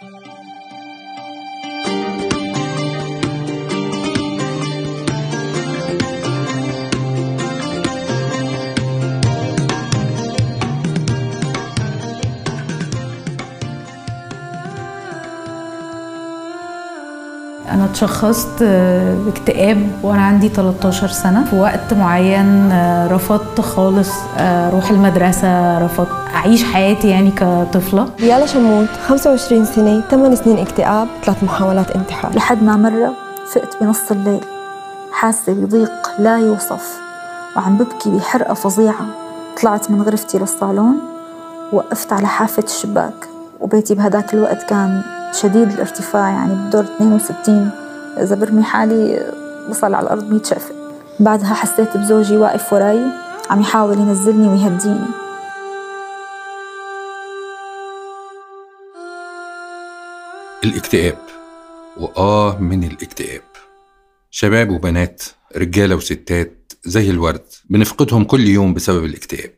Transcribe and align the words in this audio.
أنا 0.00 0.81
اتشخصت 17.92 18.62
باكتئاب 19.24 19.90
وأنا 20.02 20.22
عندي 20.22 20.48
13 20.48 21.08
سنة. 21.08 21.44
في 21.44 21.56
وقت 21.56 21.94
معين 21.94 22.72
رفضت 23.10 23.60
خالص 23.60 24.10
أروح 24.38 24.90
المدرسة 24.90 25.78
رفضت 25.78 26.08
أعيش 26.34 26.64
حياتي 26.64 27.08
يعني 27.08 27.30
كطفلة. 27.30 28.08
ريالا 28.20 28.46
شموت 28.46 28.88
25 29.08 29.64
سنة 29.64 30.00
8 30.10 30.34
سنين 30.34 30.58
اكتئاب 30.58 31.08
ثلاث 31.24 31.44
محاولات 31.44 31.90
انتحار. 31.90 32.34
لحد 32.34 32.62
ما 32.62 32.76
مرة 32.76 33.12
فقت 33.54 33.76
بنص 33.80 34.10
الليل 34.10 34.40
حاسة 35.12 35.52
بضيق 35.52 35.92
لا 36.18 36.38
يوصف 36.38 37.00
وعم 37.56 37.76
ببكي 37.76 38.10
بحرقة 38.10 38.54
فظيعة. 38.54 39.06
طلعت 39.62 39.90
من 39.90 40.02
غرفتي 40.02 40.38
للصالون 40.38 40.96
وقفت 41.72 42.12
على 42.12 42.26
حافة 42.26 42.62
الشباك 42.62 43.28
وبيتي 43.60 43.94
بهداك 43.94 44.34
الوقت 44.34 44.62
كان 44.62 45.02
شديد 45.40 45.72
الارتفاع 45.72 46.28
يعني 46.28 46.54
بدور 46.54 46.84
62 46.84 47.70
إذا 48.18 48.34
برمي 48.34 48.62
حالي 48.62 49.32
بصل 49.70 49.94
على 49.94 50.06
الأرض 50.06 50.30
100 50.30 50.42
شقفة. 50.42 50.74
بعدها 51.20 51.54
حسيت 51.54 51.96
بزوجي 51.96 52.36
واقف 52.36 52.72
وراي 52.72 53.00
عم 53.50 53.60
يحاول 53.60 53.98
ينزلني 53.98 54.48
ويهديني. 54.48 55.06
الاكتئاب. 60.64 61.18
وآه 61.96 62.58
من 62.58 62.84
الاكتئاب. 62.84 63.42
شباب 64.30 64.70
وبنات 64.70 65.22
رجالة 65.56 65.96
وستات 65.96 66.72
زي 66.84 67.10
الورد 67.10 67.46
بنفقدهم 67.70 68.24
كل 68.24 68.40
يوم 68.40 68.74
بسبب 68.74 69.04
الاكتئاب. 69.04 69.52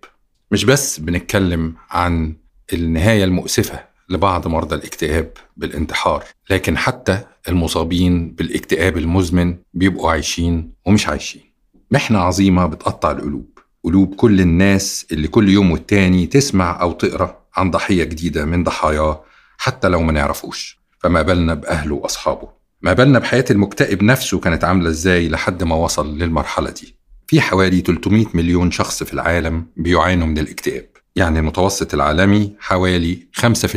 مش 0.50 0.64
بس 0.64 0.98
بنتكلم 1.00 1.74
عن 1.90 2.36
النهاية 2.72 3.24
المؤسفة. 3.24 3.93
لبعض 4.08 4.48
مرضى 4.48 4.74
الاكتئاب 4.74 5.30
بالانتحار 5.56 6.24
لكن 6.50 6.78
حتى 6.78 7.18
المصابين 7.48 8.30
بالاكتئاب 8.30 8.96
المزمن 8.98 9.56
بيبقوا 9.74 10.10
عايشين 10.10 10.72
ومش 10.86 11.08
عايشين. 11.08 11.42
محنة 11.90 12.18
عظيمة 12.18 12.66
بتقطع 12.66 13.10
القلوب 13.10 13.58
قلوب 13.84 14.14
كل 14.14 14.40
الناس 14.40 15.06
اللي 15.12 15.28
كل 15.28 15.48
يوم 15.48 15.70
والتاني 15.70 16.26
تسمع 16.26 16.80
أو 16.80 16.92
تقرأ 16.92 17.38
عن 17.56 17.70
ضحية 17.70 18.04
جديدة 18.04 18.44
من 18.44 18.64
ضحاياه 18.64 19.24
حتى 19.58 19.88
لو 19.88 20.02
ما 20.02 20.12
نعرفوش. 20.12 20.78
فما 20.98 21.22
بالنا 21.22 21.54
بأهله 21.54 21.94
وأصحابه. 21.94 22.48
ما 22.82 22.92
بالنا 22.92 23.18
بحياة 23.18 23.44
المكتئب 23.50 24.02
نفسه 24.02 24.38
كانت 24.38 24.64
عاملة 24.64 24.88
إزاي 24.88 25.28
لحد 25.28 25.62
ما 25.62 25.74
وصل 25.74 26.18
للمرحلة 26.18 26.70
دي. 26.70 26.96
في 27.26 27.40
حوالي 27.40 27.80
300 27.80 28.26
مليون 28.34 28.70
شخص 28.70 29.02
في 29.02 29.14
العالم 29.14 29.66
بيعانوا 29.76 30.26
من 30.26 30.38
الاكتئاب. 30.38 30.86
يعني 31.16 31.38
المتوسط 31.38 31.94
العالمي 31.94 32.52
حوالي 32.60 33.18
5% 33.40 33.76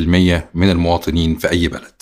من 0.53 0.69
المواطنين 0.69 1.35
في 1.35 1.49
أي 1.51 1.67
بلد. 1.67 2.01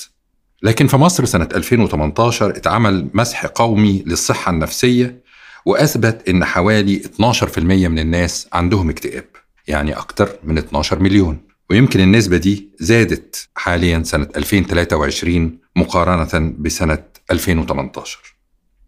لكن 0.64 0.88
في 0.88 0.97
مصر 0.97 1.25
سنة 1.25 1.50
2018 1.55 2.50
اتعمل 2.50 3.09
مسح 3.14 3.45
قومي 3.45 4.03
للصحة 4.06 4.52
النفسية 4.52 5.23
وأثبت 5.66 6.30
إن 6.30 6.45
حوالي 6.45 7.02
12% 7.22 7.59
من 7.59 8.00
الناس 8.00 8.47
عندهم 8.53 8.89
اكتئاب 8.89 9.25
يعني 9.67 9.94
أكتر 9.94 10.30
من 10.44 10.58
12 10.58 11.00
مليون. 11.00 11.39
ويمكن 11.69 12.00
النسبة 12.00 12.38
دي 12.38 12.69
زادت 12.80 13.47
حاليا 13.56 14.03
سنة 14.03 14.28
2023 14.38 15.58
مقارنة 15.75 16.53
بسنة 16.59 17.03
2018 17.31 18.19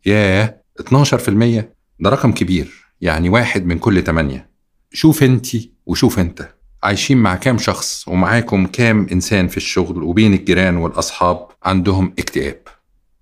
ياه 0.05 0.61
12% 0.81 1.63
ده 1.99 2.09
رقم 2.09 2.31
كبير 2.31 2.71
يعني 3.01 3.29
واحد 3.29 3.65
من 3.65 3.79
كل 3.79 4.01
تمانية. 4.03 4.49
شوف 4.93 5.23
انت 5.23 5.47
وشوف 5.87 6.19
انت 6.19 6.49
عايشين 6.83 7.17
مع 7.17 7.35
كام 7.35 7.57
شخص 7.57 8.07
ومعاكم 8.07 8.67
كام 8.67 9.07
إنسان 9.11 9.47
في 9.47 9.57
الشغل 9.57 10.03
وبين 10.03 10.33
الجيران 10.33 10.77
والأصحاب 10.77 11.47
عندهم 11.63 12.13
اكتئاب. 12.19 12.61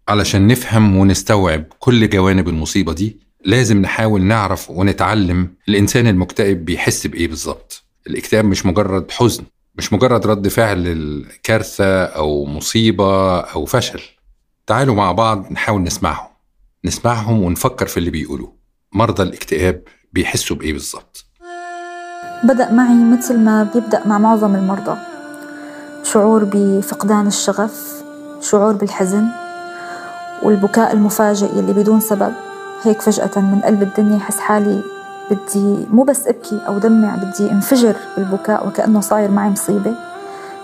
علشان 0.08 0.48
نفهم 0.48 0.96
ونستوعب 0.96 1.64
كل 1.80 2.10
جوانب 2.10 2.50
المصيبة 2.50 2.94
دي 2.94 3.20
لازم 3.46 3.82
نحاول 3.82 4.22
نعرف 4.22 4.70
ونتعلم 4.70 5.54
الإنسان 5.70 6.08
المكتئب 6.08 6.66
بيحس 6.66 7.08
بإيه 7.08 7.28
بالظبط. 7.28 7.84
الاكتئاب 8.08 8.46
مش 8.46 8.66
مجرد 8.66 9.12
حزن 9.12 9.44
مش 9.76 9.94
مجرد 9.94 10.28
رد 10.28 10.48
فعل 10.48 10.84
للكارثة 10.84 12.04
أو 12.04 12.46
مصيبة 12.46 13.40
أو 13.40 13.66
فشل. 13.66 14.02
تعالوا 14.68 14.96
مع 14.96 15.12
بعض 15.12 15.52
نحاول 15.52 15.84
نسمعهم 15.84 16.28
نسمعهم 16.86 17.42
ونفكر 17.44 17.88
في 17.88 17.98
اللي 17.98 18.10
بيقولوه. 18.10 18.56
مرضى 18.94 19.24
الاكتئاب 19.24 19.84
بيحسوا 20.14 20.56
بإيه 20.56 20.74
بالظبط؟ 20.74 21.25
بدأ 22.46 22.72
معي 22.72 23.04
مثل 23.04 23.40
ما 23.40 23.68
بيبدأ 23.74 24.02
مع 24.06 24.18
معظم 24.18 24.56
المرضى. 24.56 24.98
شعور 26.04 26.48
بفقدان 26.54 27.28
الشغف 27.28 28.04
شعور 28.42 28.74
بالحزن 28.74 29.28
والبكاء 30.44 30.94
المفاجئ 30.94 31.60
اللي 31.60 31.74
بدون 31.74 32.00
سبب. 32.00 32.34
هيك 32.84 33.02
فجأة 33.02 33.32
من 33.36 33.62
قلب 33.66 33.82
الدنيا 33.82 34.20
حس 34.20 34.40
حالي 34.40 34.82
بدي 35.32 35.86
مو 35.92 36.04
بس 36.04 36.28
أبكي 36.28 36.60
أو 36.68 36.78
دمع 36.78 37.16
بدي 37.16 37.52
انفجر 37.52 37.96
بالبكاء 38.18 38.68
وكأنه 38.68 39.02
صاير 39.02 39.32
معي 39.32 39.50
مصيبة. 39.50 39.96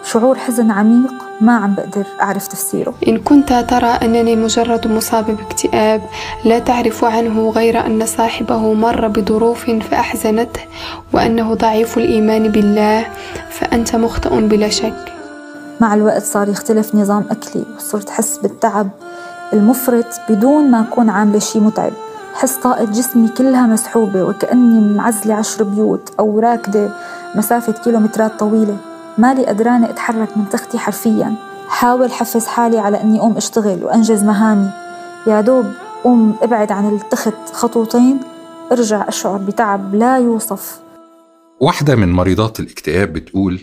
شعور 0.04 0.38
حزن 0.38 0.72
عميق 0.72 1.14
ما 1.42 1.56
عم 1.56 1.76
بقدر 1.76 2.06
أعرف 2.22 2.48
تفسيره. 2.48 2.94
إن 3.08 3.18
كنت 3.18 3.54
ترى 3.54 3.88
أنني 3.88 4.36
مجرد 4.36 4.88
مصاب 4.88 5.26
باكتئاب 5.26 6.02
لا 6.46 6.60
تعرف 6.60 7.04
عنه 7.04 7.50
غير 7.50 7.86
أن 7.86 8.06
صاحبه 8.06 8.74
مر 8.74 9.08
بظروف 9.08 9.70
فأحزنته 9.70 10.62
وأنه 11.14 11.54
ضعيف 11.54 11.98
الإيمان 11.98 12.48
بالله 12.52 13.08
فأنت 13.50 13.96
مخطئ 13.96 14.48
بلا 14.48 14.70
شك. 14.70 15.14
مع 15.80 15.94
الوقت 15.94 16.24
صار 16.24 16.50
يختلف 16.50 16.96
نظام 16.96 17.26
أكلي 17.32 17.66
وصرت 17.78 18.10
أحس 18.10 18.38
بالتعب 18.38 18.90
المفرط 19.54 20.06
بدون 20.30 20.72
ما 20.72 20.82
أكون 20.82 21.10
عاملة 21.10 21.40
شي 21.40 21.60
متعب. 21.60 21.94
حس 22.34 22.56
طاقة 22.56 22.86
جسمي 22.86 23.28
كلها 23.28 23.68
مسحوبة 23.68 24.24
وكأني 24.24 24.96
معزلة 24.96 25.34
عشر 25.34 25.64
بيوت 25.64 26.12
أو 26.20 26.40
راكدة 26.40 26.90
مسافة 27.36 27.74
كيلومترات 27.74 28.40
طويلة. 28.40 28.78
مالي 29.18 29.46
قدرانة 29.46 29.90
أتحرك 29.90 30.38
من 30.38 30.50
تختي 30.50 30.78
حرفيا. 30.78 31.36
حاول 31.70 32.12
حفز 32.12 32.46
حالي 32.46 32.80
على 32.80 33.02
أني 33.02 33.20
أقوم 33.20 33.38
أشتغل 33.38 33.84
وأنجز 33.84 34.24
مهامي. 34.24 34.70
يا 35.28 35.42
دوب 35.42 35.66
قوم 36.04 36.36
ابعد 36.42 36.72
عن 36.72 36.90
التخت 36.90 37.34
خطوتين 37.54 38.20
ارجع 38.72 39.08
أشعر 39.08 39.38
بتعب 39.38 39.96
لا 39.96 40.18
يوصف. 40.18 40.80
واحدة 41.60 41.96
من 41.96 42.12
مريضات 42.12 42.60
الاكتئاب 42.60 43.14
بتقول 43.14 43.60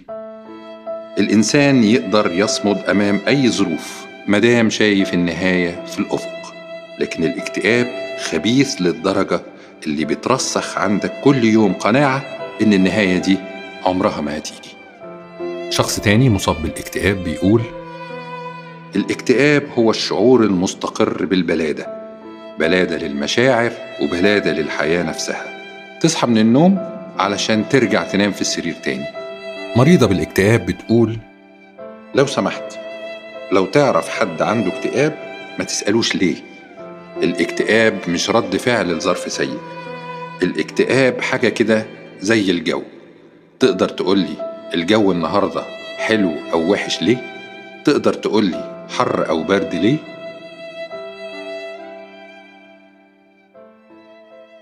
الإنسان 1.19 1.85
يقدر 1.85 2.33
يصمد 2.33 2.77
أمام 2.77 3.21
أي 3.29 3.51
ظروف 3.51 4.07
مدام 4.29 4.71
شايف 4.71 5.15
النهاية 5.15 5.85
في 5.87 5.99
الأفق. 5.99 6.55
لكن 7.01 7.25
الاكتئاب 7.25 7.87
خبيث 8.31 8.75
للدرجة 8.81 9.41
اللي 9.87 10.05
بترسخ 10.05 10.79
عندك 10.79 11.13
كل 11.25 11.45
يوم 11.45 11.73
قناعة 11.73 12.23
إن 12.63 12.73
النهاية 12.73 13.19
دي 13.19 13.39
عمرها 13.87 14.21
ما 14.21 14.39
هتيجي. 14.39 14.78
شخص 15.71 16.01
تاني 16.01 16.31
مصاب 16.31 16.63
بالاكتئاب 16.63 17.25
بيقول 17.25 17.63
الاكتئاب 18.97 19.63
هو 19.79 19.91
الشعور 19.91 20.43
المستقر 20.45 21.25
بالبلادة 21.25 21.87
بلادة 22.59 22.97
للمشاعر 22.97 23.73
وبلادة 24.03 24.53
للحياة 24.53 25.03
نفسها. 25.03 25.45
تصحى 26.01 26.27
من 26.27 26.39
النوم 26.39 26.79
علشان 27.19 27.69
ترجع 27.69 28.03
تنام 28.03 28.33
في 28.33 28.41
السرير 28.41 28.75
تاني. 28.75 29.05
مريضة 29.77 30.07
بالاكتئاب 30.07 30.67
بتقول 30.67 31.19
لو 32.15 32.27
سمحت 32.27 32.79
لو 33.53 33.67
تعرف 33.67 34.09
حد 34.09 34.43
عنده 34.43 34.69
اكتئاب 34.77 35.19
ما 35.59 35.65
تسألوش 35.65 36.15
ليه. 36.15 36.37
الاكتئاب 37.23 37.99
مش 38.09 38.31
رد 38.31 38.57
فعل 38.57 38.93
لظرف 38.97 39.33
سيء. 39.33 39.59
الاكتئاب 40.43 41.21
حاجة 41.21 41.49
كده 41.49 41.87
زي 42.21 42.51
الجو. 42.51 42.83
تقدر 43.61 43.89
تقولي 43.89 44.58
الجو 44.75 45.13
النهاردة 45.13 45.65
حلو 45.99 46.33
أو 46.53 46.73
وحش 46.73 47.03
ليه؟ 47.03 47.35
تقدر 47.85 48.13
تقولي 48.13 48.87
حر 48.89 49.29
أو 49.29 49.43
برد 49.43 49.75
ليه؟ 49.75 49.97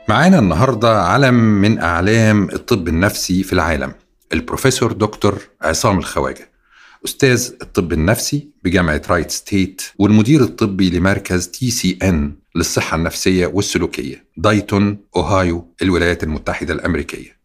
معانا 0.08 0.38
النهاردة 0.38 1.02
علم 1.02 1.34
من 1.34 1.78
أعلام 1.78 2.44
الطب 2.50 2.88
النفسي 2.88 3.42
في 3.42 3.52
العالم 3.52 3.92
البروفيسور 4.32 4.92
دكتور 4.92 5.38
عصام 5.62 5.98
الخواجة 5.98 6.50
أستاذ 7.04 7.52
الطب 7.62 7.92
النفسي 7.92 8.48
بجامعة 8.64 9.02
رايت 9.10 9.30
ستيت 9.30 9.82
والمدير 9.98 10.40
الطبي 10.42 10.90
لمركز 10.90 11.48
TCN 11.48 12.34
للصحة 12.54 12.96
النفسية 12.96 13.46
والسلوكية 13.46 14.24
دايتون 14.36 14.98
أوهايو 15.16 15.74
الولايات 15.82 16.22
المتحدة 16.22 16.74
الأمريكية 16.74 17.35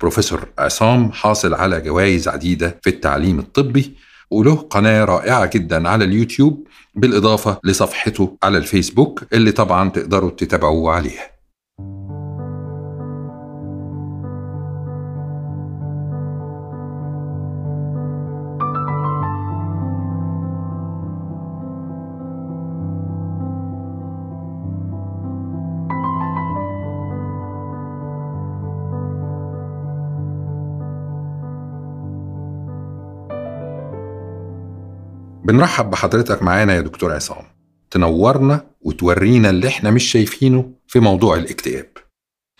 البروفيسور 0.00 0.48
عصام 0.58 1.12
حاصل 1.12 1.54
على 1.54 1.80
جوائز 1.80 2.28
عديدة 2.28 2.78
في 2.82 2.90
التعليم 2.90 3.38
الطبي 3.38 3.96
وله 4.30 4.56
قناة 4.56 5.04
رائعة 5.04 5.50
جدا 5.54 5.88
على 5.88 6.04
اليوتيوب 6.04 6.66
بالإضافة 6.94 7.60
لصفحته 7.64 8.36
على 8.42 8.58
الفيسبوك 8.58 9.24
اللي 9.32 9.52
طبعا 9.52 9.90
تقدروا 9.90 10.30
تتابعوه 10.30 10.92
عليها. 10.92 11.29
بنرحب 35.50 35.90
بحضرتك 35.90 36.42
معانا 36.42 36.74
يا 36.74 36.80
دكتور 36.80 37.12
عصام. 37.14 37.44
تنورنا 37.90 38.64
وتورينا 38.82 39.50
اللي 39.50 39.68
إحنا 39.68 39.90
مش 39.90 40.04
شايفينه 40.04 40.70
في 40.86 41.00
موضوع 41.00 41.36
الاكتئاب. 41.36 41.86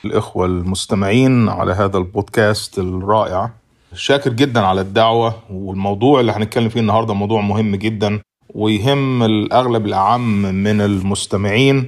الإخوة 0.05 0.47
المستمعين 0.47 1.49
على 1.49 1.73
هذا 1.73 1.99
البودكاست 1.99 2.79
الرائع 2.79 3.51
شاكر 3.95 4.33
جدا 4.33 4.61
على 4.61 4.81
الدعوة 4.81 5.35
والموضوع 5.51 6.21
اللي 6.21 6.33
هنتكلم 6.33 6.69
فيه 6.69 6.81
النهاردة 6.81 7.15
موضوع 7.15 7.41
مهم 7.41 7.77
جدا 7.77 8.21
ويهم 8.55 9.23
الأغلب 9.23 9.87
الأعم 9.87 10.43
من 10.43 10.81
المستمعين 10.81 11.87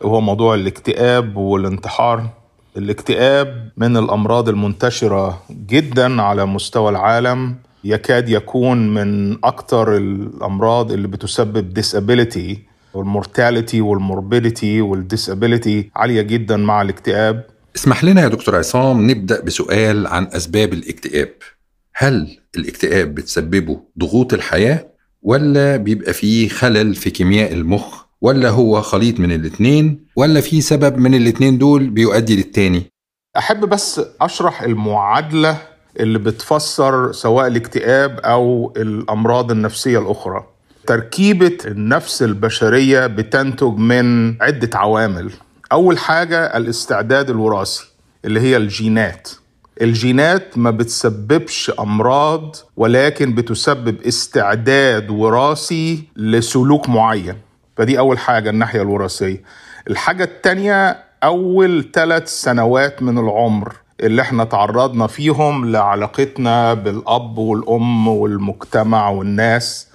وهو 0.00 0.20
موضوع 0.20 0.54
الاكتئاب 0.54 1.36
والانتحار. 1.36 2.28
الاكتئاب 2.76 3.70
من 3.76 3.96
الأمراض 3.96 4.48
المنتشرة 4.48 5.42
جدا 5.50 6.22
على 6.22 6.44
مستوى 6.46 6.90
العالم 6.90 7.56
يكاد 7.84 8.28
يكون 8.28 8.94
من 8.94 9.32
أكثر 9.44 9.96
الأمراض 9.96 10.92
اللي 10.92 11.08
بتسبب 11.08 11.78
disability 11.80 12.58
وال 12.94 13.10
mortality 13.10 13.80
وال 13.80 13.98
morbidity 13.98 14.80
وال 14.80 14.98
disability 14.98 15.90
عالية 15.96 16.22
جدا 16.22 16.56
مع 16.56 16.82
الاكتئاب. 16.82 17.46
اسمح 17.76 18.04
لنا 18.04 18.22
يا 18.22 18.28
دكتور 18.28 18.56
عصام 18.56 19.10
نبدأ 19.10 19.40
بسؤال 19.40 20.06
عن 20.06 20.26
أسباب 20.26 20.72
الاكتئاب. 20.72 21.28
هل 21.94 22.38
الاكتئاب 22.56 23.14
بتسببه 23.14 23.80
ضغوط 23.98 24.32
الحياة 24.34 24.86
ولا 25.22 25.76
بيبقى 25.76 26.12
فيه 26.12 26.48
خلل 26.48 26.94
في 26.94 27.10
كيمياء 27.10 27.52
المخ 27.52 28.04
ولا 28.20 28.48
هو 28.50 28.80
خليط 28.82 29.20
من 29.20 29.32
الاتنين 29.32 30.04
ولا 30.16 30.40
في 30.40 30.60
سبب 30.60 30.98
من 30.98 31.14
الاتنين 31.14 31.58
دول 31.58 31.90
بيؤدي 31.90 32.36
للتاني؟ 32.36 32.82
أحب 33.38 33.60
بس 33.60 34.00
أشرح 34.20 34.62
المعادلة 34.62 35.58
اللي 36.00 36.18
بتفسر 36.18 37.12
سواء 37.12 37.46
الاكتئاب 37.46 38.20
أو 38.20 38.72
الأمراض 38.76 39.50
النفسية 39.50 39.98
الأخرى. 39.98 40.44
تركيبة 40.86 41.58
النفس 41.66 42.22
البشرية 42.22 43.06
بتنتج 43.06 43.76
من 43.76 44.36
عدة 44.42 44.70
عوامل. 44.78 45.32
أول 45.72 45.98
حاجة 45.98 46.56
الاستعداد 46.56 47.30
الوراثي 47.30 47.84
اللي 48.24 48.40
هي 48.40 48.56
الجينات. 48.56 49.28
الجينات 49.82 50.58
ما 50.58 50.70
بتسببش 50.70 51.72
أمراض 51.80 52.56
ولكن 52.76 53.34
بتسبب 53.34 54.02
استعداد 54.02 55.10
وراثي 55.10 56.04
لسلوك 56.16 56.88
معين. 56.88 57.34
فدي 57.76 57.98
أول 57.98 58.18
حاجة 58.18 58.50
الناحية 58.50 58.82
الوراثية. 58.82 59.42
الحاجة 59.90 60.24
التانية 60.24 61.02
أول 61.24 61.90
ثلاث 61.92 62.28
سنوات 62.28 63.02
من 63.02 63.18
العمر. 63.18 63.76
اللي 64.00 64.22
إحنا 64.22 64.44
تعرضنا 64.44 65.06
فيهم 65.06 65.72
لعلاقتنا 65.72 66.74
بالأب 66.74 67.38
والأم 67.38 68.08
والمجتمع 68.08 69.08
والناس 69.08 69.86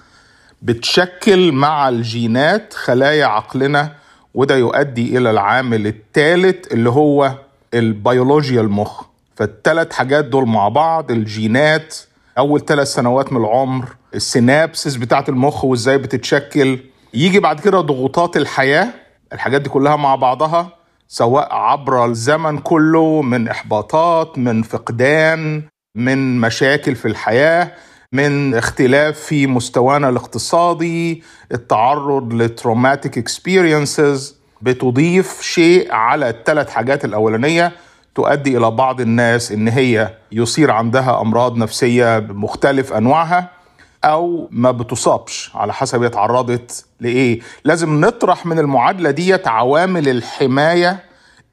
بتشكل 0.62 1.52
مع 1.52 1.88
الجينات 1.88 2.74
خلايا 2.74 3.26
عقلنا 3.26 3.92
وده 4.34 4.56
يؤدي 4.56 5.18
إلى 5.18 5.30
العامل 5.30 5.86
الثالث 5.86 6.72
اللي 6.72 6.90
هو 6.90 7.32
البيولوجيا 7.74 8.60
المخ. 8.60 9.02
فالثلاث 9.36 9.92
حاجات 9.92 10.24
دول 10.24 10.46
مع 10.46 10.68
بعض 10.68 11.10
الجينات 11.10 11.96
أول 12.38 12.64
ثلاث 12.64 12.88
سنوات 12.88 13.32
من 13.32 13.40
العمر 13.40 13.88
السينابسس 14.14 14.96
بتاعت 14.96 15.28
المخ 15.28 15.64
وإزاي 15.64 15.98
بتتشكل. 15.98 16.78
يجي 17.14 17.40
بعد 17.40 17.60
كده 17.60 17.80
ضغوطات 17.80 18.36
الحياة 18.36 18.88
الحاجات 19.32 19.60
دي 19.60 19.68
كلها 19.68 19.96
مع 19.96 20.14
بعضها. 20.14 20.68
سواء 21.08 21.54
عبر 21.54 22.04
الزمن 22.04 22.58
كله 22.58 23.22
من 23.22 23.48
إحباطات 23.48 24.38
من 24.38 24.62
فقدان 24.62 25.62
من 25.96 26.40
مشاكل 26.40 26.94
في 26.94 27.08
الحياة 27.08 27.72
من 28.12 28.54
اختلاف 28.54 29.18
في 29.18 29.46
مستوانا 29.46 30.08
الاقتصادي 30.08 31.22
التعرض 31.52 32.32
ل 32.32 32.41
traumatic 32.41 33.18
experiences 33.18 34.36
بتضيف 34.62 35.42
شيء 35.42 35.92
على 35.92 36.28
الثلاث 36.28 36.70
حاجات 36.70 37.04
الأولانية 37.04 37.72
تؤدي 38.14 38.58
إلى 38.58 38.70
بعض 38.70 39.00
الناس 39.00 39.52
إن 39.52 39.68
هي 39.68 40.14
يصير 40.32 40.70
عندها 40.70 41.20
أمراض 41.20 41.56
نفسية 41.56 42.18
بمختلف 42.18 42.92
أنواعها. 42.92 43.55
أو 44.04 44.48
ما 44.50 44.70
بتصابش 44.70 45.50
على 45.54 45.72
حسب 45.74 46.00
هي 46.00 46.06
اتعرضت 46.06 46.84
لإيه. 47.00 47.40
لازم 47.64 48.00
نطرح 48.00 48.46
من 48.46 48.58
المعادلة 48.58 49.10
ديت 49.10 49.48
عوامل 49.48 50.08
الحماية 50.08 51.04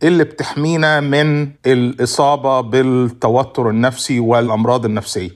اللي 0.03 0.23
بتحمينا 0.23 0.99
من 0.99 1.49
الإصابة 1.65 2.61
بالتوتر 2.61 3.69
النفسي 3.69 4.19
والأمراض 4.19 4.85
النفسية. 4.85 5.29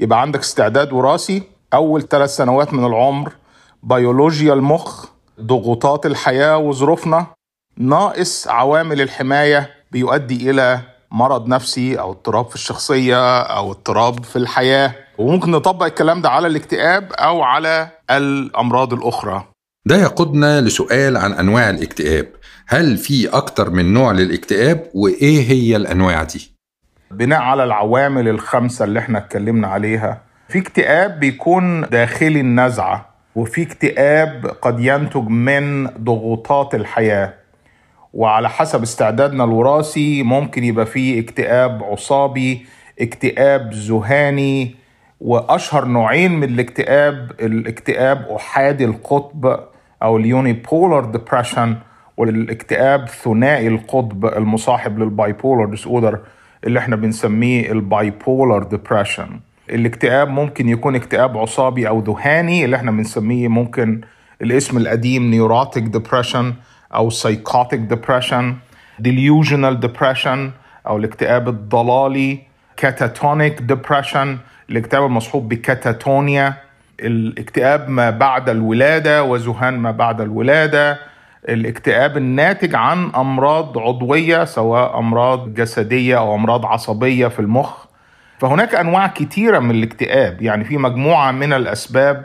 يبقى 0.00 0.20
عندك 0.20 0.40
استعداد 0.40 0.92
وراثي 0.92 1.42
أول 1.74 2.08
ثلاث 2.08 2.36
سنوات 2.36 2.72
من 2.74 2.84
العمر 2.84 3.32
بيولوجيا 3.82 4.52
المخ 4.54 5.04
ضغوطات 5.40 6.06
الحياة 6.06 6.56
وظروفنا 6.58 7.26
ناقص 7.76 8.48
عوامل 8.48 9.00
الحماية 9.00 9.70
بيؤدي 9.92 10.50
إلى 10.50 10.80
مرض 11.10 11.46
نفسي 11.48 12.00
أو 12.00 12.10
اضطراب 12.10 12.48
في 12.48 12.54
الشخصية 12.54 13.40
أو 13.40 13.70
اضطراب 13.70 14.24
في 14.24 14.36
الحياة. 14.36 14.94
وممكن 15.18 15.50
نطبق 15.50 15.84
الكلام 15.86 16.22
ده 16.22 16.30
على 16.30 16.46
الاكتئاب 16.46 17.12
أو 17.12 17.42
على 17.42 17.88
الأمراض 18.10 18.92
الأخرى. 18.92 19.44
ده 19.86 19.96
يقودنا 19.96 20.60
لسؤال 20.60 21.16
عن 21.16 21.32
أنواع 21.32 21.70
الاكتئاب. 21.70 22.26
هل 22.68 22.96
في 22.96 23.28
أكتر 23.28 23.70
من 23.70 23.92
نوع 23.92 24.12
للاكتئاب؟ 24.12 24.86
وإيه 24.94 25.50
هي 25.50 25.76
الأنواع 25.76 26.22
دي؟ 26.22 26.50
بناء 27.10 27.40
على 27.40 27.64
العوامل 27.64 28.28
الخمسة 28.28 28.84
اللي 28.84 28.98
إحنا 28.98 29.18
اتكلمنا 29.18 29.68
عليها 29.68 30.20
في 30.48 30.58
اكتئاب 30.58 31.20
بيكون 31.20 31.80
داخلي 31.80 32.40
النزعة 32.40 33.08
وفي 33.34 33.62
اكتئاب 33.62 34.46
قد 34.62 34.80
ينتج 34.80 35.28
من 35.28 35.86
ضغوطات 35.86 36.74
الحياة. 36.74 37.34
وعلى 38.12 38.48
حسب 38.48 38.82
استعدادنا 38.82 39.44
الوراثي 39.44 40.22
ممكن 40.22 40.64
يبقى 40.64 40.86
فيه 40.86 41.20
اكتئاب 41.20 41.82
عصابي 41.84 42.66
اكتئاب 43.00 43.74
ذهاني 43.74 44.74
وأشهر 45.20 45.84
نوعين 45.84 46.32
من 46.32 46.44
الاكتئاب 46.48 47.32
الاكتئاب 47.40 48.26
أحادي 48.36 48.84
القطب 48.84 49.60
أو 50.02 50.16
ال 50.16 50.52
unipolar 50.52 51.04
depression 51.04 51.76
والاكتئاب 52.16 53.08
ثنائي 53.08 53.68
القطب 53.68 54.26
المصاحب 54.26 54.98
لل 54.98 55.34
bipolar 55.70 55.86
disorder 55.86 56.18
اللي 56.64 56.78
إحنا 56.78 56.96
بنسميه 56.96 57.72
ال 57.72 58.10
bipolar 58.10 58.62
depression 58.62 59.40
الاكتئاب 59.70 60.28
ممكن 60.28 60.68
يكون 60.68 60.94
اكتئاب 60.94 61.38
عصابي 61.38 61.88
أو 61.88 62.00
ذهاني 62.00 62.64
اللي 62.64 62.76
إحنا 62.76 62.90
بنسميه 62.90 63.48
ممكن 63.48 64.00
الاسم 64.42 64.76
القديم 64.76 65.30
neurotic 65.30 65.84
depression 65.84 66.54
أو 66.94 67.10
psychotic 67.10 67.80
depression 67.80 68.56
delusional 69.02 69.76
depression 69.86 70.38
أو 70.86 70.96
الاكتئاب 70.96 71.48
الضلالي 71.48 72.38
catatonic 72.76 73.62
depression 73.62 74.38
الاكتئاب 74.70 75.04
المصحوب 75.04 75.48
بكاتاتونيا 75.48 76.54
الاكتئاب 77.00 77.88
ما 77.88 78.10
بعد 78.10 78.48
الولادة 78.48 79.22
وذهان 79.24 79.78
ما 79.78 79.90
بعد 79.90 80.20
الولادة 80.20 80.98
الاكتئاب 81.48 82.16
الناتج 82.16 82.74
عن 82.74 83.10
أمراض 83.16 83.78
عضوية 83.78 84.44
سواء 84.44 84.98
أمراض 84.98 85.54
جسدية 85.54 86.18
أو 86.18 86.34
أمراض 86.34 86.66
عصبية 86.66 87.28
في 87.28 87.40
المخ. 87.40 87.84
فهناك 88.38 88.74
أنواع 88.74 89.06
كتيرة 89.06 89.58
من 89.58 89.70
الاكتئاب 89.70 90.42
يعني 90.42 90.64
في 90.64 90.76
مجموعة 90.76 91.30
من 91.32 91.52
الأسباب 91.52 92.24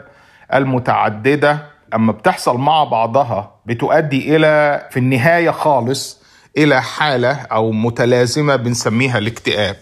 المتعددة 0.54 1.58
أما 1.94 2.12
بتحصل 2.12 2.58
مع 2.58 2.84
بعضها 2.84 3.54
بتؤدي 3.66 4.36
إلى 4.36 4.82
في 4.90 4.96
النهاية 4.96 5.50
خالص 5.50 6.22
إلى 6.58 6.82
حالة 6.82 7.32
أو 7.32 7.72
متلازمة 7.72 8.56
بنسميها 8.56 9.18
الاكتئاب. 9.18 9.76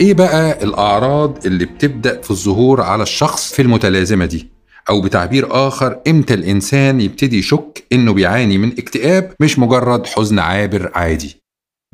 إيه 0.00 0.14
بقى 0.14 0.64
الاعراض 0.64 1.46
اللي 1.46 1.64
بتبدأ 1.64 2.20
في 2.20 2.30
الظهور 2.30 2.80
على 2.80 3.02
الشخص 3.02 3.52
في 3.54 3.62
المتلازمة 3.62 4.24
دي؟ 4.26 4.48
أو 4.90 5.00
بتعبير 5.00 5.68
آخر 5.68 6.00
إمتى 6.08 6.34
الإنسان 6.34 7.00
يبتدي 7.00 7.38
يشك 7.38 7.84
إنه 7.92 8.12
بيعاني 8.12 8.58
من 8.58 8.72
اكتئاب 8.78 9.32
مش 9.40 9.58
مجرد 9.58 10.06
حزن 10.06 10.38
عابر 10.38 10.90
عادي؟ 10.94 11.36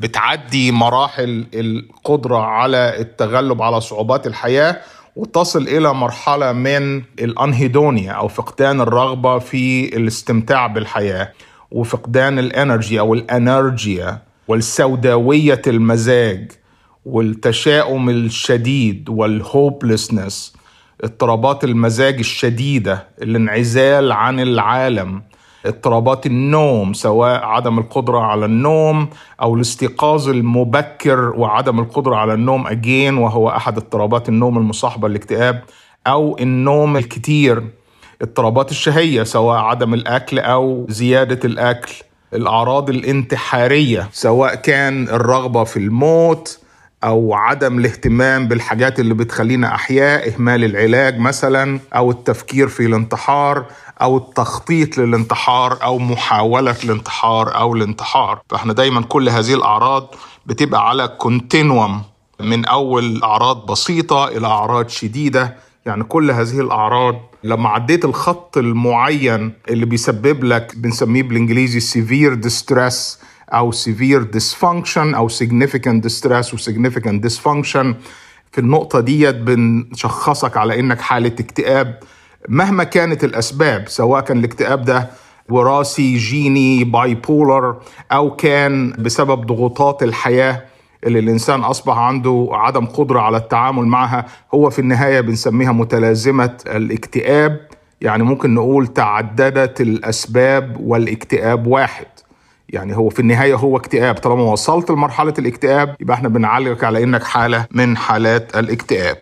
بتعدي 0.00 0.72
مراحل 0.72 1.46
القدرة 1.54 2.36
على 2.38 3.00
التغلب 3.00 3.62
على 3.62 3.80
صعوبات 3.80 4.26
الحياة 4.26 4.80
وتصل 5.16 5.62
إلى 5.62 5.94
مرحلة 5.94 6.52
من 6.52 7.02
ال 7.18 7.28
anhedonia 7.28 8.12
أو 8.12 8.28
فقدان 8.28 8.80
الرغبة 8.80 9.38
في 9.38 9.96
الاستمتاع 9.96 10.66
بالحياة 10.66 11.32
وفقدان 11.70 12.38
ال 12.38 12.47
energy 12.47 13.00
أو 13.00 13.14
ال 13.14 13.28
anergia 13.28 14.22
والسوداوية 14.48 15.62
المزاج. 15.66 16.52
والتشاؤم 17.06 18.10
الشديد 18.10 19.08
وال 19.08 19.29
hopelessness 19.29 20.56
اضطرابات 21.04 21.64
المزاج 21.64 22.18
الشديدة 22.18 23.08
الانعزال 23.22 24.12
عن 24.12 24.40
العالم 24.40 25.22
اضطرابات 25.66 26.26
النوم 26.26 26.92
سواء 26.92 27.44
عدم 27.44 27.78
القدرة 27.78 28.18
على 28.18 28.44
النوم 28.44 29.08
أو 29.42 29.54
الاستيقاظ 29.54 30.28
المبكر 30.28 31.20
وعدم 31.36 31.80
القدرة 31.80 32.16
على 32.16 32.34
النوم 32.34 32.66
أجين 32.66 33.16
وهو 33.16 33.48
أحد 33.48 33.76
اضطرابات 33.76 34.28
النوم 34.28 34.58
المصاحبة 34.58 35.08
للاكتئاب 35.08 35.62
أو 36.06 36.36
النوم 36.40 36.96
الكتير. 36.96 37.62
اضطرابات 38.22 38.70
الشهية 38.70 39.22
سواء 39.22 39.58
عدم 39.58 39.94
الأكل 39.94 40.38
أو 40.38 40.86
زيادة 40.88 41.40
الأكل. 41.44 41.94
الأعراض 42.34 42.90
الانتحارية 42.90 44.08
سواء 44.12 44.54
كان 44.54 45.08
الرغبة 45.08 45.64
في 45.64 45.76
الموت 45.76 46.65
أو 47.06 47.34
عدم 47.34 47.78
الاهتمام 47.78 48.48
بالحاجات 48.48 49.00
اللي 49.00 49.14
بتخلينا 49.14 49.74
أحياء 49.74 50.34
إهمال 50.34 50.64
العلاج 50.64 51.18
مثلا 51.18 51.80
أو 51.94 52.10
التفكير 52.10 52.68
في 52.68 52.86
الانتحار 52.86 53.64
أو 54.02 54.16
التخطيط 54.16 54.98
للانتحار 54.98 55.78
أو 55.82 55.98
محاولة 55.98 56.76
الانتحار 56.84 57.56
أو 57.56 57.74
الانتحار. 57.74 58.40
فإحنا 58.50 58.72
دايما 58.72 59.02
كل 59.02 59.28
هذه 59.28 59.54
الأعراض 59.54 60.14
بتبقى 60.46 60.88
على 60.88 61.08
continuum 61.08 62.02
من 62.40 62.64
أول 62.64 63.22
أعراض 63.22 63.66
بسيطة 63.70 64.28
إلى 64.28 64.46
أعراض 64.46 64.88
شديدة. 64.88 65.56
يعني 65.86 66.04
كل 66.04 66.30
هذه 66.30 66.60
الأعراض 66.60 67.14
لما 67.44 67.68
عديت 67.68 68.04
الخط 68.04 68.58
المعين 68.58 69.52
اللي 69.68 69.86
بيسبب 69.86 70.44
لك 70.44 70.72
بنسميه 70.76 71.22
بالإنجليزي 71.22 71.80
severe 71.80 72.34
distress 72.34 73.18
أو 73.52 73.72
severe 73.72 74.24
dysfunction 74.36 75.14
أو 75.14 75.28
significant 75.28 76.02
distress 76.08 76.54
و 76.54 76.56
significant 76.56 77.26
dysfunction. 77.28 77.86
في 78.52 78.58
النقطة 78.58 79.00
ديت 79.00 79.34
بنشخصك 79.36 80.56
على 80.56 80.80
إنك 80.80 81.00
حالة 81.00 81.32
اكتئاب 81.40 81.98
مهما 82.48 82.84
كانت 82.84 83.24
الأسباب 83.24 83.84
سواء 83.88 84.20
كان 84.20 84.38
الاكتئاب 84.38 84.84
ده 84.84 85.10
وراثي 85.48 86.16
جيني 86.16 86.84
bipolar 86.84 87.76
أو 88.12 88.36
كان 88.36 88.92
بسبب 88.98 89.46
ضغوطات 89.46 90.02
الحياة 90.02 90.62
اللي 91.06 91.18
الإنسان 91.18 91.60
أصبح 91.60 91.98
عنده 91.98 92.48
عدم 92.52 92.86
قدرة 92.86 93.20
على 93.20 93.36
التعامل 93.36 93.84
معها 93.84 94.26
هو 94.54 94.70
في 94.70 94.78
النهاية 94.78 95.20
بنسميها 95.20 95.72
متلازمة 95.72 96.56
الاكتئاب. 96.66 97.60
يعني 98.00 98.22
ممكن 98.22 98.54
نقول 98.54 98.86
تعددت 98.86 99.80
الأسباب 99.80 100.76
والإكتئاب 100.80 101.66
واحد. 101.66 102.06
يعني 102.68 102.96
هو 102.96 103.08
في 103.08 103.20
النهاية 103.20 103.54
هو 103.54 103.76
اكتئاب. 103.76 104.14
طالما 104.14 104.42
وصلت 104.42 104.90
لمرحلة 104.90 105.34
الاكتئاب 105.38 105.96
يبقى 106.00 106.14
إحنا 106.14 106.28
بنعالجك 106.28 106.84
على 106.84 107.02
إنك 107.02 107.22
حالة 107.22 107.66
من 107.70 107.96
حالات 107.96 108.56
الاكتئاب. 108.56 109.16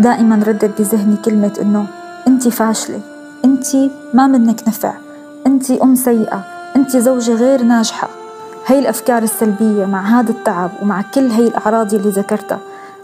دائما 0.00 0.44
ردد 0.46 0.72
بذهني 0.78 1.16
كلمة 1.16 1.52
إنه 1.62 1.86
أنت 2.26 2.48
فاشلة. 2.48 3.00
أنت 3.44 3.66
ما 4.14 4.26
منك 4.26 4.68
نفع. 4.68 4.92
أنت 5.46 5.70
أم 5.70 5.94
سيئة. 5.94 6.44
أنت 6.76 6.96
زوجة 6.96 7.34
غير 7.34 7.62
ناجحة. 7.62 8.08
هي 8.66 8.78
الأفكار 8.78 9.22
السلبية 9.22 9.86
مع 9.86 10.20
هذا 10.20 10.30
التعب 10.30 10.70
ومع 10.82 11.02
كل 11.14 11.26
هي 11.30 11.46
الأعراض 11.48 11.94
اللي 11.94 12.08
ذكرتها 12.10 12.58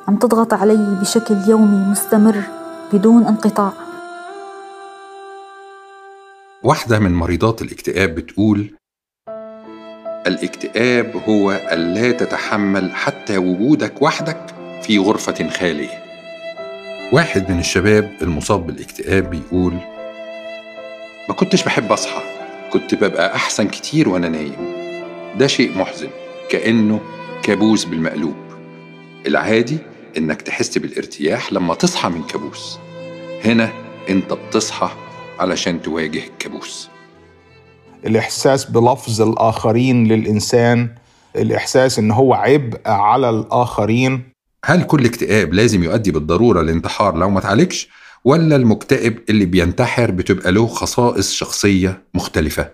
عم 0.09 0.17
تضغط 0.17 0.55
علي 0.55 0.97
بشكل 1.01 1.37
يومي 1.47 1.91
مستمر 1.91 2.43
بدون 2.93 3.27
انقطاع. 3.27 3.73
واحدة 6.65 6.99
من 6.99 7.15
مريضات 7.15 7.63
الاكتئاب 7.63 8.15
بتقول 8.15 8.71
الاكتئاب 10.27 11.17
هو 11.29 11.53
ألا 11.53 12.13
تتحمل 12.13 12.91
حتى 12.95 13.39
وجودك 13.39 14.03
وحدك 14.03 14.55
في 14.83 14.99
غرفة 14.99 15.51
خالية. 15.51 16.05
واحد 17.13 17.51
من 17.51 17.59
الشباب 17.59 18.11
المصاب 18.23 18.67
بالاكتئاب 18.67 19.31
بيقول 19.31 19.73
ما 21.29 21.35
كنتش 21.35 21.65
بحب 21.65 21.93
أصحى 21.93 22.23
كنت 22.73 22.95
ببقى 22.95 23.35
أحسن 23.35 23.69
كتير 23.69 24.09
وأنا 24.09 24.29
نايم. 24.29 24.75
ده 25.39 25.47
شيء 25.47 25.79
محزن 25.79 26.09
كأنه 26.51 27.01
كابوس 27.43 27.85
بالمقلوب. 27.85 28.37
العادي 29.27 29.79
إنك 30.17 30.43
تحس 30.43 30.79
بالارتياح 30.79 31.53
لما 31.53 31.75
تصحى 31.75 32.09
من 32.09 32.23
كابوس. 32.23 32.79
هنا 33.45 33.73
أنت 34.09 34.33
بتصحى 34.33 34.91
علشان 35.41 35.83
تواجه 35.83 36.23
الكابوس. 36.27 36.89
الإحساس 38.07 38.65
بلفظ 38.65 39.23
الآخرين 39.23 40.09
للإنسان 40.09 40.89
الإحساس 41.37 41.99
إن 41.99 42.11
هو 42.11 42.35
عبء 42.35 42.81
على 42.87 43.31
الآخرين. 43.31 44.23
هل 44.65 44.83
كل 44.83 45.05
اكتئاب 45.05 45.55
لازم 45.55 45.85
يؤدي 45.85 46.11
بالضرورة 46.11 46.63
للانتحار 46.63 47.17
لو 47.17 47.31
ما 47.31 47.41
تعالجش 47.41 47.89
ولا 48.25 48.57
المكتئب 48.57 49.19
اللي 49.31 49.45
بينتحر 49.45 50.11
بتبقى 50.11 50.53
له 50.53 50.67
خصائص 50.67 51.33
شخصية 51.33 52.03
مختلفة؟ 52.15 52.71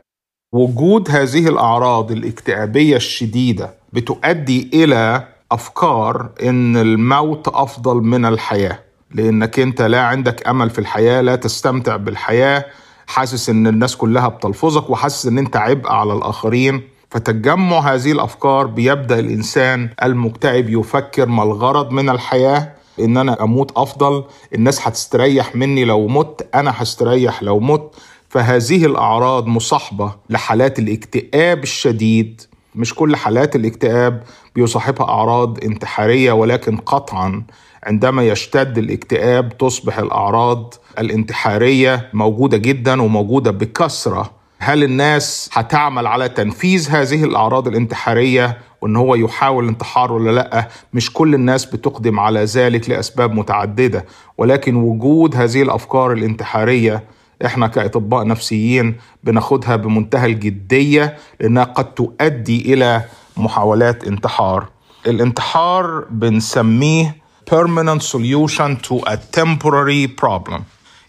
وجود 0.55 1.11
هذه 1.11 1.49
الأعراض 1.49 2.13
الاكتئابية 2.13 2.97
الشديدة 2.97 3.75
بتؤدي 3.93 4.71
إلى 4.75 5.29
أفكار 5.53 6.31
إن 6.43 6.77
الموت 6.77 7.49
أفضل 7.49 7.97
من 7.97 8.25
الحياة. 8.25 8.79
لأنك 9.15 9.59
أنت 9.61 9.83
لا 9.83 10.01
عندك 10.01 10.49
أمل 10.49 10.71
في 10.71 10.79
الحياة 10.79 11.21
لا 11.21 11.37
تستمتع 11.37 11.97
بالحياة 11.97 12.65
حاسس 13.07 13.51
إن 13.51 13.67
الناس 13.67 13.97
كلها 13.97 14.29
بتلفظك 14.29 14.91
وحاسس 14.91 15.27
إن 15.27 15.39
أنت 15.39 15.57
عبء 15.57 15.89
على 15.91 16.13
الآخرين. 16.13 16.83
فتجمع 17.11 17.79
هذه 17.79 18.13
الأفكار 18.13 18.67
بيبدأ 18.67 19.19
الإنسان 19.19 19.89
المكتئب 20.03 20.69
يفكر 20.71 21.27
ما 21.27 21.43
الغرض 21.43 21.91
من 21.91 22.09
الحياة؟ 22.09 22.73
إن 23.01 23.17
أنا 23.17 23.43
أموت 23.43 23.73
أفضل 23.77 24.25
الناس 24.55 24.89
هتستريح 24.89 25.57
مني 25.57 25.85
لو 25.85 26.09
مت 26.09 26.49
أنا 26.55 26.73
هستريح 26.77 27.43
لو 27.43 27.61
مت. 27.61 27.95
فهذه 28.29 28.87
الأعراض 28.87 29.47
مصاحبة 29.47 30.13
لحالات 30.31 30.79
الاكتئاب 30.79 31.63
الشديد. 31.63 32.43
مش 32.75 32.95
كل 32.95 33.17
حالات 33.17 33.57
الاكتئاب 33.57 34.23
بيصاحبها 34.55 35.09
أعراض 35.09 35.65
انتحارية 35.65 36.33
ولكن 36.33 36.77
قطعا 36.77 37.43
عندما 37.87 38.23
يشتد 38.23 38.79
الاكتئاب 38.79 39.59
تصبح 39.59 39.99
الأعراض 39.99 40.75
الانتحارية 40.99 42.09
موجودة 42.13 42.57
جدا 42.57 43.03
وموجودة 43.03 43.51
بكثرة. 43.51 44.31
هل 44.59 44.85
الناس 44.85 45.51
هتعمل 45.53 46.07
على 46.07 46.29
تنفيذ 46.29 46.91
هذه 46.91 47.25
الأعراض 47.25 47.69
الانتحارية 47.69 48.59
وإن 48.81 48.97
هو 48.97 49.15
يحاول 49.15 49.65
الانتحار 49.65 50.13
ولا 50.13 50.31
لأ؟ 50.31 50.69
مش 50.93 51.13
كل 51.13 51.35
الناس 51.35 51.65
بتقدم 51.65 52.21
على 52.21 52.45
ذلك 52.45 52.91
لأسباب 52.91 53.35
متعددة 53.35 54.05
ولكن 54.39 54.75
وجود 54.77 55.37
هذه 55.37 55.63
الأفكار 55.63 56.13
الانتحارية 56.13 57.05
إحنا 57.45 57.67
كأطباء 57.67 58.27
نفسيين 58.27 58.97
بناخدها 59.25 59.77
بمنتهى 59.77 60.27
الجدية 60.27 61.17
لأنها 61.41 61.65
قد 61.65 61.95
تؤدي 61.95 62.75
إلى 62.75 63.03
محاولات 63.37 64.05
انتحار. 64.05 64.67
الانتحار 65.07 66.05
بنسميه 66.11 67.26
permanent 67.51 68.03
solution 68.03 68.77
to 68.89 68.95
a 69.07 69.17
temporary 69.17 70.07
problem. 70.09 70.63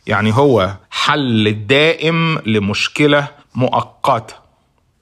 يعني 0.08 0.34
هو 0.34 0.74
حل 0.89 1.67
دائم 1.67 2.39
لمشكلة 2.46 3.27
مؤقتة. 3.56 4.34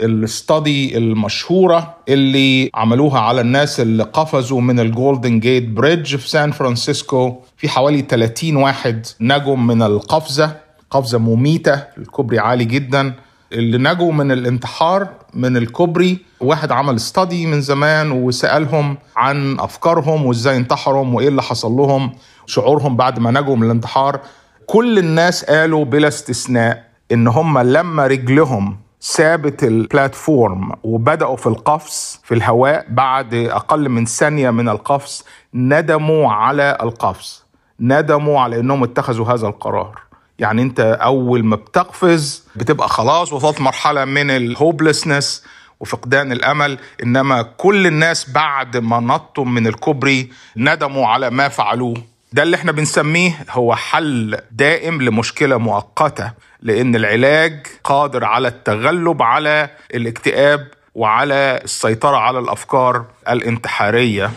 ال 0.01 0.17
study 0.17 0.97
المشهورة 0.97 1.95
اللي 2.09 2.69
عملوها 2.73 3.19
على 3.19 3.41
الناس 3.41 3.79
اللي 3.79 4.03
قفزوا 4.03 4.61
من 4.61 4.79
ال 4.79 4.88
Golden 4.88 5.39
Gate 5.39 5.67
Bridge 5.67 6.15
في 6.15 6.29
سان 6.29 6.51
فرانسيسكو 6.51 7.35
في 7.57 7.69
حوالي 7.69 8.01
30 8.01 8.55
واحد 8.55 9.05
نجوا 9.21 9.55
من 9.55 9.81
القفزة 9.81 10.55
قفزة 10.91 11.17
مميتة 11.17 11.83
الكوبري 11.97 12.39
عالي 12.39 12.65
جدا. 12.65 13.13
اللي 13.51 13.77
نجوا 13.77 14.11
من 14.11 14.31
الانتحار 14.31 15.07
من 15.33 15.57
الكوبري. 15.57 16.19
واحد 16.39 16.71
عمل 16.71 16.95
استادي 16.95 17.45
من 17.45 17.61
زمان 17.61 18.11
وسألهم 18.11 18.97
عن 19.15 19.59
أفكارهم 19.59 20.25
وإزاي 20.25 20.57
انتحروا 20.57 21.05
وإيه 21.05 21.27
اللي 21.27 21.41
حصل 21.43 21.71
لهم 21.71 22.11
شعورهم 22.45 22.97
بعد 22.97 23.19
ما 23.19 23.31
نجوا 23.31 23.55
من 23.55 23.63
الانتحار. 23.63 24.19
كل 24.65 24.99
الناس 24.99 25.45
قالوا 25.45 25.85
بلا 25.85 26.07
استثناء 26.07 26.83
إن 27.11 27.27
هم 27.27 27.59
لما 27.59 28.07
رجلهم 28.07 28.77
سابت 28.99 29.63
البلاتفورم 29.63 30.71
وبدأوا 30.83 31.35
في 31.35 31.47
القفز 31.47 32.19
في 32.23 32.33
الهواء 32.33 32.85
بعد 32.89 33.33
أقل 33.33 33.89
من 33.89 34.05
ثانية 34.05 34.49
من 34.51 34.69
القفز 34.69 35.23
ندموا 35.53 36.31
على 36.31 36.77
القفز 36.83 37.45
ندموا 37.79 38.39
على 38.39 38.59
أنهم 38.59 38.83
اتخذوا 38.83 39.25
هذا 39.25 39.47
القرار. 39.47 40.01
يعني 40.39 40.61
انت 40.61 40.79
اول 41.01 41.45
ما 41.45 41.55
بتقفز 41.55 42.43
بتبقى 42.55 42.89
خلاص 42.89 43.33
وصلت 43.33 43.61
مرحلة 43.61 44.05
من 44.05 44.31
الهوبلسنس 44.31 45.43
وفقدان 45.79 46.31
الأمل. 46.31 46.77
إنما 47.03 47.41
كل 47.41 47.87
الناس 47.87 48.29
بعد 48.29 48.77
ما 48.77 48.99
نطوا 48.99 49.45
من 49.45 49.67
الكوبري 49.67 50.29
ندموا 50.57 51.07
على 51.07 51.29
ما 51.29 51.47
فعلوه. 51.47 51.95
ده 52.33 52.43
اللي 52.43 52.55
إحنا 52.55 52.71
بنسميه 52.71 53.45
هو 53.49 53.75
حل 53.75 54.37
دائم 54.51 55.01
لمشكلة 55.01 55.57
مؤقتة 55.57 56.31
لأن 56.61 56.95
العلاج 56.95 57.67
قادر 57.83 58.25
على 58.25 58.47
التغلب 58.47 59.21
على 59.21 59.69
الاكتئاب 59.93 60.67
وعلى 60.95 61.59
السيطرة 61.63 62.17
على 62.17 62.39
الأفكار 62.39 63.05
الانتحارية. 63.29 64.31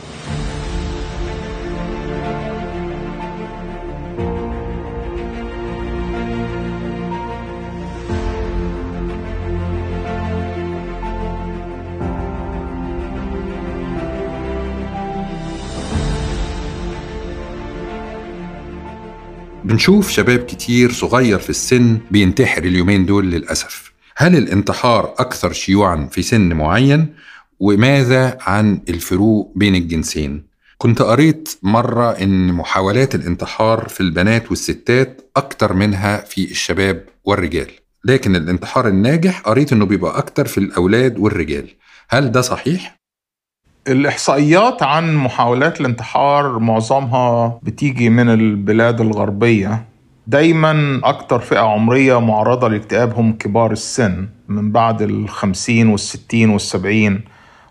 بنشوف 19.69 20.11
شباب 20.11 20.39
كتير 20.39 20.93
صغير 20.93 21.39
في 21.39 21.51
السن 21.51 21.99
بينتحر 22.11 22.65
اليومين 22.65 23.07
دول 23.07 23.31
للأسف 23.31 23.93
هل 24.17 24.37
الانتحار 24.37 25.15
أكثر 25.19 25.53
شيوعا 25.53 26.09
في 26.13 26.23
سن 26.23 26.53
معين؟ 26.53 27.15
وماذا 27.61 28.39
عن 28.41 28.81
الفروق 28.89 29.53
بين 29.57 29.75
الجنسين؟ 29.75 30.47
كنت 30.79 31.03
قريت 31.03 31.59
مرة 31.63 32.11
إن 32.11 32.53
محاولات 32.53 33.15
الانتحار 33.15 33.89
في 33.89 34.01
البنات 34.01 34.51
والستات 34.51 35.31
أكتر 35.37 35.73
منها 35.73 36.17
في 36.17 36.51
الشباب 36.51 37.05
والرجال 37.25 37.71
لكن 38.05 38.37
الانتحار 38.37 38.89
الناجح 38.89 39.41
قريت 39.41 39.73
إنه 39.73 39.87
بيبقى 39.87 40.19
أكتر 40.19 40.47
في 40.47 40.59
الأولاد 40.59 41.19
والرجال 41.19 41.69
هل 42.09 42.33
ده 42.33 42.41
صحيح؟ 42.41 42.98
الإحصائيات 43.89 44.83
عن 44.83 45.17
محاولات 45.17 45.81
الانتحار 45.81 46.59
معظمها 46.59 47.59
بتيجي 47.63 48.09
من 48.11 48.29
البلاد 48.29 49.01
الغربية. 49.01 49.85
دايما 50.27 51.01
أكتر 51.05 51.39
فئة 51.39 51.59
عمرية 51.59 52.21
معرضة 52.21 52.69
للاكتئاب 52.69 53.15
هم 53.15 53.33
كبار 53.33 53.73
السن 53.73 54.29
من 54.49 54.73
بعد 54.73 55.03
الخمسين 55.03 55.89
والستين 55.89 56.51
والسبعين. 56.51 57.21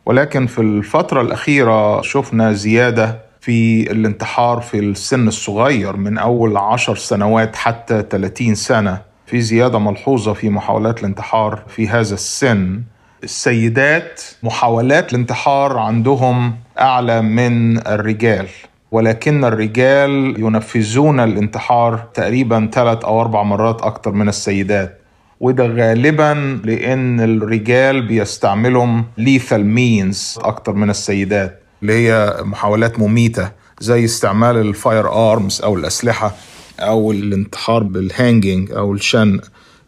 ولكن 0.05 0.47
في 0.47 0.61
الفترة 0.61 1.21
الأخيرة 1.21 2.01
شفنا 2.01 2.53
زيادة 2.53 3.19
في 3.41 3.91
الانتحار 3.91 4.61
في 4.61 4.79
السن 4.79 5.27
الصغير 5.27 5.97
من 5.97 6.17
أول 6.17 6.57
عشر 6.57 6.95
سنوات 6.95 7.55
حتى 7.55 8.03
30 8.09 8.55
سنة. 8.55 9.01
في 9.25 9.41
زيادة 9.41 9.79
ملحوظة 9.79 10.33
في 10.33 10.49
محاولات 10.49 10.99
الانتحار 10.99 11.59
في 11.67 11.87
هذا 11.87 12.13
السن. 12.13 12.81
السيدات 13.23 14.21
محاولات 14.43 15.13
الانتحار 15.13 15.77
عندهم 15.77 16.55
أعلى 16.79 17.21
من 17.21 17.87
الرجال 17.87 18.47
ولكن 18.91 19.45
الرجال 19.45 20.35
ينفذون 20.39 21.19
الانتحار 21.19 22.07
تقريبا 22.13 22.69
ثلاث 22.73 23.05
أو 23.05 23.21
أربع 23.21 23.43
مرات 23.43 23.81
أكثر 23.81 24.11
من 24.11 24.29
السيدات 24.29 25.01
وده 25.39 25.65
غالبا 25.67 26.59
لأن 26.63 27.19
الرجال 27.19 28.07
بيستعملهم 28.07 29.05
lethal 29.19 29.63
means 29.77 30.45
أكثر 30.45 30.73
من 30.73 30.89
السيدات 30.89 31.63
اللي 31.81 31.93
هي 31.93 32.35
محاولات 32.41 32.99
مميتة 32.99 33.51
زي 33.79 34.05
استعمال 34.05 34.55
ال 34.57 35.11
firearms 35.31 35.61
أو 35.61 35.75
الأسلحة 35.75 36.35
أو 36.79 37.11
الانتحار 37.11 37.83
بال 37.83 38.03
hanging 38.03 38.71
أو 38.71 38.93
الشنق. 38.93 39.39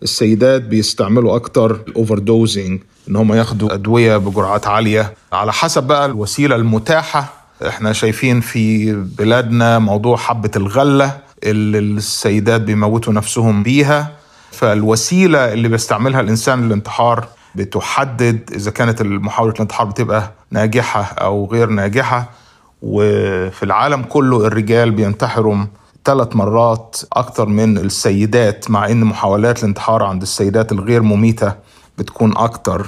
السيدات 0.03 0.61
بيستعملوا 0.61 1.35
أكتر 1.35 1.71
ال 1.87 2.19
overdosing 2.19 2.79
إن 3.09 3.15
هم 3.15 3.33
ياخدوا 3.33 3.73
أدوية 3.73 4.17
بجرعات 4.17 4.67
عالية. 4.67 5.13
على 5.33 5.53
حسب 5.53 5.83
بقى 5.83 6.05
الوسيلة 6.05 6.55
المتاحة 6.55 7.33
إحنا 7.67 7.93
شايفين 7.93 8.41
في 8.41 8.93
بلادنا 8.93 9.79
موضوع 9.79 10.17
حبة 10.17 10.51
الغلة 10.55 11.17
اللي 11.43 11.79
السيدات 11.79 12.61
بيموتوا 12.61 13.13
نفسهم 13.13 13.63
بيها. 13.63 14.11
فالوسيلة 14.51 15.53
اللي 15.53 15.67
بيستعملها 15.67 16.19
الإنسان 16.21 16.65
للانتحار 16.65 17.27
بتحدد 17.55 18.49
إذا 18.55 18.71
كانت 18.71 19.01
محاولة 19.01 19.53
الانتحار 19.53 19.87
بتبقى 19.87 20.31
ناجحة 20.51 21.01
أو 21.01 21.49
غير 21.51 21.69
ناجحة. 21.69 22.29
وفي 22.81 23.63
العالم 23.63 24.01
كله 24.03 24.47
الرجال 24.47 24.91
بينتحروا 24.91 25.57
ثلاث 26.05 26.35
مرات 26.35 26.97
أكثر 27.13 27.45
من 27.45 27.77
السيدات 27.77 28.71
مع 28.71 28.87
إن 28.89 29.03
محاولات 29.03 29.59
الانتحار 29.59 30.03
عند 30.03 30.21
السيدات 30.21 30.71
الغير 30.71 31.01
مميتة 31.01 31.53
بتكون 31.99 32.37
أكثر 32.37 32.87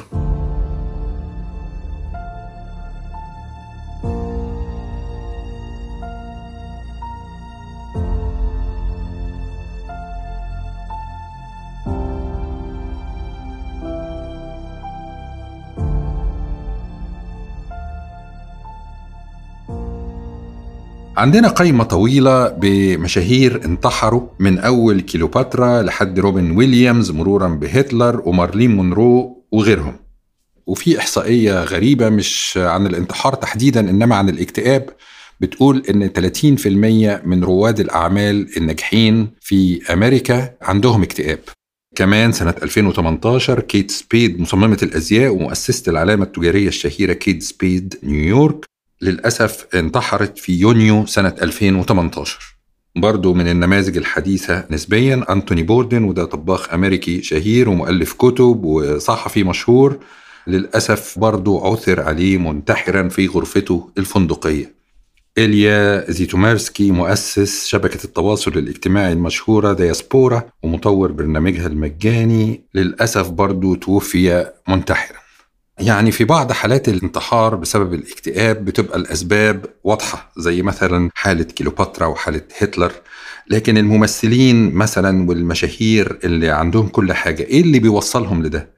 عندنا 21.21 21.47
قائمة 21.47 21.83
طويلة 21.83 22.47
بمشاهير 22.49 23.65
انتحروا 23.65 24.27
من 24.39 24.59
أول 24.59 25.01
كيلوباترا 25.01 25.81
لحد 25.81 26.19
روبن 26.19 26.51
ويليامز 26.51 27.11
مرورا 27.11 27.47
بهتلر 27.47 28.21
ومارلين 28.25 28.75
مونرو 28.75 29.43
وغيرهم. 29.51 29.95
وفي 30.67 30.99
إحصائية 30.99 31.63
غريبة 31.63 32.09
مش 32.09 32.59
عن 32.61 32.87
الانتحار 32.87 33.33
تحديدا 33.33 33.79
إنما 33.79 34.15
عن 34.15 34.29
الاكتئاب 34.29 34.89
بتقول 35.39 35.83
إن 35.89 36.09
30% 36.09 37.25
من 37.25 37.43
رواد 37.43 37.79
الأعمال 37.79 38.57
الناجحين 38.57 39.29
في 39.41 39.81
أمريكا 39.93 40.53
عندهم 40.61 41.03
اكتئاب. 41.03 41.39
كمان 41.95 42.31
سنة 42.31 42.55
2018 42.63 43.59
كيت 43.59 43.91
سبيد 43.91 44.39
مصممة 44.39 44.77
الأزياء 44.83 45.31
ومؤسسة 45.33 45.89
العلامة 45.89 46.23
التجارية 46.23 46.67
الشهيرة 46.67 47.13
Kate 47.13 47.43
Spade 47.43 47.95
نيويورك 48.03 48.70
للأسف 49.01 49.67
انتحرت 49.75 50.37
في 50.37 50.53
يونيو 50.53 51.05
سنة 51.05 51.35
2018 51.41 52.61
برضو 52.95 53.33
من 53.33 53.47
النماذج 53.47 53.97
الحديثة 53.97 54.65
نسبيا 54.71 55.25
أنتوني 55.29 55.63
بوردن 55.63 56.03
وده 56.03 56.25
طباخ 56.25 56.73
أمريكي 56.73 57.21
شهير 57.21 57.69
ومؤلف 57.69 58.13
كتب 58.13 58.63
وصحفي 58.63 59.43
مشهور. 59.43 59.99
للأسف 60.47 61.19
برضو 61.19 61.65
عثر 61.65 62.01
عليه 62.01 62.37
منتحرا 62.37 63.09
في 63.09 63.27
غرفته 63.27 63.89
الفندقية. 63.97 64.73
إليا 65.37 66.11
زيتومارسكي 66.11 66.91
مؤسس 66.91 67.67
شبكة 67.67 68.03
التواصل 68.03 68.51
الاجتماعي 68.51 69.13
المشهورة 69.13 69.73
دياسبورا 69.73 70.43
ومطور 70.63 71.11
برنامجها 71.11 71.67
المجاني 71.67 72.61
للأسف 72.73 73.29
برضو 73.29 73.75
توفي 73.75 74.51
منتحرا. 74.67 75.17
يعني 75.81 76.11
في 76.11 76.23
بعض 76.23 76.51
حالات 76.51 76.89
الانتحار 76.89 77.55
بسبب 77.55 77.93
الاكتئاب 77.93 78.65
بتبقى 78.65 78.97
الأسباب 78.97 79.65
واضحة 79.83 80.31
زي 80.37 80.61
مثلا 80.61 81.09
حالة 81.15 81.43
كيلوباترا 81.43 82.05
وحالة 82.07 82.41
هتلر. 82.57 82.91
لكن 83.49 83.77
الممثلين 83.77 84.73
مثلا 84.73 85.29
والمشاهير 85.29 86.19
اللي 86.23 86.49
عندهم 86.49 86.87
كل 86.87 87.13
حاجة 87.13 87.43
إيه 87.43 87.61
اللي 87.61 87.79
بيوصلهم 87.79 88.43
لده؟ 88.43 88.69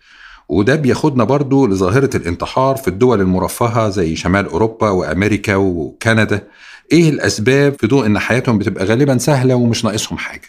وده 0.49 0.75
بياخدنا 0.75 1.23
برضو 1.23 1.67
لظاهرة 1.67 2.17
الانتحار 2.17 2.75
في 2.75 2.87
الدول 2.87 3.21
المرفهة 3.21 3.89
زي 3.89 4.15
شمال 4.15 4.45
أوروبا 4.45 4.89
وأمريكا 4.89 5.55
وكندا. 5.55 6.47
إيه 6.91 7.09
الأسباب 7.09 7.75
في 7.79 7.87
ضوء 7.87 8.05
إن 8.05 8.19
حياتهم 8.19 8.57
بتبقى 8.57 8.85
غالبا 8.85 9.17
سهلة 9.17 9.55
ومش 9.55 9.85
ناقصهم 9.85 10.17
حاجة؟ 10.17 10.47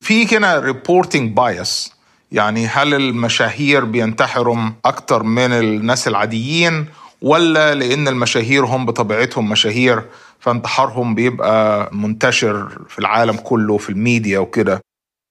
في 0.00 0.24
كده 0.24 0.58
reporting 0.60 1.36
bias 1.36 1.92
يعني 2.32 2.66
هل 2.66 2.94
المشاهير 2.94 3.84
بينتحروا 3.84 4.56
أكتر 4.84 5.22
من 5.22 5.52
الناس 5.52 6.08
العاديين 6.08 6.86
ولا 7.22 7.74
لأن 7.74 8.08
المشاهير 8.08 8.64
هم 8.64 8.86
بطبيعتهم 8.86 9.48
مشاهير 9.48 10.02
فانتحارهم 10.40 11.14
بيبقى 11.14 11.90
منتشر 11.92 12.68
في 12.88 12.98
العالم 12.98 13.36
كله 13.36 13.78
في 13.78 13.90
الميديا 13.90 14.38
وكده. 14.38 14.80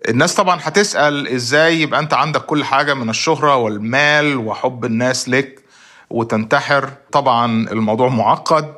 الناس 0.09 0.35
طبعا 0.35 0.59
هتسأل 0.63 1.27
إزاي 1.27 1.81
يبقى 1.81 1.99
أنت 1.99 2.13
عندك 2.13 2.41
كل 2.41 2.63
حاجة 2.63 2.93
من 2.93 3.09
الشهرة 3.09 3.55
والمال 3.55 4.37
وحب 4.37 4.85
الناس 4.85 5.29
لك 5.29 5.59
وتنتحر. 6.09 6.89
طبعا 7.11 7.45
الموضوع 7.71 8.09
معقد 8.09 8.73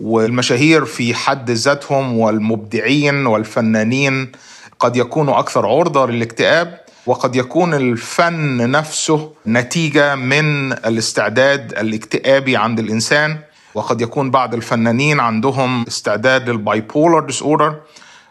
والمشاهير 0.00 0.84
في 0.84 1.14
حد 1.14 1.50
ذاتهم 1.50 2.18
والمبدعين 2.18 3.26
والفنانين 3.26 4.32
قد 4.78 4.96
يكونوا 4.96 5.38
أكثر 5.38 5.66
عرضة 5.66 6.06
للاكتئاب 6.06 6.83
وقد 7.06 7.36
يكون 7.36 7.74
الفن 7.74 8.70
نفسه 8.70 9.32
نتيجة 9.46 10.14
من 10.14 10.72
الاستعداد 10.72 11.72
الاكتئابي 11.78 12.56
عند 12.56 12.78
الإنسان 12.78 13.38
وقد 13.74 14.00
يكون 14.00 14.30
بعض 14.30 14.54
الفنانين 14.54 15.20
عندهم 15.20 15.84
استعداد 15.88 16.50
لل 16.50 17.20
bipolar 17.20 17.42
disorder 17.42 17.76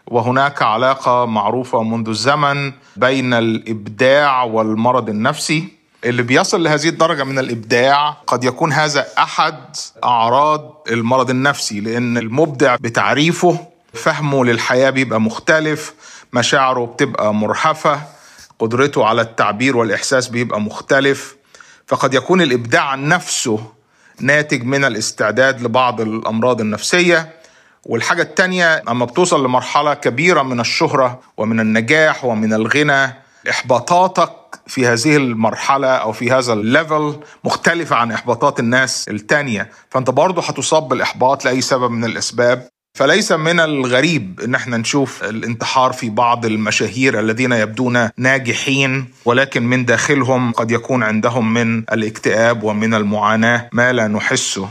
وهناك 0.06 0.62
علاقة 0.62 1.24
معروفة 1.26 1.82
منذ 1.82 2.08
الزمن 2.08 2.72
بين 2.96 3.34
الإبداع 3.34 4.42
والمرض 4.42 5.08
النفسي. 5.08 5.68
اللي 6.04 6.22
بيصل 6.22 6.62
لهذه 6.64 6.88
الدرجة 6.88 7.24
من 7.24 7.38
الإبداع 7.38 8.10
قد 8.26 8.44
يكون 8.44 8.72
هذا 8.72 9.06
أحد 9.18 9.54
أعراض 10.04 10.86
المرض 10.90 11.30
النفسي 11.30 11.80
لأن 11.80 12.18
المبدع 12.18 12.76
بتعريفه 12.80 13.58
فهمه 13.94 14.44
للحياة 14.44 14.90
بيبقى 14.90 15.20
مختلف 15.20 15.94
مشاعره 16.32 16.84
بتبقى 16.86 17.34
مرهفة. 17.34 18.00
قدرته 18.58 19.04
على 19.06 19.22
التعبير 19.22 19.76
والإحساس 19.76 20.28
بيبقى 20.28 20.60
مختلف. 20.60 21.36
فقد 21.86 22.14
يكون 22.14 22.42
الإبداع 22.42 22.94
نفسه 22.94 23.72
ناتج 24.20 24.62
من 24.64 24.84
الاستعداد 24.84 25.62
لبعض 25.62 26.00
الأمراض 26.00 26.60
النفسية. 26.60 27.32
والحاجة 27.86 28.22
التانية 28.22 28.82
أما 28.88 29.04
بتوصل 29.04 29.44
لمرحلة 29.44 29.94
كبيرة 29.94 30.42
من 30.42 30.60
الشهرة 30.60 31.20
ومن 31.36 31.60
النجاح 31.60 32.24
ومن 32.24 32.52
الغنى 32.54 33.14
إحباطاتك 33.50 34.30
في 34.66 34.86
هذه 34.86 35.16
المرحلة 35.16 35.88
أو 35.88 36.12
في 36.12 36.30
هذا 36.30 36.52
الليفل 36.52 37.20
مختلفة 37.44 37.96
عن 37.96 38.12
إحباطات 38.12 38.60
الناس 38.60 39.08
التانية. 39.08 39.70
فأنت 39.90 40.10
برضو 40.10 40.40
هتصاب 40.40 40.88
بالإحباط 40.88 41.44
لأي 41.44 41.60
سبب 41.60 41.90
من 41.90 42.04
الأسباب. 42.04 42.68
فليس 42.96 43.32
من 43.32 43.60
الغريب 43.60 44.40
إن 44.44 44.54
إحنا 44.54 44.76
نشوف 44.76 45.24
الانتحار 45.24 45.92
في 45.92 46.10
بعض 46.10 46.46
المشاهير 46.46 47.20
الذين 47.20 47.52
يبدون 47.52 48.08
ناجحين 48.16 49.06
ولكن 49.24 49.62
من 49.62 49.84
داخلهم 49.84 50.52
قد 50.52 50.70
يكون 50.70 51.02
عندهم 51.02 51.54
من 51.54 51.78
الاكتئاب 51.78 52.62
ومن 52.62 52.94
المعاناة 52.94 53.68
ما 53.72 53.92
لا 53.92 54.08
نحسه. 54.08 54.68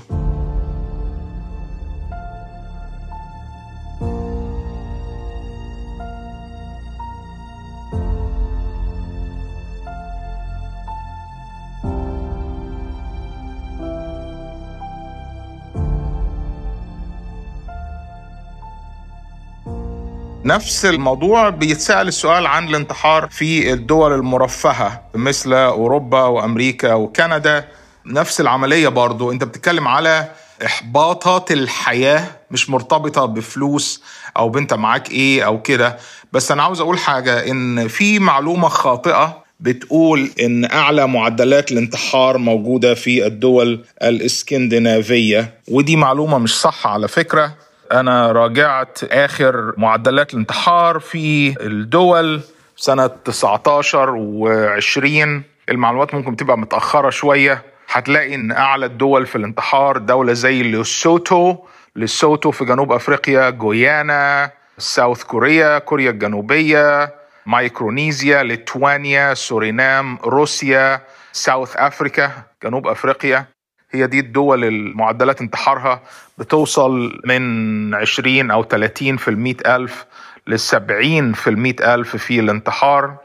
نفس 20.46 20.86
الموضوع 20.86 21.50
بيتسأل 21.50 22.08
السؤال 22.08 22.48
عن 22.48 22.68
الانتحار 22.70 23.28
في 23.32 23.74
الدول 23.74 24.14
المرفهة 24.14 25.02
مثل 25.16 25.54
أوروبا 25.54 26.24
وأمريكا 26.24 26.94
وكندا. 26.94 27.66
نفس 28.06 28.42
العملية 28.42 28.88
برضو. 28.88 29.32
أنت 29.32 29.44
بتتكلم 29.44 29.88
على 29.88 30.32
إحباطات 30.66 31.52
الحياة 31.52 32.26
مش 32.52 32.70
مرتبطة 32.70 33.26
بفلوس 33.26 34.04
أو 34.38 34.50
بنت 34.50 34.74
معاك 34.74 35.12
إيه 35.12 35.44
أو 35.46 35.62
كده. 35.62 35.98
بس 36.34 36.52
أنا 36.52 36.64
عاوز 36.64 36.82
أقول 36.82 36.98
حاجة 37.00 37.52
إن 37.52 37.88
في 37.88 38.20
معلومة 38.20 38.68
خاطئة 38.68 39.44
بتقول 39.60 40.32
إن 40.42 40.66
أعلى 40.72 41.08
معدلات 41.08 41.72
الانتحار 41.72 42.38
موجودة 42.38 42.94
في 42.94 43.26
الدول 43.28 43.86
الإسكندنافية. 44.04 45.54
ودي 45.68 45.96
معلومة 45.96 46.38
مش 46.38 46.60
صح 46.60 46.88
على 46.88 47.08
فكرة. 47.08 47.54
أنا 47.94 48.32
راجعت 48.32 49.04
آخر 49.04 49.74
معدلات 49.78 50.34
الانتحار 50.34 51.00
في 51.00 51.56
الدول 51.62 52.42
سنة 52.76 53.08
19 53.08 54.16
و20 54.16 55.42
المعلومات 55.70 56.14
ممكن 56.14 56.36
تبقى 56.36 56.58
متأخرة 56.58 57.10
شوية. 57.10 57.62
هتلاقي 57.92 58.36
إن 58.36 58.52
أعلى 58.52 58.86
الدول 58.86 59.26
في 59.26 59.36
الانتحار 59.36 59.98
دولة 59.98 60.34
زي 60.34 60.64
لوسوتو 60.64 61.58
لسوتو 61.96 62.52
في 62.52 62.66
جنوب 62.66 62.92
أفريقيا 62.92 63.50
جويانا 63.50 64.52
South 64.78 65.24
Korea 65.24 65.80
كوريا 65.80 66.10
الجنوبية 66.10 67.14
مايكرونيزيا 67.46 68.44
ليتوانيا 68.44 69.34
سورينام 69.34 70.18
روسيا 70.26 71.02
South 71.32 71.78
Africa 71.78 72.32
جنوب 72.64 72.88
أفريقيا. 72.88 73.46
هي 73.94 74.08
دي 74.08 74.20
الدول 74.20 74.64
المعدلات 74.64 75.42
انتحارها 75.42 76.02
بتوصل 76.38 77.20
من 77.26 77.96
20 77.96 78.52
أو 78.52 78.64
30 78.64 79.18
في 79.18 79.28
المئة 79.28 79.76
ألف 79.76 80.06
للسبعين 80.48 81.34
في 81.34 81.50
المئة 81.50 81.94
ألف 81.96 82.16
في 82.16 82.40
الانتحار. 82.40 83.16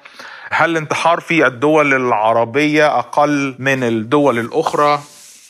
هل 0.50 0.70
الانتحار 0.70 1.20
في 1.20 1.46
الدول 1.46 1.94
العربية 1.94 2.98
أقل 2.98 3.56
من 3.58 3.82
الدول 3.84 4.38
الأخرى؟ 4.38 5.00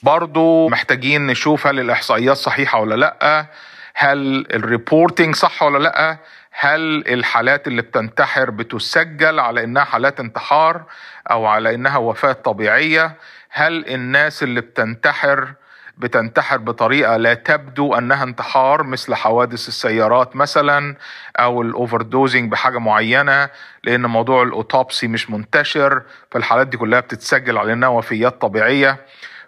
برضو 0.02 0.68
محتاجين 0.68 1.26
نشوف 1.26 1.66
هل 1.66 1.81
الإحصائيات 1.81 2.37
صحيحة 2.37 2.81
ولا 2.81 2.94
لأ. 2.94 3.46
هل 3.94 4.46
الريبورتينج 4.54 5.35
صح 5.35 5.62
ولا 5.62 5.78
لأ؟ 5.78 6.18
هل 6.52 7.04
الحالات 7.09 7.66
اللي 7.68 7.83
بتنتحر 7.83 8.50
بتسجل 8.50 9.40
على 9.40 9.64
إنها 9.64 9.85
حالات 9.85 10.20
انتحار 10.20 10.83
أو 11.31 11.46
على 11.46 11.74
إنها 11.74 11.98
وفاة 11.98 12.33
طبيعية؟ 12.33 13.16
هل 13.59 13.87
الناس 13.88 14.42
اللي 14.42 14.61
بتنتحر 14.61 15.53
بتنتحر 15.99 16.57
بطريقة 16.57 17.16
لا 17.16 17.35
تبدو 17.35 17.94
أنها 17.94 18.23
انتحار 18.25 18.83
مثل 18.83 19.14
حوادث 19.14 19.68
السيارات 19.68 20.37
مثلا 20.37 20.97
أو 21.38 21.62
ال 21.62 22.02
overdosing 22.02 22.50
بحاجة 22.51 22.79
معينة 22.79 23.49
لأن 23.85 24.07
موضوع 24.07 24.42
ال 24.42 24.51
autopsy 24.51 25.09
مش 25.09 25.31
منتشر 25.31 26.03
فالحالات 26.31 26.66
دي 26.66 26.77
كلها 26.77 27.01
بتتسجل 27.01 27.59
على 27.59 27.73
انها 27.73 27.88
وفيات 27.88 28.40
طبيعية. 28.40 28.97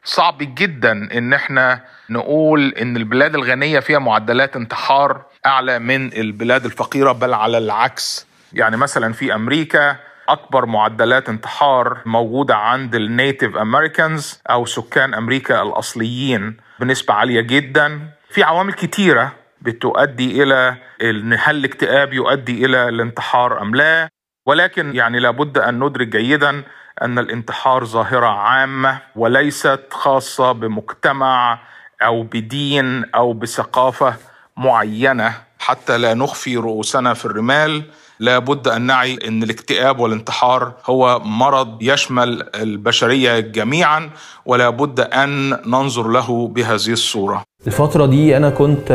صعب 0.04 0.38
جدا 0.40 0.92
إن 1.18 1.32
إحنا 1.32 1.80
نقول 2.10 2.74
إن 2.80 2.96
البلاد 2.96 3.34
الغنية 3.34 3.80
فيها 3.80 3.98
معدلات 3.98 4.56
انتحار 4.56 5.22
أعلى 5.46 5.78
من 5.78 6.12
البلاد 6.12 6.64
الفقيرة 6.64 7.12
بل 7.12 7.34
على 7.34 7.58
العكس. 7.58 8.26
يعني 8.52 8.76
مثلا 8.76 9.12
في 9.12 9.34
أمريكا 9.34 9.96
أكبر 10.32 10.66
معدلات 10.66 11.28
انتحار 11.28 11.98
موجودة 12.06 12.56
عند 12.56 12.94
ال 12.94 13.03
Native 13.03 13.56
Americans 13.56 14.42
أو 14.50 14.66
سكان 14.66 15.14
أمريكا 15.14 15.62
الأصليين 15.62 16.56
بنسبة 16.80 17.14
عالية 17.14 17.40
جدا. 17.40 18.00
في 18.30 18.42
عوامل 18.42 18.72
كتيرة 18.72 19.32
بتؤدي 19.62 20.42
إلى 20.42 20.76
إن 21.02 21.32
هل 21.32 21.56
الاكتئاب 21.56 22.12
يؤدي 22.12 22.64
إلى 22.64 22.88
الانتحار 22.88 23.62
أم 23.62 23.74
لا 23.74 24.08
ولكن 24.46 24.94
يعني 24.94 25.20
لابد 25.20 25.58
أن 25.58 25.84
ندرك 25.84 26.06
جيدا 26.06 26.62
أن 27.02 27.18
الانتحار 27.18 27.84
ظاهرة 27.84 28.26
عامة 28.26 28.98
وليست 29.16 29.80
خاصة 29.90 30.52
بمجتمع 30.52 31.58
أو 32.02 32.22
بدين 32.22 33.04
أو 33.14 33.32
بثقافة 33.32 34.14
معينة. 34.56 35.34
حتى 35.58 35.98
لا 35.98 36.14
نخفي 36.14 36.56
رؤوسنا 36.56 37.14
في 37.14 37.24
الرمال 37.24 37.82
لابد 38.20 38.68
أن 38.68 38.82
نعي 38.82 39.18
أن 39.28 39.42
الاكتئاب 39.42 40.00
والانتحار 40.00 40.72
هو 40.86 41.20
مرض 41.24 41.82
يشمل 41.82 42.42
البشرية 42.54 43.40
جميعا 43.40 44.10
ولا 44.46 44.70
بد 44.70 45.00
أن 45.00 45.50
ننظر 45.66 46.08
له 46.08 46.48
بهذه 46.48 46.92
الصورة. 46.92 47.42
الفترة 47.66 48.06
دي 48.06 48.36
أنا 48.36 48.50
كنت 48.50 48.92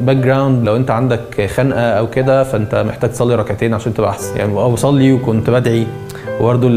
background 0.00 0.66
لو 0.66 0.76
أنت 0.76 0.90
عندك 0.90 1.50
خنقة 1.56 1.80
أو 1.80 2.10
كده 2.10 2.44
فأنت 2.44 2.74
محتاج 2.74 3.10
تصلي 3.12 3.34
ركعتين 3.34 3.74
عشان 3.74 3.94
تبقى 3.94 4.10
أحسن. 4.10 4.36
يعني 4.36 4.54
بصلي 4.54 5.12
وكنت 5.12 5.50
بدعي. 5.50 5.86
وبرده 6.40 6.68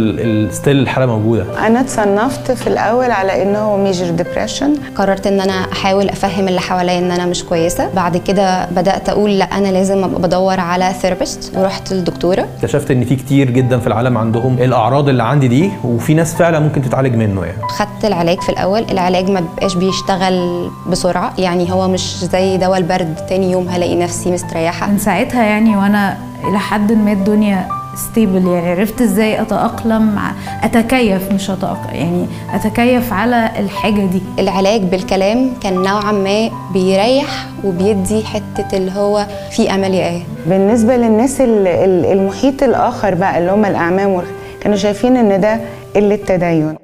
still 0.51 0.79
الحالة 0.79 1.05
موجودة. 1.05 1.67
أنا 1.67 1.79
اتصنفت 1.81 2.51
في 2.51 2.67
الأول 2.67 3.11
على 3.11 3.43
إنه 3.43 3.77
major 3.77 4.09
depression 4.09 4.73
قررت 4.95 5.27
إن 5.27 5.41
أنا 5.41 5.53
أحاول 5.71 6.09
أفهم 6.09 6.47
اللي 6.47 6.61
حواليا 6.61 6.99
إن 6.99 7.11
أنا 7.11 7.25
مش 7.25 7.43
كويسة. 7.43 7.89
بعد 7.95 8.17
كده 8.17 8.65
بدأت 8.65 9.09
أقول 9.09 9.39
لا 9.39 9.45
أنا 9.45 9.67
لازم 9.67 10.03
أبقى 10.03 10.21
بدور 10.21 10.59
على 10.59 10.93
therapist 11.01 11.57
ورحت 11.57 11.93
للدكتورة. 11.93 12.47
اكتشفت 12.55 12.91
إن 12.91 13.05
في 13.05 13.15
كتير 13.15 13.51
جدا 13.51 13.79
في 13.79 13.87
العالم 13.87 14.17
عندهم 14.17 14.57
الأعراض 14.59 15.09
اللي 15.09 15.23
عندي 15.23 15.47
دي 15.47 15.71
وفي 15.83 16.13
ناس 16.13 16.35
فعلا 16.35 16.59
ممكن 16.59 16.81
تتعالج 16.81 17.15
منه 17.15 17.45
يعني. 17.45 17.61
خدت 17.69 18.05
العلاج 18.05 18.41
في 18.41 18.49
الأول. 18.49 18.85
العلاج 18.91 19.29
ما 19.29 19.43
بقاش 19.57 19.75
بيشتغل 19.75 20.69
بسرعة. 20.89 21.33
يعني 21.37 21.71
هو 21.71 21.87
مش 21.87 22.17
زي 22.17 22.57
دواء 22.57 22.77
البرد 22.77 23.15
تاني 23.29 23.51
يوم 23.51 23.67
هلاقي 23.69 23.95
نفسي 23.95 24.31
مستريحة. 24.31 24.87
من 24.91 24.97
ساعتها 24.97 25.43
يعني 25.43 25.77
وأنا 25.77 26.17
إلى 26.43 26.59
حد 26.59 26.91
ما 26.91 27.11
الدنيا 27.11 27.67
ستيبل 27.95 28.47
يعني. 28.47 28.69
عرفت 28.71 29.01
إزاي 29.01 29.41
أتأقلم 29.41 30.15
مع 30.15 30.31
أتكيف 30.63 31.31
مش 31.31 31.49
اتاقلم 31.49 31.93
يعني 31.95 32.27
أتكيف 32.53 33.13
على 33.13 33.49
الحاجة 33.59 34.05
دي. 34.05 34.21
العلاج 34.39 34.81
بالكلام 34.81 35.51
كان 35.63 35.73
نوعا 35.73 36.11
ما 36.11 36.49
بيريح 36.73 37.47
وبيدي 37.63 38.23
حتة 38.23 38.77
اللي 38.77 38.91
هو 38.91 39.25
في 39.51 39.73
أمل 39.73 39.93
يا 39.93 40.07
آية. 40.09 40.23
بالنسبة 40.45 40.97
للناس 40.97 41.41
المحيط 41.41 42.63
الآخر 42.63 43.15
بقى 43.15 43.37
اللي 43.37 43.51
هم 43.51 43.65
الأعمام 43.65 44.21
كانوا 44.61 44.77
شايفين 44.77 45.17
إن 45.17 45.41
ده 45.41 45.59
قلة 45.95 46.15
تدين. 46.15 46.75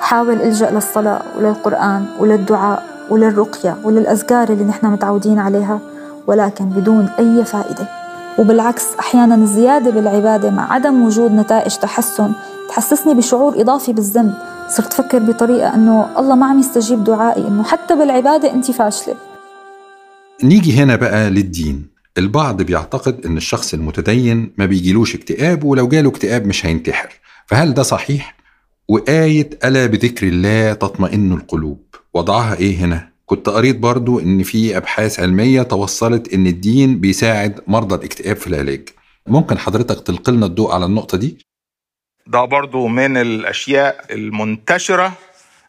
حاول 0.00 0.40
إلجأ 0.42 0.70
للصلاة 0.70 1.20
وللقرآن 1.38 2.04
وللدعاء 2.20 2.82
وللرقية 3.10 3.76
وللأذكار 3.84 4.48
اللي 4.48 4.64
نحن 4.64 4.86
متعودين 4.86 5.38
عليها 5.38 5.78
ولكن 6.26 6.64
بدون 6.64 7.08
أي 7.18 7.44
فائدة. 7.44 7.99
وبالعكس 8.38 8.84
أحيانا 8.98 9.34
الزيادة 9.34 9.90
بالعبادة 9.90 10.50
مع 10.50 10.72
عدم 10.72 11.02
وجود 11.02 11.32
نتائج 11.32 11.76
تحسن 11.76 12.32
تحسسني 12.68 13.14
بشعور 13.14 13.60
إضافي 13.60 13.92
بالذنب. 13.92 14.34
صرت 14.68 14.92
فكر 14.92 15.18
بطريقة 15.18 15.74
أنه 15.74 16.18
الله 16.18 16.34
ما 16.34 16.46
عم 16.46 16.58
يستجيب 16.58 17.04
دعائي 17.04 17.48
أنه 17.48 17.62
حتى 17.62 17.94
بالعبادة 17.96 18.52
أنت 18.52 18.70
فاشلة. 18.70 19.14
نيجي 20.44 20.72
هنا 20.82 20.96
بقى 20.96 21.30
للدين. 21.30 21.86
البعض 22.18 22.62
بيعتقد 22.62 23.26
إن 23.26 23.36
الشخص 23.36 23.74
المتدين 23.74 24.52
ما 24.58 24.66
بيجيلوش 24.66 25.14
اكتئاب 25.14 25.64
ولو 25.64 25.88
جاله 25.88 26.08
اكتئاب 26.08 26.46
مش 26.46 26.66
هينتحر. 26.66 27.08
فهل 27.46 27.74
ده 27.74 27.82
صحيح؟ 27.82 28.36
وآية 28.88 29.50
ألا 29.64 29.86
بذكر 29.86 30.26
الله 30.26 30.72
تطمئن 30.72 31.32
القلوب؟ 31.32 31.80
وضعها 32.14 32.54
إيه 32.54 32.76
هنا؟ 32.76 33.09
كنت 33.30 33.48
قريت 33.48 33.76
برضو 33.76 34.20
إن 34.20 34.42
في 34.42 34.76
أبحاث 34.76 35.20
علمية 35.20 35.62
توصلت 35.62 36.34
إن 36.34 36.46
الدين 36.46 37.00
بيساعد 37.00 37.60
مرضى 37.66 37.94
الاكتئاب 37.94 38.36
في 38.36 38.46
العلاج 38.46 38.88
ممكن 39.26 39.58
حضرتك 39.58 40.06
تلقي 40.06 40.32
لنا 40.32 40.46
الضوء 40.46 40.72
على 40.72 40.84
النقطة 40.84 41.18
دي؟ 41.18 41.38
ده 42.26 42.44
برضو 42.44 42.86
من 42.86 43.16
الأشياء 43.16 44.04
المنتشرة 44.10 45.12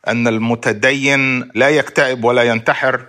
أن 0.08 0.28
المتدين 0.28 1.50
لا 1.56 1.70
يكتئب 1.70 2.24
ولا 2.24 2.44
ينتحر 2.44 3.06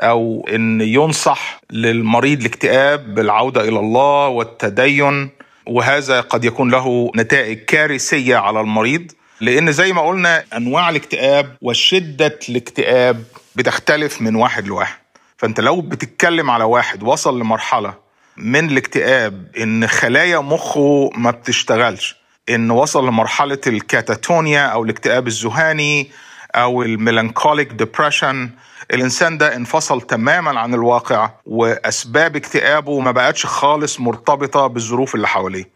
أو 0.00 0.48
أن 0.54 0.80
ينصح 0.80 1.60
للمريض 1.70 2.40
الاكتئاب 2.40 3.14
بالعودة 3.14 3.60
إلى 3.60 3.78
الله 3.78 4.28
والتدين 4.28 5.30
وهذا 5.66 6.20
قد 6.20 6.44
يكون 6.44 6.70
له 6.70 7.10
نتائج 7.16 7.58
كارثية 7.58 8.36
على 8.36 8.60
المريض 8.60 9.12
لأن 9.40 9.72
زي 9.72 9.92
ما 9.92 10.02
قلنا 10.02 10.44
أنواع 10.56 10.88
الاكتئاب 10.88 11.56
وشدة 11.62 12.38
الاكتئاب 12.48 13.24
بتختلف 13.56 14.22
من 14.22 14.34
واحد 14.34 14.66
لواحد. 14.66 14.98
فأنت 15.36 15.60
لو 15.60 15.80
بتتكلم 15.80 16.50
على 16.50 16.64
واحد 16.64 17.02
وصل 17.02 17.40
لمرحلة 17.40 17.94
من 18.36 18.70
الاكتئاب 18.70 19.46
إن 19.60 19.86
خلايا 19.86 20.38
مخه 20.38 21.10
ما 21.16 21.30
بتشتغلش 21.30 22.16
إن 22.50 22.70
وصل 22.70 23.06
لمرحلة 23.06 23.60
الكاتاتونيا 23.66 24.66
أو 24.66 24.84
الاكتئاب 24.84 25.26
الذهاني 25.26 26.10
أو 26.54 26.82
ال 26.82 26.89
melancholic 26.89 27.72
depression 27.72 28.50
الإنسان 28.90 29.38
ده 29.38 29.56
انفصل 29.56 30.00
تماما 30.02 30.60
عن 30.60 30.74
الواقع 30.74 31.30
وأسباب 31.46 32.36
اكتئابه 32.36 33.00
ما 33.00 33.10
بقتش 33.10 33.46
خالص 33.46 34.00
مرتبطة 34.00 34.66
بالظروف 34.66 35.14
اللي 35.14 35.28
حواليه. 35.28 35.75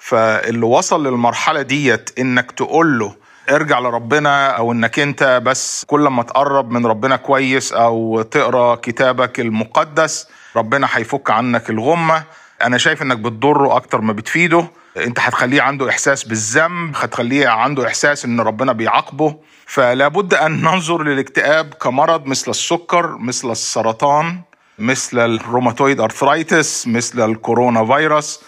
فاللي 0.00 0.66
وصل 0.66 1.06
للمرحلة 1.06 1.62
ديت 1.62 2.10
إنك 2.18 2.52
تقول 2.52 2.98
له 2.98 3.16
ارجع 3.50 3.78
لربنا 3.78 4.50
أو 4.50 4.72
إنك 4.72 4.98
أنت 4.98 5.42
بس 5.44 5.84
كل 5.86 6.00
ما 6.00 6.22
تقرب 6.22 6.70
من 6.70 6.86
ربنا 6.86 7.16
كويس 7.16 7.72
أو 7.72 8.22
تقرأ 8.22 8.74
كتابك 8.74 9.40
المقدس 9.40 10.28
ربنا 10.56 10.88
هيفك 10.92 11.30
عنك 11.30 11.70
الغمة. 11.70 12.22
أنا 12.62 12.78
شايف 12.78 13.02
إنك 13.02 13.18
بتضره 13.18 13.76
أكتر 13.76 14.00
ما 14.00 14.12
بتفيده. 14.12 14.70
أنت 14.96 15.20
هتخليه 15.20 15.62
عنده 15.62 15.88
إحساس 15.88 16.24
بالذنب 16.24 16.96
هتخليه 16.96 17.48
عنده 17.48 17.86
إحساس 17.86 18.24
إن 18.24 18.40
ربنا 18.40 18.72
بيعاقبه. 18.72 19.36
فلا 19.66 20.08
بد 20.08 20.34
أن 20.34 20.62
ننظر 20.62 21.02
للاكتئاب 21.02 21.74
كمرض 21.74 22.26
مثل 22.26 22.50
السكر 22.50 23.18
مثل 23.18 23.50
السرطان 23.50 24.40
مثل 24.78 25.18
ال 25.18 25.26
rheumatoid 25.26 26.00
arthritis 26.00 26.86
مثل 26.86 27.30
الكورونا 27.30 27.86
فيروس. 27.86 28.40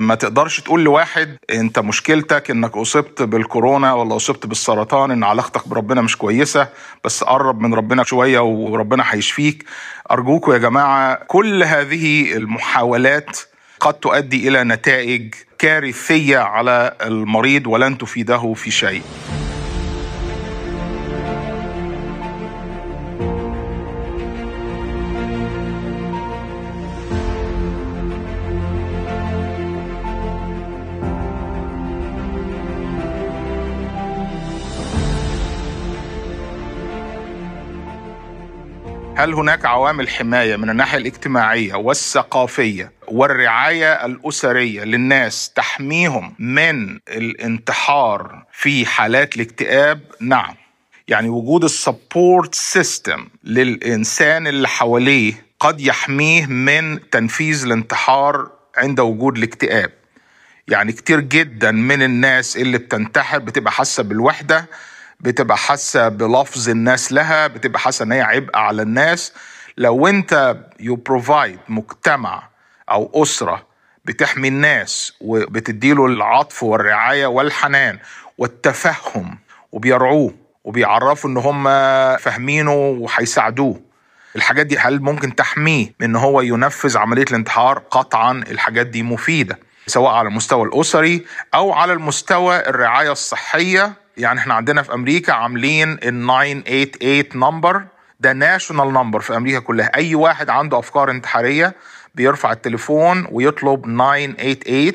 ما 0.00 0.14
تقدرش 0.14 0.60
تقول 0.60 0.84
لواحد 0.84 1.36
انت 1.50 1.78
مشكلتك 1.78 2.50
انك 2.50 2.76
اصبت 2.76 3.22
بالكورونا 3.22 3.94
ولا 3.94 4.16
اصبت 4.16 4.46
بالسرطان 4.46 5.10
ان 5.10 5.24
علاقتك 5.24 5.68
بربنا 5.68 6.00
مش 6.00 6.16
كويسة 6.16 6.68
بس 7.04 7.24
قرب 7.24 7.60
من 7.60 7.74
ربنا 7.74 8.04
شوية 8.04 8.38
وربنا 8.40 9.04
هيشفيك. 9.06 9.64
أرجوكم 10.10 10.52
يا 10.52 10.58
جماعة 10.58 11.14
كل 11.14 11.62
هذه 11.62 12.32
المحاولات 12.36 13.38
قد 13.80 13.94
تؤدي 13.94 14.48
إلى 14.48 14.64
نتائج 14.64 15.34
كارثية 15.58 16.38
على 16.38 16.96
المريض 17.02 17.66
ولن 17.66 17.98
تفيده 17.98 18.52
في 18.54 18.70
شيء. 18.70 19.02
هل 39.20 39.34
هناك 39.34 39.64
عوامل 39.64 40.08
حماية 40.08 40.56
من 40.56 40.70
الناحية 40.70 40.98
الاجتماعية 40.98 41.74
والثقافية 41.74 42.92
والرعاية 43.08 44.06
الأسرية 44.06 44.84
للناس 44.84 45.50
تحميهم 45.50 46.34
من 46.38 47.00
الانتحار 47.08 48.46
في 48.52 48.86
حالات 48.86 49.36
الاكتئاب؟ 49.36 50.00
نعم. 50.20 50.54
يعني 51.08 51.28
وجود 51.28 51.64
ال 51.64 51.75
support 51.75 52.54
system 52.54 53.28
للإنسان 53.44 54.46
اللي 54.46 54.68
حواليه 54.68 55.46
قد 55.60 55.80
يحميه 55.80 56.46
من 56.46 57.10
تنفيذ 57.10 57.64
الانتحار 57.64 58.50
عند 58.76 59.00
وجود 59.00 59.36
الاكتئاب. 59.36 59.92
يعني 60.68 60.92
كتير 60.92 61.20
جدا 61.20 61.70
من 61.70 62.02
الناس 62.02 62.56
اللي 62.56 62.78
بتنتحر 62.78 63.38
بتبقى 63.38 63.72
حاسة 63.72 64.02
بالوحدة 64.02 64.66
بتبقى 65.20 65.56
حاسة 65.56 66.08
بلفظ 66.08 66.68
الناس 66.68 67.12
لها 67.12 67.46
بتبقى 67.46 67.80
حاسة 67.80 68.02
إن 68.02 68.12
هي 68.12 68.20
عبء 68.20 68.56
على 68.56 68.82
الناس. 68.82 69.32
لو 69.76 70.06
أنت 70.06 70.56
you 70.80 70.96
provide 70.96 71.58
مجتمع 71.68 72.42
أو 72.90 73.10
أسرة 73.22 73.66
بتحمي 74.04 74.48
الناس 74.48 75.12
وبتديله 75.20 76.06
العطف 76.06 76.62
والرعاية 76.62 77.26
والحنان 77.26 77.98
والتفهم 78.38 79.38
وبيرعوه 79.72 80.34
وبيعرفوا 80.64 81.30
إن 81.30 81.36
هم 81.36 81.64
فاهمينه 82.16 82.72
وهيساعدوه 82.74 83.80
الحاجات 84.36 84.66
دي 84.66 84.78
هل 84.78 85.00
ممكن 85.02 85.34
تحميه 85.34 85.86
من 86.00 86.06
إن 86.08 86.16
هو 86.16 86.40
ينفذ 86.40 86.98
عملية 86.98 87.24
الانتحار؟ 87.30 87.78
قطعا 87.78 88.32
الحاجات 88.32 88.86
دي 88.86 89.02
مفيدة 89.02 89.58
سواء 89.86 90.12
على 90.14 90.28
المستوى 90.28 90.62
الأسري 90.66 91.24
أو 91.54 91.72
على 91.72 91.92
المستوى 91.92 92.56
الرعاية 92.68 93.12
الصحية 93.12 93.92
يعني 94.20 94.38
إحنا 94.40 94.54
عندنا 94.54 94.82
في 94.82 94.94
أمريكا 94.94 95.32
عاملين 95.32 95.92
ال 95.92 96.26
988 96.26 97.24
number 97.34 97.84
ده 98.20 98.32
national 98.32 98.92
number 98.92 99.20
في 99.20 99.36
أمريكا 99.36 99.58
كلها. 99.58 99.90
أي 99.94 100.14
واحد 100.14 100.50
عنده 100.50 100.78
أفكار 100.78 101.10
انتحارية 101.10 101.74
بيرفع 102.14 102.52
التليفون 102.52 103.26
ويطلب 103.30 103.80
988 103.82 104.92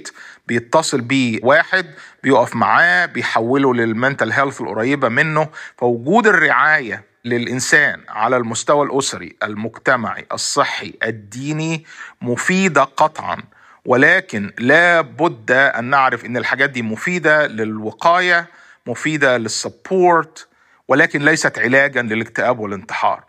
بيتصل 0.47 1.01
بيه 1.01 1.39
واحد 1.43 1.85
بيقف 2.23 2.55
معاه 2.55 3.05
بيحوله 3.05 3.73
لل 3.73 3.88
mental 3.88 4.31
health 4.31 4.61
القريبة 4.61 5.09
منه. 5.09 5.47
فوجود 5.77 6.27
الرعاية 6.27 7.03
للإنسان 7.25 8.01
على 8.09 8.37
المستوى 8.37 8.85
الأسري 8.85 9.35
المجتمعي 9.43 10.25
الصحي 10.33 10.93
الديني 11.03 11.85
مفيدة 12.21 12.83
قطعا. 12.83 13.37
ولكن 13.85 14.51
لا 14.59 15.01
بد 15.01 15.51
أن 15.51 15.85
نعرف 15.85 16.25
إن 16.25 16.37
الحاجات 16.37 16.69
دي 16.69 16.81
مفيدة 16.81 17.47
للوقاية 17.47 18.47
مفيدة 18.95 19.37
للسبورت 19.37 20.47
ولكن 20.87 21.21
ليست 21.25 21.59
علاجا 21.59 22.01
للاكتئاب 22.01 22.59
والانتحار. 22.59 23.23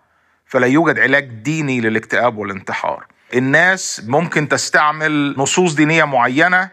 فلا 0.47 0.67
يوجد 0.67 0.99
علاج 0.99 1.25
ديني 1.25 1.81
للاكتئاب 1.81 2.39
والانتحار. 2.39 3.07
الناس 3.35 4.03
ممكن 4.07 4.49
تستعمل 4.49 5.35
نصوص 5.39 5.75
دينية 5.75 6.05
معينة 6.05 6.69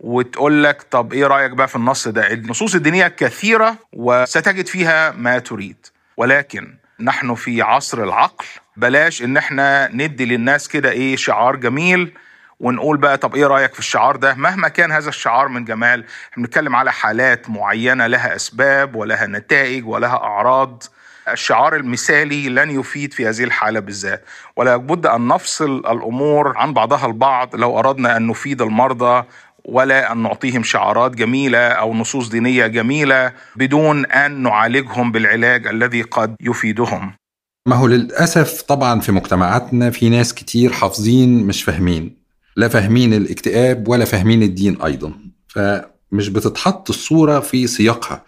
وتقول 0.00 0.64
لك 0.64 0.82
طب 0.82 1.12
إيه 1.12 1.26
رأيك 1.26 1.50
بقى 1.50 1.68
في 1.68 1.76
النص 1.76 2.08
ده؟ 2.08 2.32
النصوص 2.32 2.74
الدينية 2.74 3.08
كثيرة 3.08 3.76
وستجد 3.92 4.66
فيها 4.66 5.10
ما 5.10 5.38
تريد. 5.38 5.86
ولكن 6.16 6.74
نحن 7.00 7.34
في 7.34 7.62
عصر 7.62 8.04
العقل 8.04 8.44
بلاش 8.76 9.22
إن 9.22 9.36
إحنا 9.36 9.88
ندي 9.92 10.24
للناس 10.24 10.68
كده 10.68 10.90
إيه 10.90 11.16
شعار 11.16 11.56
جميل 11.56 12.12
ونقول 12.60 12.96
بقى 12.96 13.16
طب 13.16 13.34
إيه 13.34 13.46
رأيك 13.46 13.72
في 13.72 13.78
الشعار 13.78 14.16
ده؟ 14.16 14.34
مهما 14.34 14.68
كان 14.68 14.92
هذا 14.92 15.08
الشعار 15.08 15.48
من 15.48 15.64
جمال 15.64 16.04
بنتكلم 16.36 16.76
على 16.76 16.92
حالات 16.92 17.50
معينة 17.50 18.06
لها 18.06 18.36
أسباب 18.36 18.94
ولها 18.96 19.26
نتائج 19.26 19.88
ولها 19.88 20.16
أعراض. 20.16 20.82
الشعار 21.28 21.76
المثالي 21.76 22.48
لن 22.48 22.70
يفيد 22.80 23.12
في 23.12 23.28
هذه 23.28 23.44
الحالة 23.44 23.80
بالذات. 23.80 24.24
ولا 24.56 24.76
بد 24.76 25.06
أن 25.06 25.28
نفصل 25.28 25.76
الأمور 25.78 26.58
عن 26.58 26.72
بعضها 26.72 27.06
البعض 27.06 27.56
لو 27.56 27.78
أردنا 27.78 28.16
أن 28.16 28.26
نفيد 28.26 28.62
المرضى 28.62 29.24
ولا 29.64 30.12
أن 30.12 30.22
نعطيهم 30.22 30.62
شعارات 30.62 31.10
جميلة 31.14 31.58
أو 31.68 31.94
نصوص 31.94 32.28
دينية 32.28 32.66
جميلة 32.66 33.32
بدون 33.56 34.06
أن 34.06 34.42
نعالجهم 34.42 35.12
بالعلاج 35.12 35.66
الذي 35.66 36.02
قد 36.02 36.36
يفيدهم. 36.40 37.12
ما 37.68 37.76
هو 37.76 37.86
للأسف 37.86 38.62
طبعا 38.62 39.00
في 39.00 39.12
مجتمعاتنا 39.12 39.90
في 39.90 40.08
ناس 40.08 40.34
كتير 40.34 40.72
حافظين 40.72 41.46
مش 41.46 41.62
فاهمين. 41.64 42.19
لا 42.56 42.68
فاهمين 42.68 43.14
الاكتئاب 43.14 43.88
ولا 43.88 44.04
فاهمين 44.04 44.42
الدين 44.42 44.82
أيضا. 44.82 45.12
فمش 45.48 46.28
بتتحط 46.28 46.88
الصورة 46.90 47.40
في 47.40 47.66
سياقها. 47.66 48.24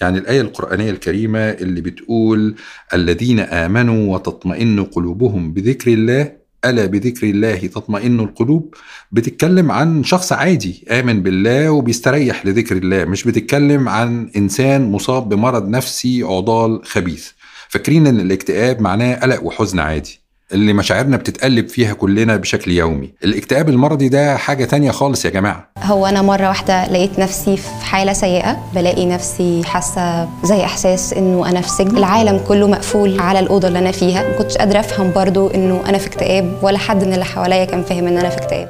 يعني 0.00 0.18
الآية 0.18 0.40
القرآنية 0.40 0.90
الكريمة 0.90 1.38
اللي 1.38 1.80
بتقول 1.80 2.54
الذين 2.94 3.40
آمنوا 3.40 4.14
وتطمئن 4.14 4.84
قلوبهم 4.84 5.52
بذكر 5.52 5.92
الله 5.92 6.32
ألا 6.64 6.86
بذكر 6.86 7.26
الله 7.26 7.56
تطمئن 7.56 8.20
القلوب؟ 8.20 8.74
بتتكلم 9.12 9.72
عن 9.72 10.04
شخص 10.04 10.32
عادي 10.32 10.84
آمن 10.90 11.22
بالله 11.22 11.70
وبيستريح 11.70 12.46
لذكر 12.46 12.76
الله 12.76 13.04
مش 13.04 13.24
بتتكلم 13.24 13.88
عن 13.88 14.30
إنسان 14.36 14.90
مصاب 14.92 15.28
بمرض 15.28 15.68
نفسي 15.68 16.22
عضال 16.22 16.84
خبيث. 16.84 17.30
فاكرين 17.68 18.06
إن 18.06 18.20
الاكتئاب 18.20 18.80
معناه 18.80 19.14
قلق 19.14 19.44
وحزن 19.44 19.78
عادي. 19.78 20.20
اللي 20.52 20.72
مشاعرنا 20.72 21.16
بتتقلب 21.16 21.68
فيها 21.68 21.94
كلنا 21.94 22.36
بشكل 22.36 22.70
يومي. 22.70 23.10
الاكتئاب 23.24 23.68
المرضي 23.68 24.08
ده 24.08 24.36
حاجة 24.36 24.64
تانية 24.64 24.90
خالص 24.90 25.24
يا 25.24 25.30
جماعة. 25.30 25.68
هو 25.82 26.06
أنا 26.06 26.22
مرة 26.22 26.48
واحدة 26.48 26.86
لقيت 26.86 27.18
نفسي 27.18 27.56
في 27.56 27.84
حالة 27.84 28.12
سيئة 28.12 28.56
بلاقي 28.74 29.06
نفسي 29.06 29.62
حاسة 29.64 30.28
زي 30.44 30.64
إحساس 30.64 31.12
إنه 31.12 31.48
أنا 31.50 31.60
في 31.60 31.68
سجن. 31.68 31.96
العالم 31.96 32.40
كله 32.48 32.68
مقفول 32.68 33.20
على 33.20 33.38
الأوضة 33.38 33.68
اللي 33.68 33.78
أنا 33.78 33.92
فيها. 33.92 34.22
ما 34.22 34.38
كنتش 34.38 34.56
قادرة 34.56 34.80
أفهم 34.80 35.12
برضو 35.12 35.48
إنه 35.48 35.82
أنا 35.88 35.98
في 35.98 36.06
اكتئاب 36.06 36.58
ولا 36.62 36.78
حد 36.78 37.04
من 37.04 37.12
اللي 37.12 37.24
حواليا 37.24 37.64
كان 37.64 37.82
فاهم 37.82 38.06
إن 38.06 38.18
أنا 38.18 38.28
في 38.28 38.36
اكتئاب. 38.36 38.68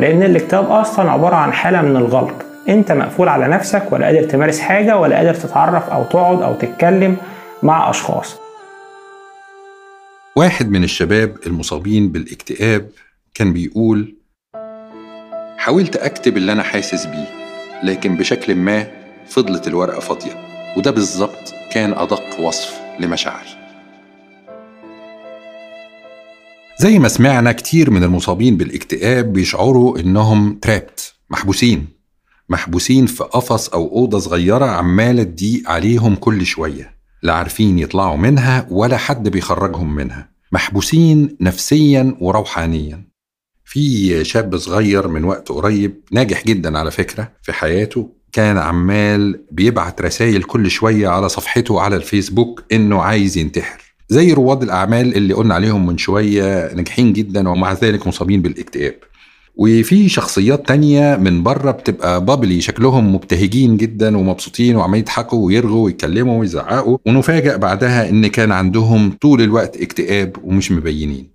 لأن 0.00 0.22
الاكتئاب 0.22 0.70
أصلا 0.70 1.10
عبارة 1.10 1.36
عن 1.36 1.52
حالة 1.52 1.82
من 1.82 1.96
الغلط. 1.96 2.34
أنت 2.68 2.92
مقفول 2.92 3.28
على 3.28 3.48
نفسك 3.48 3.82
ولا 3.90 4.06
قادر 4.06 4.22
تمارس 4.22 4.60
حاجة 4.60 4.98
ولا 4.98 5.16
قادر 5.16 5.34
تتعرف 5.34 5.90
أو 5.90 6.04
تقعد 6.04 6.42
أو 6.42 6.54
تتكلم 6.54 7.16
مع 7.62 7.90
أشخاص. 7.90 8.41
واحد 10.36 10.70
من 10.70 10.84
الشباب 10.84 11.36
المصابين 11.46 12.12
بالاكتئاب 12.12 12.90
كان 13.34 13.52
بيقول 13.52 14.16
حاولت 15.58 15.96
أكتب 15.96 16.36
اللي 16.36 16.52
أنا 16.52 16.62
حاسس 16.62 17.06
بيه 17.06 17.28
لكن 17.84 18.16
بشكل 18.16 18.54
ما 18.54 18.86
فضلت 19.26 19.68
الورقة 19.68 20.00
فاضية 20.00 20.32
وده 20.76 20.90
بالظبط 20.90 21.54
كان 21.72 21.92
أدق 21.92 22.40
وصف 22.40 22.80
لمشاعري. 23.00 23.48
زي 26.78 26.98
ما 26.98 27.08
سمعنا 27.08 27.52
كتير 27.52 27.90
من 27.90 28.04
المصابين 28.04 28.56
بالاكتئاب 28.56 29.32
بيشعروا 29.32 29.98
إنهم 29.98 30.58
ترابت 30.58 31.14
محبوسين 31.30 31.88
محبوسين 32.48 33.06
في 33.06 33.24
قفص 33.24 33.68
أو 33.68 33.88
أوضة 33.96 34.18
صغيرة 34.18 34.64
عمالة 34.64 35.22
تضيق 35.22 35.70
عليهم 35.70 36.14
كل 36.14 36.46
شوية. 36.46 37.01
لا 37.22 37.32
عارفين 37.32 37.78
يطلعوا 37.78 38.16
منها 38.16 38.66
ولا 38.70 38.96
حد 38.96 39.28
بيخرجهم 39.28 39.94
منها. 39.94 40.28
محبوسين 40.52 41.36
نفسيا 41.40 42.16
وروحانيا. 42.20 43.04
في 43.64 44.24
شاب 44.24 44.56
صغير 44.56 45.08
من 45.08 45.24
وقت 45.24 45.48
قريب 45.48 46.00
ناجح 46.10 46.44
جدا 46.44 46.78
على 46.78 46.90
فكرة 46.90 47.32
في 47.42 47.52
حياته 47.52 48.10
كان 48.32 48.58
عمال 48.58 49.44
بيبعت 49.50 50.02
رسائل 50.02 50.42
كل 50.42 50.70
شوية 50.70 51.08
على 51.08 51.28
صفحته 51.28 51.80
على 51.80 51.96
الفيسبوك 51.96 52.64
إنه 52.72 53.02
عايز 53.02 53.38
ينتحر. 53.38 53.94
زي 54.08 54.32
رواد 54.32 54.62
الأعمال 54.62 55.16
اللي 55.16 55.34
قلنا 55.34 55.54
عليهم 55.54 55.86
من 55.86 55.98
شوية 55.98 56.74
ناجحين 56.74 57.12
جدا 57.12 57.48
ومع 57.48 57.72
ذلك 57.72 58.06
مصابين 58.06 58.42
بالاكتئاب. 58.42 58.94
وفي 59.54 60.08
شخصيات 60.08 60.68
تانية 60.68 61.16
من 61.16 61.42
بره 61.42 61.70
بتبقى 61.70 62.24
bubbly 62.24 62.60
شكلهم 62.60 63.14
مبتهجين 63.14 63.76
جدا 63.76 64.16
ومبسوطين 64.16 64.76
وعمالين 64.76 65.02
يضحكوا 65.02 65.46
ويرغوا 65.46 65.84
ويتكلموا 65.84 66.40
ويزعقوا 66.40 66.98
ونفاجأ 67.06 67.56
بعدها 67.56 68.08
إن 68.08 68.26
كان 68.26 68.52
عندهم 68.52 69.16
طول 69.20 69.42
الوقت 69.42 69.76
اكتئاب 69.76 70.36
ومش 70.44 70.72
مبينين. 70.72 71.30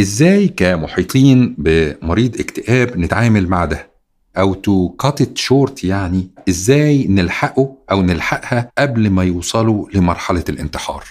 إزاي 0.00 0.48
كمحيطين 0.48 1.54
بمريض 1.58 2.40
اكتئاب 2.40 2.98
نتعامل 2.98 3.48
مع 3.48 3.64
ده؟ 3.64 3.92
أو 4.38 4.54
to 4.54 4.88
cut 4.88 5.38
short 5.38 5.84
يعني 5.84 6.28
إزاي 6.48 7.06
نلحقه 7.08 7.76
أو 7.90 8.02
نلحقها 8.02 8.70
قبل 8.78 9.10
ما 9.10 9.24
يوصلوا 9.24 9.86
لمرحلة 9.94 10.44
الانتحار؟ 10.48 11.04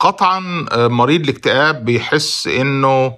قطعا 0.00 0.40
مريض 0.88 1.20
الاكتئاب 1.20 1.84
بيحس 1.84 2.46
إنه 2.46 3.12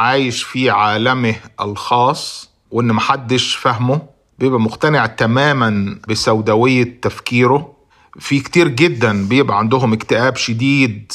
عايش 0.00 0.42
في 0.42 0.70
عالمه 0.70 1.34
الخاص 1.60 2.50
وإن 2.70 2.86
محدش 2.92 3.54
فاهمه 3.56 4.00
بيبقى 4.38 4.60
مقتنع 4.60 5.06
تماما 5.06 5.98
بسوداوية 6.08 7.00
تفكيره. 7.02 7.72
في 8.18 8.40
كتير 8.40 8.68
جدا 8.68 9.28
بيبقى 9.28 9.58
عندهم 9.58 9.92
اكتئاب 9.92 10.36
شديد 10.36 11.12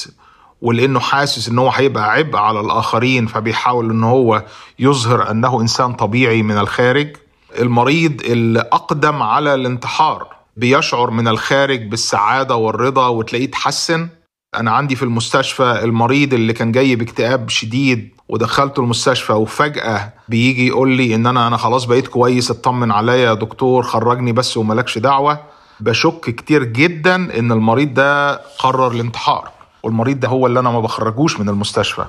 ولأنه 0.62 1.00
حاسس 1.00 1.50
إن 1.50 1.60
هو 1.60 1.70
هيبقى 1.70 2.12
عبء 2.12 2.38
على 2.38 2.60
الآخرين 2.60 3.28
فبيحاول 3.28 3.90
إن 3.90 4.04
هو 4.04 4.44
يظهر 4.80 5.32
أنه 5.32 5.62
إنسان 5.62 5.94
طبيعي 5.94 6.42
من 6.44 6.58
الخارج. 6.58 7.18
المريض 7.60 8.22
اللي 8.22 8.60
اقدم 8.60 9.22
على 9.24 9.54
الانتحار 9.56 10.28
بيشعر 10.58 11.10
من 11.12 11.28
الخارج 11.28 11.82
بالسعادة 11.88 12.56
والرضا 12.56 13.08
وتلاقيه 13.08 13.46
اتحسن. 13.46 14.10
أنا 14.56 14.72
عندي 14.72 14.96
في 14.96 15.04
المستشفى 15.04 15.80
المريض 15.84 16.34
اللي 16.34 16.54
كان 16.54 16.72
جاي 16.72 16.96
باكتئاب 16.96 17.50
شديد 17.50 18.10
ودخلته 18.32 18.80
المستشفى 18.80 19.34
وفجأة 19.34 20.14
بيجي 20.30 20.68
يقول 20.68 20.90
لي 20.92 21.16
إن 21.16 21.28
أنا 21.28 21.48
أنا 21.48 21.58
خلاص 21.58 21.86
بقيت 21.86 22.08
كويس 22.08 22.52
اطمن 22.52 22.92
عليا 22.92 23.16
يا 23.16 23.34
دكتور 23.34 23.84
خرجني 23.84 24.32
بس 24.32 24.58
وملكش 24.58 24.98
دعوة. 24.98 25.40
بشك 25.80 26.22
كتير 26.36 26.64
جدا 26.64 27.16
إن 27.16 27.52
المريض 27.52 27.94
ده 27.94 28.34
قرر 28.60 28.92
الانتحار 28.92 29.50
والمريض 29.84 30.20
ده 30.20 30.28
هو 30.28 30.48
اللي 30.48 30.60
أنا 30.60 30.72
ما 30.72 30.80
بخرجوش 30.80 31.40
من 31.40 31.50
المستشفى. 31.50 32.06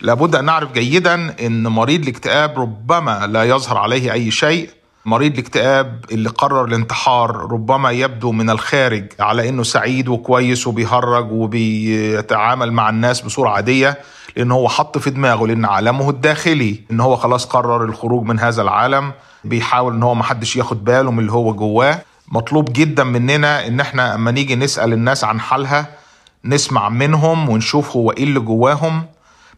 لابد 0.00 0.34
أن 0.34 0.44
نعرف 0.44 0.72
جيدا 0.72 1.34
إن 1.46 1.66
مريض 1.66 2.02
الاكتئاب 2.02 2.58
ربما 2.58 3.26
لا 3.26 3.44
يظهر 3.44 3.76
عليه 3.78 4.12
أي 4.12 4.30
شيء 4.30 4.70
مريض 5.06 5.32
الاكتئاب 5.32 6.04
اللي 6.12 6.28
قرر 6.28 6.64
الانتحار 6.64 7.36
ربما 7.36 7.90
يبدو 7.90 8.32
من 8.32 8.50
الخارج 8.50 9.04
على 9.20 9.48
إنه 9.48 9.62
سعيد 9.62 10.08
وكويس 10.08 10.66
وبيهرج 10.66 11.32
وبيتعامل 11.32 12.72
مع 12.72 12.88
الناس 12.88 13.20
بصورة 13.20 13.48
عادية 13.50 13.98
لأن 14.36 14.50
هو 14.52 14.68
حط 14.68 14.98
في 14.98 15.10
دماغه 15.10 15.46
لأن 15.46 15.64
عالمه 15.64 16.10
الداخلي 16.10 16.80
إن 16.90 17.00
هو 17.00 17.16
خلاص 17.16 17.46
قرر 17.46 17.84
الخروج 17.84 18.24
من 18.24 18.40
هذا 18.40 18.62
العالم 18.62 19.12
بيحاول 19.44 19.94
إن 19.94 20.02
هو 20.02 20.14
محدش 20.14 20.56
ياخد 20.56 20.84
باله 20.84 21.10
من 21.10 21.18
اللي 21.18 21.32
هو 21.32 21.54
جواه. 21.54 21.98
مطلوب 22.28 22.72
جدا 22.72 23.04
مننا 23.04 23.66
إن 23.66 23.80
إحنا 23.80 24.14
أما 24.14 24.30
نيجي 24.30 24.56
نسأل 24.56 24.92
الناس 24.92 25.24
عن 25.24 25.40
حالها 25.40 25.86
نسمع 26.44 26.88
منهم 26.88 27.48
ونشوف 27.48 27.96
هو 27.96 28.10
إيه 28.10 28.24
اللي 28.24 28.40
جواهم. 28.40 29.02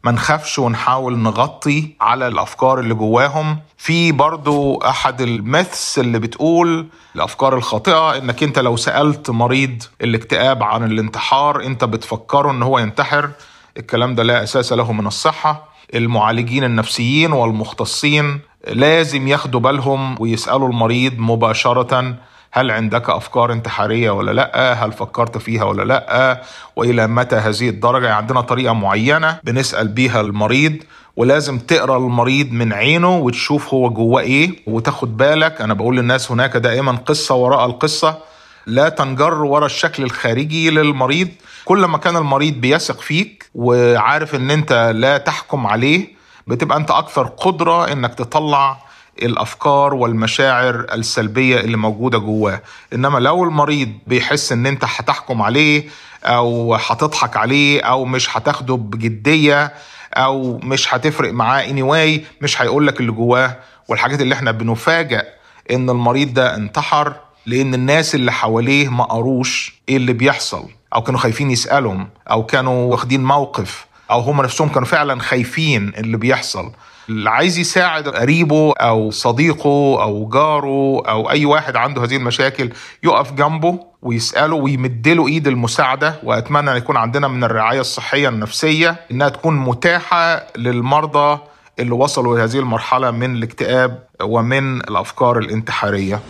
ما 0.05 0.11
نخافش 0.11 0.59
ونحاول 0.59 1.19
نغطي 1.19 1.95
على 2.01 2.27
الأفكار 2.29 2.81
اللي 2.81 2.95
جواهم. 2.95 3.59
في 3.77 4.13
برضو 4.13 4.77
أحد 4.79 5.21
الميثس 5.21 5.99
اللي 5.99 6.19
بتقول 6.19 6.87
الأفكار 7.17 7.57
الخاطئة 7.57 8.17
إنك 8.19 8.43
أنت 8.43 8.59
لو 8.59 8.77
سألت 8.77 9.31
مريض 9.31 9.83
الاكتئاب 10.03 10.63
عن 10.63 10.85
الانتحار 10.85 11.63
أنت 11.65 11.85
بتفكره 11.85 12.51
إن 12.51 12.63
هو 12.63 12.79
ينتحر. 12.79 13.31
الكلام 13.77 14.15
ده 14.15 14.23
لا 14.23 14.43
أساس 14.43 14.73
له 14.73 14.93
من 14.93 15.07
الصحة. 15.07 15.69
المعالجين 15.95 16.65
النفسيين 16.65 17.33
والمختصين 17.33 18.41
لازم 18.69 19.29
ياخدوا 19.29 19.61
بالهم 19.61 20.17
ويسألوا 20.21 20.69
المريض 20.69 21.19
مباشرة 21.19 22.15
هل 22.53 22.71
عندك 22.71 23.11
أفكار 23.11 23.53
انتحارية 23.53 24.11
ولا 24.11 24.31
لأ؟ 24.31 24.73
هل 24.73 24.93
فكرت 24.93 25.39
فيها 25.39 25.65
ولا 25.65 25.83
لأ؟ 25.83 26.43
وإلى 26.77 27.07
متى 27.07 27.37
هذه 27.37 27.69
الدرجة؟ 27.69 28.15
عندنا 28.15 28.41
طريقة 28.41 28.73
معينة 28.73 29.39
بنسأل 29.45 29.89
بيها 29.89 30.21
المريض 30.21 30.77
ولازم 31.17 31.59
تقرأ 31.59 31.97
المريض 31.97 32.53
من 32.53 32.73
عينه 32.73 33.17
وتشوف 33.17 33.75
هو 33.75 33.91
جواه 33.91 34.23
إيه 34.23 34.51
وتاخد 34.67 35.17
بالك. 35.17 35.61
أنا 35.61 35.75
بقول 35.75 35.97
للناس 35.97 36.31
هناك 36.33 36.57
دائما 36.57 36.93
قصة 36.93 37.35
وراء 37.35 37.67
القصة. 37.67 38.19
لا 38.67 38.89
تنجر 38.89 39.35
ورا 39.35 39.67
الشكل 39.67 40.03
الخارجي 40.03 40.71
للمريض. 40.71 41.29
كل 41.65 41.85
ما 41.85 41.99
كان 41.99 42.17
المريض 42.17 42.55
بيثق 42.55 43.01
فيك 43.01 43.51
وعارف 43.55 44.35
إن 44.35 44.51
أنت 44.51 44.93
لا 44.95 45.19
تحكم 45.19 45.67
عليه 45.67 46.19
بتبقى 46.47 46.79
أنت 46.79 46.91
أكثر 46.91 47.23
قدرة 47.27 47.93
إنك 47.93 48.15
تطلع 48.15 48.79
الأفكار 49.23 49.95
والمشاعر 49.95 50.87
السلبية 50.93 51.61
اللي 51.61 51.77
موجودة 51.77 52.19
جواه. 52.19 52.63
إنما 52.93 53.19
لو 53.19 53.45
المريض 53.45 53.93
بيحس 54.07 54.53
إن 54.53 54.67
أنت 54.67 54.85
هتحكم 54.85 55.43
عليه 55.43 55.85
أو 56.25 56.75
هتضحك 56.75 57.37
عليه 57.37 57.81
أو 57.83 58.05
مش 58.05 58.37
هتاخده 58.37 58.75
بجدية 58.77 59.73
أو 60.15 60.59
مش 60.63 60.95
هتفرق 60.95 61.33
معاه 61.33 61.63
anyway 61.69 62.21
مش 62.43 62.63
هيقول 62.63 62.87
لك 62.87 63.01
اللي 63.01 63.13
جواه. 63.13 63.57
والحاجات 63.89 64.21
اللي 64.21 64.35
إحنا 64.35 64.51
بنفاجئ 64.51 65.25
إن 65.71 65.91
المريض 65.91 66.35
ده 66.35 66.55
انتحر 66.57 67.15
لأن 67.47 67.75
الناس 67.75 68.15
اللي 68.15 68.33
حواليه 68.33 68.89
ما 68.89 69.05
قروش 69.05 69.75
إيه 69.89 69.97
اللي 69.97 70.13
بيحصل. 70.13 70.65
أو 70.95 71.03
كانوا 71.03 71.21
خايفين 71.21 71.51
يسألهم 71.51 72.09
أو 72.31 72.47
كانوا 72.47 72.91
واخدين 72.93 73.25
موقف 73.25 73.87
أو 74.11 74.21
هم 74.21 74.43
نفسهم 74.43 74.69
كانوا 74.69 74.89
فعلا 74.89 75.21
خايفين 75.21 75.93
اللي 75.99 76.17
بيحصل. 76.17 76.73
اللي 77.09 77.31
عايز 77.31 77.59
يساعد 77.59 78.09
قريبه 78.09 78.73
أو 78.73 79.11
صديقه 79.11 80.03
أو 80.03 80.29
جاره 80.29 81.03
أو 81.09 81.31
أي 81.31 81.45
واحد 81.45 81.77
عنده 81.77 82.05
هذه 82.05 82.17
المشاكل 82.17 82.71
يقف 83.05 83.33
جنبه 83.33 83.79
ويسأله 84.03 84.57
ويمدله 84.57 85.27
إيد 85.29 85.47
المساعدة 85.49 86.21
وأتمنى 86.23 86.73
أن 86.73 86.77
يكون 86.77 86.97
عندنا 86.97 87.29
من 87.29 87.45
الرعاية 87.45 87.81
الصحية 87.81 88.29
النفسية 88.29 88.97
إنها 89.11 89.29
تكون 89.29 89.57
متاحة 89.57 90.47
للمرضى 90.57 91.39
اللي 91.79 91.93
وصلوا 91.93 92.39
لهذه 92.39 92.59
المرحلة 92.59 93.11
من 93.11 93.37
الاكتئاب 93.37 94.07
ومن 94.23 94.77
الأفكار 94.81 95.39
الانتحارية. 95.39 96.21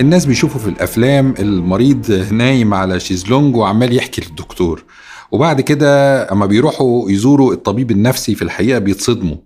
الناس 0.00 0.26
بيشوفوا 0.26 0.60
في 0.60 0.68
الأفلام 0.68 1.34
المريض 1.38 2.28
نايم 2.32 2.74
على 2.74 3.00
شيزلونج 3.00 3.56
وعمال 3.56 3.96
يحكي 3.96 4.20
للدكتور. 4.20 4.84
وبعد 5.32 5.60
كده 5.60 6.22
أما 6.32 6.46
بيروحوا 6.46 7.10
يزوروا 7.10 7.52
الطبيب 7.52 7.90
النفسي 7.90 8.34
في 8.34 8.42
الحقيقة 8.42 8.78
بيتصدموا. 8.78 9.36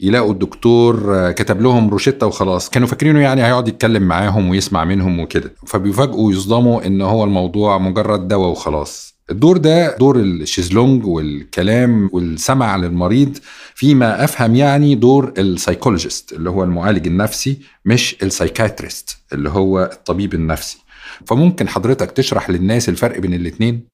يلاقوا 0.00 0.32
الدكتور 0.32 1.30
كتب 1.32 1.60
لهم 1.62 1.90
روشتة 1.90 2.26
وخلاص. 2.26 2.70
كانوا 2.70 2.88
فاكرينه 2.88 3.20
يعني 3.20 3.44
هيقعد 3.44 3.68
يتكلم 3.68 4.02
معاهم 4.02 4.48
ويسمع 4.48 4.84
منهم 4.84 5.20
وكده. 5.20 5.54
فبيفاجئوا 5.66 6.26
ويصدموا 6.26 6.86
إن 6.86 7.00
هو 7.00 7.24
الموضوع 7.24 7.78
مجرد 7.78 8.28
دواء 8.28 8.50
وخلاص. 8.50 9.15
الدور 9.30 9.56
ده 9.56 9.96
دور 9.96 10.16
الشيزلونج 10.16 11.06
والكلام 11.06 12.10
والسمع 12.12 12.76
للمريض 12.76 13.38
فيما 13.74 14.24
أفهم 14.24 14.54
يعني 14.56 14.94
دور 14.94 15.32
ال 15.38 15.45
psychologist 15.45 16.32
اللي 16.32 16.50
هو 16.50 16.64
المعالج 16.64 17.06
النفسي 17.06 17.60
مش 17.84 18.16
ال 18.22 18.29
psychiatrist 18.29 19.18
اللي 19.32 19.48
هو 19.48 19.82
الطبيب 19.82 20.34
النفسي. 20.34 20.78
فممكن 21.26 21.68
حضرتك 21.68 22.10
تشرح 22.10 22.50
للناس 22.50 22.88
الفرق 22.88 23.18
بين 23.18 23.34
الاتنين؟ 23.34 23.86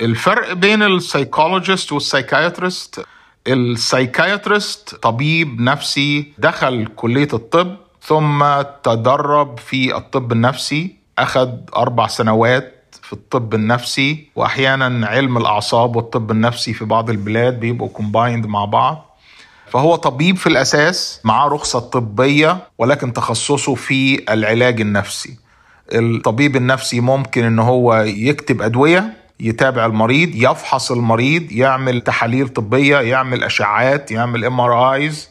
الفرق 0.00 0.52
بين 0.52 0.82
ال 0.82 0.91
psychologist 0.91 1.92
وال 1.92 2.07
psychiatrist 2.07 3.00
ال 3.46 3.57
psychiatrist 3.57 4.94
طبيب 4.94 5.60
نفسي 5.60 6.32
دخل 6.38 6.86
كلية 6.96 7.28
الطب 7.32 7.76
ثم 8.02 8.44
تدرب 8.82 9.58
في 9.58 9.96
الطب 9.96 10.32
النفسي 10.32 10.96
أخذ 11.18 11.50
أربع 11.76 12.06
سنوات 12.06 12.75
في 13.06 13.12
الطب 13.12 13.54
النفسي 13.54 14.28
وأحيانا 14.36 15.06
علم 15.06 15.36
الأعصاب 15.38 15.96
والطب 15.96 16.30
النفسي 16.30 16.72
في 16.74 16.84
بعض 16.84 17.10
البلاد 17.10 17.60
بيبقوا 17.60 17.88
combined 17.88 18.46
مع 18.46 18.64
بعض. 18.64 19.18
فهو 19.70 19.96
طبيب 19.96 20.36
في 20.36 20.46
الأساس 20.46 21.20
معاه 21.24 21.48
رخصة 21.48 21.78
طبية 21.78 22.58
ولكن 22.78 23.12
تخصصه 23.12 23.74
في 23.74 24.32
العلاج 24.32 24.80
النفسي. 24.80 25.36
الطبيب 25.94 26.56
النفسي 26.56 27.00
ممكن 27.00 27.44
إن 27.44 27.58
هو 27.58 27.94
يكتب 28.06 28.62
أدوية 28.62 29.12
يتابع 29.40 29.86
المريض 29.86 30.30
يفحص 30.34 30.92
المريض 30.92 31.52
يعمل 31.52 32.00
تحاليل 32.00 32.48
طبية 32.48 32.96
يعمل 32.98 33.44
أشعات 33.44 34.10
يعمل 34.12 34.44
MRIs 34.44 35.28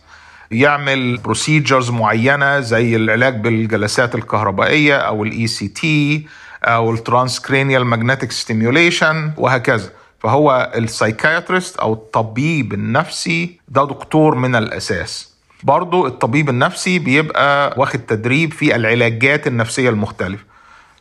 يعمل 0.51 1.17
procedures 1.17 1.89
معينة 1.89 2.59
زي 2.59 2.95
العلاج 2.95 3.35
بالجلسات 3.41 4.15
الكهربائية 4.15 4.95
أو 4.97 5.23
ال 5.23 5.47
ECT 5.47 6.27
أو 6.65 6.93
ال 6.93 7.00
transcranial 7.00 7.85
magnetic 7.85 8.31
stimulation 8.31 9.31
وهكذا. 9.37 9.89
فهو 10.19 10.71
ال 10.75 10.83
psychiatrist 10.83 11.77
أو 11.77 11.93
الطبيب 11.93 12.73
النفسي 12.73 13.59
ده 13.67 13.85
دكتور 13.85 14.35
من 14.35 14.55
الأساس. 14.55 15.35
برضو 15.63 16.07
الطبيب 16.07 16.49
النفسي 16.49 16.99
بيبقى 16.99 17.73
واخد 17.77 17.99
تدريب 17.99 18.53
في 18.53 18.75
العلاجات 18.75 19.47
النفسية 19.47 19.89
المختلفة 19.89 20.43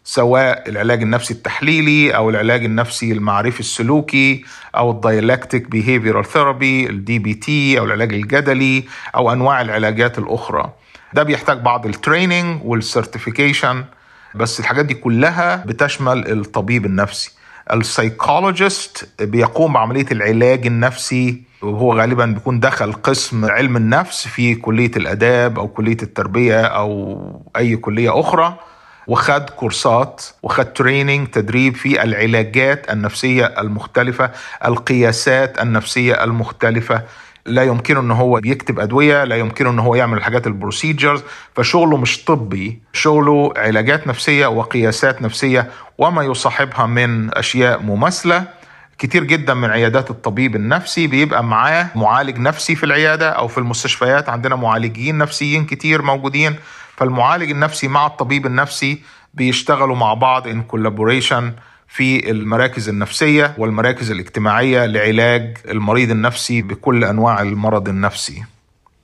سواء 0.04 0.68
العلاج 0.68 1.02
النفسي 1.02 1.34
التحليلي 1.34 2.16
أو 2.16 2.30
العلاج 2.30 2.64
النفسي 2.64 3.12
المعرفي 3.12 3.60
السلوكي 3.60 4.44
أو 4.76 4.90
ال 4.90 5.68
dialectic 5.70 6.24
behavioral 6.24 6.86
therapy 6.90 7.18
ال 7.18 7.34
DBT 7.34 7.78
أو 7.78 7.84
العلاج 7.84 8.14
الجدلي 8.14 8.84
أو 9.16 9.32
أنواع 9.32 9.60
العلاجات 9.60 10.18
الأخرى. 10.18 10.72
ده 11.14 11.22
بيحتاج 11.22 11.58
بعض 11.58 11.86
ال 11.86 11.94
training 11.94 12.60
وال 12.64 12.80
certification 12.80 13.84
بس 14.34 14.60
الحاجات 14.60 14.84
دي 14.84 14.94
كلها 14.94 15.56
بتشمل 15.56 16.32
الطبيب 16.32 16.86
النفسي. 16.86 17.30
ال 17.72 17.83
psychologist 17.83 19.08
بيقوم 19.20 19.72
بعملية 19.72 20.06
العلاج 20.12 20.66
النفسي 20.66 21.42
وهو 21.62 21.94
غالبا 22.00 22.26
بيكون 22.26 22.60
دخل 22.60 22.92
قسم 22.92 23.44
علم 23.44 23.76
النفس 23.76 24.28
في 24.28 24.54
كلية 24.54 24.90
الآداب 24.96 25.58
أو 25.58 25.68
كلية 25.68 25.96
التربية 26.02 26.60
أو 26.62 27.20
أي 27.56 27.76
كلية 27.76 28.20
أخرى 28.20 28.56
وخد 29.06 29.50
كورسات 29.50 30.22
وخد 30.42 30.72
training 30.72 31.28
تدريب 31.28 31.76
في 31.76 32.02
العلاجات 32.02 32.90
النفسية 32.90 33.44
المختلفة 33.46 34.30
القياسات 34.64 35.60
النفسية 35.62 36.24
المختلفة. 36.24 37.02
لا 37.46 37.62
يمكنه 37.62 38.00
إن 38.00 38.10
هو 38.10 38.38
يكتب 38.44 38.80
أدوية 38.80 39.24
لا 39.24 39.36
يمكنه 39.36 39.70
إن 39.70 39.78
هو 39.78 39.94
يعمل 39.94 40.18
الحاجات 40.18 40.46
ال 40.46 40.53
procedures 40.53 41.22
فشغله 41.54 41.96
مش 41.96 42.24
طبي. 42.24 42.78
شغله 42.92 43.52
علاجات 43.56 44.06
نفسية 44.06 44.46
وقياسات 44.46 45.22
نفسية 45.22 45.70
وما 45.98 46.22
يصاحبها 46.22 46.86
من 46.86 47.34
أشياء 47.34 47.82
مماثلة. 47.82 48.44
كتير 48.98 49.24
جدا 49.24 49.54
من 49.54 49.70
عيادات 49.70 50.10
الطبيب 50.10 50.56
النفسي 50.56 51.06
بيبقى 51.06 51.44
معاه 51.44 51.86
معالج 51.94 52.38
نفسي 52.38 52.74
في 52.74 52.84
العيادة 52.86 53.30
أو 53.30 53.48
في 53.48 53.58
المستشفيات. 53.58 54.28
عندنا 54.28 54.56
معالجين 54.56 55.18
نفسيين 55.18 55.66
كتير 55.66 56.02
موجودين. 56.02 56.54
فالمعالج 56.96 57.50
النفسي 57.50 57.88
مع 57.88 58.06
الطبيب 58.06 58.46
النفسي 58.46 59.02
بيشتغلوا 59.34 59.96
مع 59.96 60.14
بعض 60.14 60.48
in 60.48 60.62
collaboration 60.62 61.52
في 61.94 62.30
المراكز 62.30 62.88
النفسية 62.88 63.54
والمراكز 63.58 64.10
الاجتماعية 64.10 64.86
لعلاج 64.86 65.56
المريض 65.68 66.10
النفسي 66.10 66.62
بكل 66.62 67.04
أنواع 67.04 67.42
المرض 67.42 67.88
النفسي. 67.88 68.44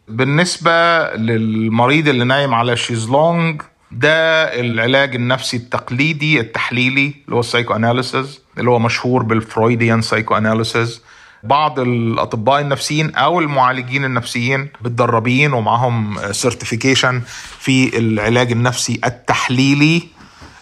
بالنسبة 0.08 0.70
للمريض 1.14 2.08
اللي 2.08 2.24
نايم 2.24 2.54
على 2.54 2.76
شيزلونج 2.76 3.62
ده 3.90 4.44
العلاج 4.60 5.14
النفسي 5.14 5.56
التقليدي 5.56 6.40
التحليلي 6.40 7.14
اللي 7.24 7.36
هو 7.36 7.40
ال 7.40 7.74
psychoanalysis 7.74 8.40
اللي 8.58 8.70
هو 8.70 8.78
مشهور 8.78 9.22
بال 9.22 10.02
Freudian 10.02 10.36
psychoanalysis 10.36 11.02
بعض 11.42 11.80
الأطباء 11.80 12.60
النفسيين 12.60 13.14
أو 13.14 13.40
المعالجين 13.40 14.04
النفسيين 14.04 14.68
متدربين 14.84 15.52
ومعهم 15.52 16.18
certification 16.32 17.22
في 17.58 17.98
العلاج 17.98 18.52
النفسي 18.52 19.00
التحليلي 19.04 20.02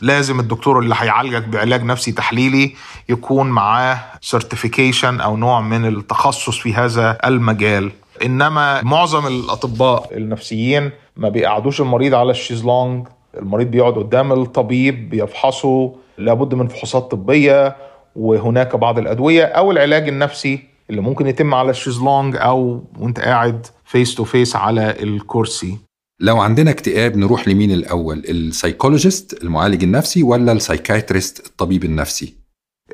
لازم 0.01 0.41
الدكتور 0.41 0.79
اللي 0.79 0.95
هيعالجك 0.99 1.49
بعلاج 1.49 1.83
نفسي 1.85 2.13
تحليلي 2.13 2.75
يكون 3.09 3.51
معاه 3.51 3.99
certification 4.21 5.21
أو 5.21 5.37
نوع 5.37 5.61
من 5.61 5.87
التخصص 5.87 6.59
في 6.59 6.75
هذا 6.75 7.19
المجال. 7.25 7.91
إنما 8.25 8.83
معظم 8.83 9.27
الأطباء 9.27 10.17
النفسيين 10.17 10.91
ما 11.17 11.29
بيقعدوش 11.29 11.81
المريض 11.81 12.15
على 12.15 12.31
الشيزلونج 12.31 13.09
المريض 13.39 13.67
بيقعد 13.71 13.93
قدام 13.93 14.33
الطبيب 14.33 15.11
بيفحصه. 15.11 15.93
لابد 16.19 16.55
من 16.55 16.69
فحوصات 16.69 17.11
طبية 17.11 17.77
وهناك 18.17 18.77
بعض 18.77 18.99
الأدوية 18.99 19.45
أو 19.45 19.71
العلاج 19.71 20.09
النفسي 20.09 20.61
اللي 20.91 21.01
ممكن 21.01 21.27
يتم 21.27 21.55
على 21.55 21.71
الشيزلونج 21.71 22.37
أو 22.37 22.85
وأنت 22.99 23.21
قاعد 23.21 23.67
face 23.85 24.15
to 24.15 24.25
face 24.25 24.57
على 24.57 25.03
الكرسي. 25.03 25.79
لو 26.21 26.39
عندنا 26.41 26.71
اكتئاب 26.71 27.17
نروح 27.17 27.49
لمين 27.49 27.71
الأول؟ 27.71 28.19
ال 28.29 28.38
psychologist 28.38 29.43
المعالج 29.43 29.83
النفسي 29.83 30.23
ولا 30.23 30.53
ال 30.53 30.60
psychiatrist 30.60 31.47
الطبيب 31.47 31.85
النفسي؟ 31.85 32.35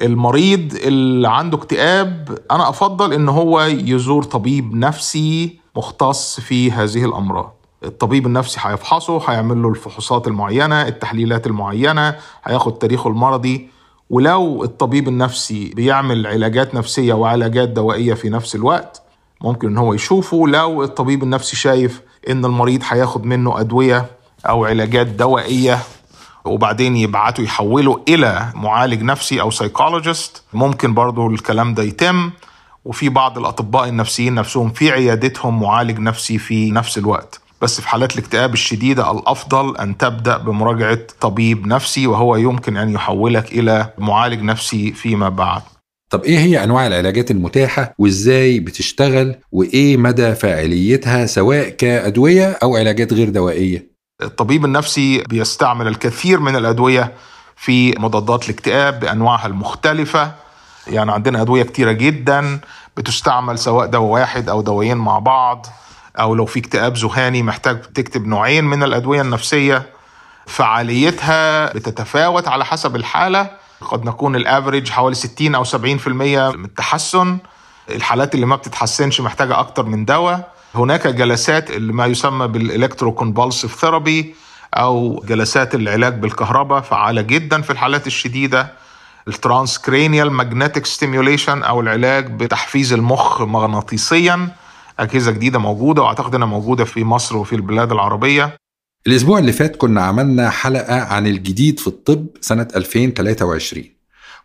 المريض 0.03 0.75
اللي 0.75 1.29
عنده 1.29 1.59
اكتئاب 1.59 2.39
أنا 2.51 2.69
أفضل 2.69 3.13
إن 3.13 3.29
هو 3.29 3.61
يزور 3.63 4.23
طبيب 4.23 4.75
نفسي 4.75 5.59
مختص 5.77 6.41
في 6.41 6.71
هذه 6.73 7.05
الأمراض. 7.05 7.57
الطبيب 7.85 8.27
النفسي 8.27 8.61
هيفحصه 8.63 9.31
هيعمل 9.31 9.63
له 9.63 9.69
الفحوصات 9.69 10.27
المعينة 10.29 10.89
التحليلات 10.89 11.47
المعينة 11.47 12.17
هياخد 12.45 12.79
تاريخه 12.79 13.11
المرضي. 13.11 13.69
ولو 14.11 14.65
الطبيب 14.65 15.09
النفسي 15.09 15.69
بيعمل 15.69 16.27
علاجات 16.27 16.75
نفسية 16.75 17.13
وعلاجات 17.15 17.69
دوائية 17.69 18.15
في 18.15 18.29
نفس 18.29 18.55
الوقت 18.55 19.03
ممكن 19.45 19.69
إن 19.69 19.79
هو 19.79 19.95
يشوفه 19.95 20.49
لو 20.49 20.85
الطبيب 20.85 21.23
النفسي 21.23 21.57
شايف 21.57 22.01
إن 22.29 22.45
المريض 22.45 22.83
هياخد 22.89 23.25
منه 23.25 23.61
أدوية 23.61 24.07
أو 24.49 24.65
علاجات 24.65 25.07
دوائية 25.07 25.79
وبعدين 26.45 26.97
يبعته 26.97 27.43
يحوله 27.43 28.01
إلى 28.09 28.49
معالج 28.55 29.03
نفسي 29.03 29.41
أو 29.41 29.51
سايكولوجيست 29.51 30.43
ممكن 30.53 30.95
برضو 30.95 31.31
الكلام 31.31 31.75
ده 31.75 31.83
يتم. 31.83 32.31
وفي 32.85 33.09
بعض 33.09 33.39
الأطباء 33.39 33.89
النفسيين 33.89 34.35
نفسهم 34.35 34.71
في 34.71 34.91
عيادتهم 34.91 35.61
معالج 35.63 35.99
نفسي 35.99 36.39
في 36.39 36.71
نفس 36.71 36.99
الوقت. 36.99 37.41
بس 37.63 37.81
في 37.81 37.89
حالات 37.89 38.13
الاكتئاب 38.15 38.53
الشديدة 38.53 39.11
الأفضل 39.11 39.77
أن 39.77 39.97
تبدأ 39.97 40.37
بمراجعة 40.37 40.99
طبيب 41.21 41.67
نفسي 41.67 42.07
وهو 42.07 42.37
يمكن 42.37 42.77
أن 42.77 42.91
يحولك 42.91 43.53
إلى 43.53 43.91
معالج 43.99 44.43
نفسي 44.43 44.93
فيما 44.93 45.29
بعد. 45.29 45.63
طب 46.11 46.25
إيه 46.25 46.39
هي 46.39 46.65
أنواع 46.65 46.87
العلاجات 46.87 47.31
المتاحة 47.31 47.95
وإزاي 47.99 48.61
بتشتغل 48.61 49.35
وإيه 49.53 49.97
مدى 49.97 50.35
فاعليتها 50.35 51.27
سواء 51.27 51.69
كأدوية 51.69 52.59
أو 52.63 52.77
علاجات 52.77 53.13
غير 53.13 53.29
دوائية؟ 53.29 53.95
الطبيب 54.23 54.65
النفسي 54.65 55.19
بيستعمل 55.19 55.89
الكثير 55.89 56.41
من 56.41 56.57
الأدوية 56.57 57.13
في 57.57 57.91
مضادات 57.99 58.45
الاكتئاب 58.45 59.01
بأنواعها 59.01 59.47
المختلفة. 59.47 60.33
يعني 60.87 61.13
عندنا 61.13 61.43
أدوية 61.43 61.63
كتيرة 61.63 61.93
جدا 61.93 62.61
بتستعمل 62.97 63.59
سواء 63.59 63.87
دواء 63.87 64.11
واحد 64.11 64.49
أو 64.49 64.63
دوايين 64.63 64.97
مع 64.97 65.19
بعض 65.19 65.67
أو 66.21 66.35
لو 66.35 66.47
في 66.47 66.61
اكتئاب 66.61 66.97
ذهاني 66.97 67.43
محتاج 67.43 67.83
تكتب 67.83 68.27
نوعين 68.27 68.65
من 68.65 68.83
الأدوية 68.83 69.21
النفسية. 69.21 69.87
فعاليتها 70.47 71.73
بتتفاوت 71.73 72.49
على 72.49 72.65
حسب 72.65 72.97
الحالة 72.97 73.51
قد 73.85 74.05
نكون 74.05 74.37
ال 74.37 74.43
average 74.43 74.89
حوالي 74.91 75.15
60 75.15 75.55
أو 75.55 75.65
70% 75.65 75.77
من 76.09 76.65
التحسن. 76.65 77.39
الحالات 77.91 78.35
اللي 78.35 78.47
ما 78.47 78.57
بتتحسنش 78.57 79.21
محتاجة 79.21 79.59
أكتر 79.59 79.87
من 79.87 80.05
دواء. 80.05 80.53
هناك 80.75 81.07
جلسات 81.07 81.71
اللي 81.71 81.93
ما 81.93 82.07
يسمى 82.07 82.49
بال 82.49 83.13
electroconvulsive 83.13 83.81
therapy 83.81 84.35
أو 84.75 85.25
جلسات 85.29 85.75
العلاج 85.75 86.15
بالكهرباء 86.15 86.81
فعالة 86.81 87.23
جدا 87.23 87.63
في 87.63 87.71
الحالات 87.71 88.07
الشديدة. 88.07 88.73
ال 89.29 89.36
transcranial 89.36 90.31
magnetic 90.33 90.87
stimulation 90.87 91.63
أو 91.63 91.81
العلاج 91.81 92.27
بتحفيز 92.27 92.93
المخ 92.93 93.43
مغناطيسيا. 93.43 94.49
أجهزة 95.01 95.33
جديدة 95.33 95.59
موجودة 95.59 96.03
وأعتقد 96.03 96.35
أنها 96.35 96.47
موجودة 96.47 96.85
في 96.85 97.05
مصر 97.05 97.37
وفي 97.37 97.57
البلاد 97.57 97.93
العربية. 97.93 98.57
الأسبوع 99.07 99.39
اللي 99.39 99.53
فات 99.53 99.77
كنا 99.77 100.03
عملنا 100.03 100.51
حلقة 100.51 101.01
عن 101.01 101.27
الجديد 101.27 101.81
في 101.81 101.87
الطب 101.87 102.27
سنة 102.41 102.69
2023 102.77 103.85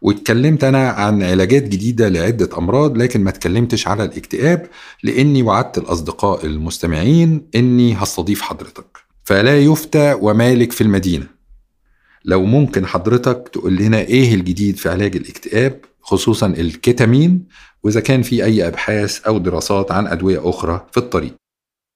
واتكلمت 0.01 0.64
أنا 0.64 0.89
عن 0.89 1.24
علاجات 1.24 1.64
جديدة 1.64 2.10
لعدة 2.10 2.57
أمراض 2.57 2.97
لكن 2.97 3.24
ما 3.24 3.30
اتكلمتش 3.30 3.88
على 3.88 4.03
الاكتئاب 4.03 4.68
لأني 5.03 5.43
وعدت 5.43 5.78
الأصدقاء 5.78 6.45
المستمعين 6.45 7.47
إني 7.55 7.93
هستضيف 7.93 8.41
حضرتك. 8.41 8.97
فلا 9.24 9.60
يفتى 9.60 10.18
ومالك 10.22 10.72
في 10.72 10.82
المدينة. 10.82 11.26
لو 12.26 12.45
ممكن 12.45 12.86
حضرتك 12.86 13.49
تقول 13.53 13.76
لنا 13.76 13.99
إيه 13.99 14.36
الجديد 14.36 14.78
في 14.78 14.89
علاج 14.89 15.16
الاكتئاب 15.16 15.80
خصوصا 16.01 16.47
الكيتامين 16.47 17.43
وإذا 17.84 17.99
كان 17.99 18.22
في 18.22 18.43
أي 18.45 18.68
أبحاث 18.68 19.22
أو 19.28 19.38
دراسات 19.38 19.91
عن 19.91 20.07
أدوية 20.07 20.49
أخرى 20.49 20.88
في 20.91 20.97
الطريق. 20.97 21.34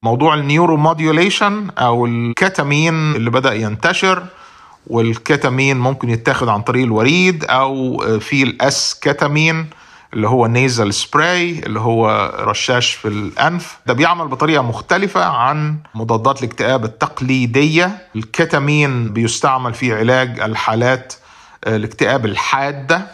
موضوع 0.04 0.34
ال 0.34 0.76
neuromodulation 0.76 1.70
أو 1.78 2.06
الكتامين 2.06 2.94
اللي 3.16 3.30
بدأ 3.30 3.54
ينتشر 3.54 4.22
والكتامين 4.86 5.76
ممكن 5.76 6.10
يتاخد 6.10 6.48
عن 6.48 6.62
طريق 6.62 6.84
الوريد 6.84 7.44
أو 7.44 7.98
في 8.20 8.42
ال 8.42 8.98
esketamine 9.02 9.66
اللي 10.14 10.28
هو 10.28 10.46
nasal 10.46 10.94
spray 10.94 11.58
اللي 11.58 11.80
هو 11.80 12.32
رشاش 12.40 12.92
في 12.92 13.08
الأنف. 13.08 13.78
ده 13.86 13.94
بيعمل 13.94 14.28
بطريقة 14.28 14.62
مختلفة 14.62 15.24
عن 15.24 15.76
مضادات 15.94 16.42
الاكتئاب 16.42 16.84
التقليدية. 16.84 18.08
الكتامين 18.16 19.08
بيستعمل 19.12 19.74
في 19.74 19.94
علاج 19.94 20.40
الحالات 20.40 21.14
الاكتئاب 21.66 22.26
الحادة. 22.26 23.06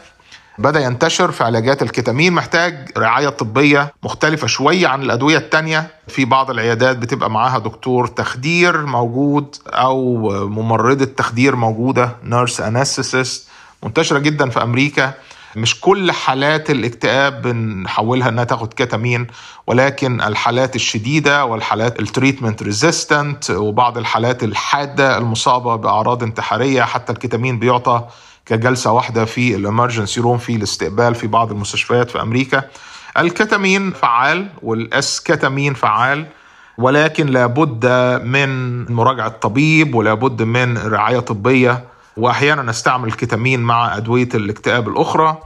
بدأ 0.58 0.80
ينتشر 0.80 1.30
في 1.30 1.44
علاجات 1.44 1.82
الكتامين 1.82 2.32
محتاج 2.32 2.90
رعاية 2.98 3.28
طبية 3.28 3.92
مختلفة 4.02 4.46
شوية 4.46 4.88
عن 4.88 5.02
الأدوية 5.02 5.36
التانية. 5.36 5.90
في 6.08 6.24
بعض 6.24 6.50
العيادات 6.50 6.96
بتبقى 6.96 7.30
معاها 7.30 7.58
دكتور 7.58 8.06
تخدير 8.06 8.86
موجود 8.86 9.56
أو 9.66 10.18
ممرضة 10.48 11.04
تخدير 11.04 11.56
موجودة 11.56 12.16
nurse 12.24 12.60
anesthetist 12.60 13.48
منتشرة 13.82 14.18
جدا 14.18 14.50
في 14.50 14.62
أمريكا. 14.62 15.12
مش 15.56 15.80
كل 15.80 16.12
حالات 16.12 16.70
الاكتئاب 16.70 17.42
بنحولها 17.42 18.28
إنها 18.28 18.44
تاخد 18.44 18.74
كتامين 18.74 19.26
ولكن 19.66 20.20
الحالات 20.22 20.76
الشديدة 20.76 21.44
والحالات 21.44 22.00
ال 22.00 22.06
treatment 22.06 22.62
resistant 22.62 23.50
وبعض 23.50 23.98
الحالات 23.98 24.42
الحادة 24.44 25.18
المصابة 25.18 25.76
بأعراض 25.76 26.22
انتحارية 26.22 26.82
حتى 26.82 27.12
الكتامين 27.12 27.58
بيعطى 27.58 28.04
كجلسة 28.50 28.92
واحدة 28.92 29.24
في 29.24 29.54
ال 29.54 29.61
emergency 29.61 30.20
room 30.20 30.38
في 30.38 30.56
الاستقبال 30.56 31.14
في 31.14 31.26
بعض 31.26 31.50
المستشفيات 31.50 32.10
في 32.10 32.22
أمريكا. 32.22 32.62
الكتامين 33.18 33.90
فعال 33.90 34.46
وال 34.62 35.20
esketamine 35.20 35.74
فعال 35.74 36.26
ولكن 36.78 37.26
لابد 37.26 37.86
من 38.24 38.84
مراجعة 38.92 39.28
طبيب 39.28 39.94
ولابد 39.94 40.42
من 40.42 40.78
رعاية 40.78 41.18
طبية 41.18 41.84
وأحيانا 42.16 42.62
نستعمل 42.62 43.08
الكتامين 43.08 43.60
مع 43.60 43.96
أدوية 43.96 44.28
الاكتئاب 44.34 44.88
الأخرى. 44.88 45.38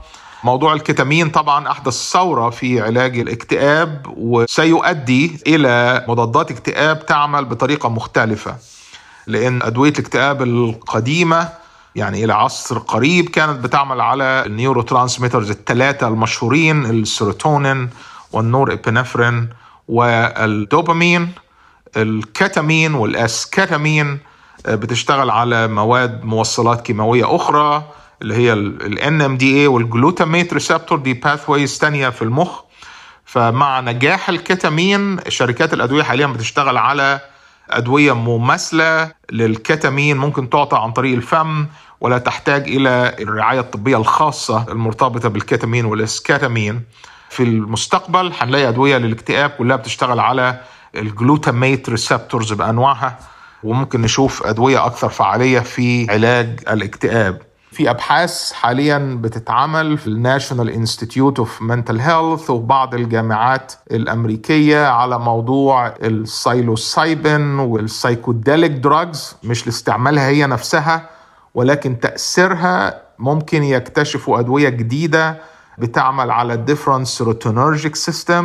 موضوع 0.43 0.73
الكتامين 0.73 1.29
طبعا 1.29 1.71
أحدث 1.71 2.11
ثورة 2.11 2.49
في 2.49 2.81
علاج 2.81 3.19
الاكتئاب 3.19 4.05
وسيؤدي 4.17 5.39
إلى 5.47 6.05
مضادات 6.07 6.51
اكتئاب 6.51 7.05
تعمل 7.05 7.45
بطريقة 7.45 7.89
مختلفة. 7.89 8.55
لأن 9.27 9.61
أدوية 9.63 9.91
الاكتئاب 9.91 10.41
القديمة 10.41 11.64
يعني 11.95 12.23
إلى 12.25 12.33
عصر 12.33 12.77
قريب 12.77 13.29
كانت 13.29 13.63
بتعمل 13.63 14.01
على 14.01 14.43
ال 14.45 14.81
neurotransmitters 14.81 15.49
الثلاثة 15.49 16.07
المشهورين 16.07 16.85
السيروتونين 16.85 17.89
والنور 18.31 18.73
إبنفرين 18.73 19.49
والدوبامين 19.87 21.31
الكتامين 21.97 22.93
والاسكتامين 22.93 24.19
بتشتغل 24.67 25.29
على 25.29 25.67
مواد 25.67 26.23
موصلات 26.23 26.81
كيماوية 26.81 27.35
أخرى 27.35 27.83
اللي 28.21 28.33
هي 28.35 28.53
ال 28.53 28.99
NMDA 28.99 29.06
وال 29.06 29.09
glutamate 29.09 29.24
receptor 29.24 29.37
دي 29.37 29.61
pathways 29.61 31.77
ثانية 31.77 32.09
في 32.09 32.21
المخ. 32.21 32.59
فمع 33.25 33.79
نجاح 33.79 34.29
الكتامين 34.29 35.19
شركات 35.27 35.73
الأدوية 35.73 36.03
حاليا 36.03 36.27
بتشتغل 36.27 36.77
على 36.77 37.19
أدوية 37.69 38.13
مماثلة 38.13 39.11
للكتامين 39.31 40.17
ممكن 40.17 40.49
تعطى 40.49 40.77
عن 40.77 40.91
طريق 40.91 41.15
الفم 41.15 41.65
ولا 42.01 42.17
تحتاج 42.17 42.67
إلى 42.67 43.15
الرعاية 43.19 43.59
الطبية 43.59 43.97
الخاصة 43.97 44.65
المرتبطة 44.69 45.29
بالكتامين 45.29 45.85
والاسكاتامين 45.85 46.81
في 47.29 47.43
المستقبل 47.43 48.31
هنلاقي 48.39 48.69
أدوية 48.69 48.97
للاكتئاب 48.97 49.49
كلها 49.49 49.75
بتشتغل 49.77 50.19
على 50.19 50.59
ال 50.95 51.04
glutamate 51.04 51.89
receptors 51.89 52.53
بأنواعها 52.53 53.19
وممكن 53.63 54.01
نشوف 54.01 54.43
أدوية 54.43 54.85
أكثر 54.85 55.09
فعالية 55.09 55.59
في 55.59 56.07
علاج 56.11 56.59
الاكتئاب. 56.69 57.41
في 57.75 57.89
أبحاث 57.89 58.51
حاليا 58.53 59.17
بتتعمل 59.21 59.97
في 59.97 60.07
ال 60.07 60.14
National 60.14 60.69
Institute 60.69 61.39
of 61.39 61.61
Mental 61.61 61.99
Health 61.99 62.49
وبعض 62.49 62.93
الجامعات 62.95 63.73
الأمريكية 63.91 64.87
على 64.87 65.19
موضوع 65.19 65.87
ال 65.87 66.03
psilocybin 66.03 67.59
وال 67.59 67.76
psychedelic 67.76 68.71
drugs 68.71 69.35
مش 69.43 69.65
لاستعمالها 69.65 70.27
هي 70.27 70.47
نفسها 70.47 71.09
ولكن 71.55 71.99
تأثيرها 71.99 73.01
ممكن 73.19 73.63
يكتشفوا 73.63 74.39
أدوية 74.39 74.69
جديدة 74.69 75.37
بتعمل 75.77 76.31
على 76.31 76.65
different 76.69 77.07
serotonergic 77.19 78.11
system 78.11 78.43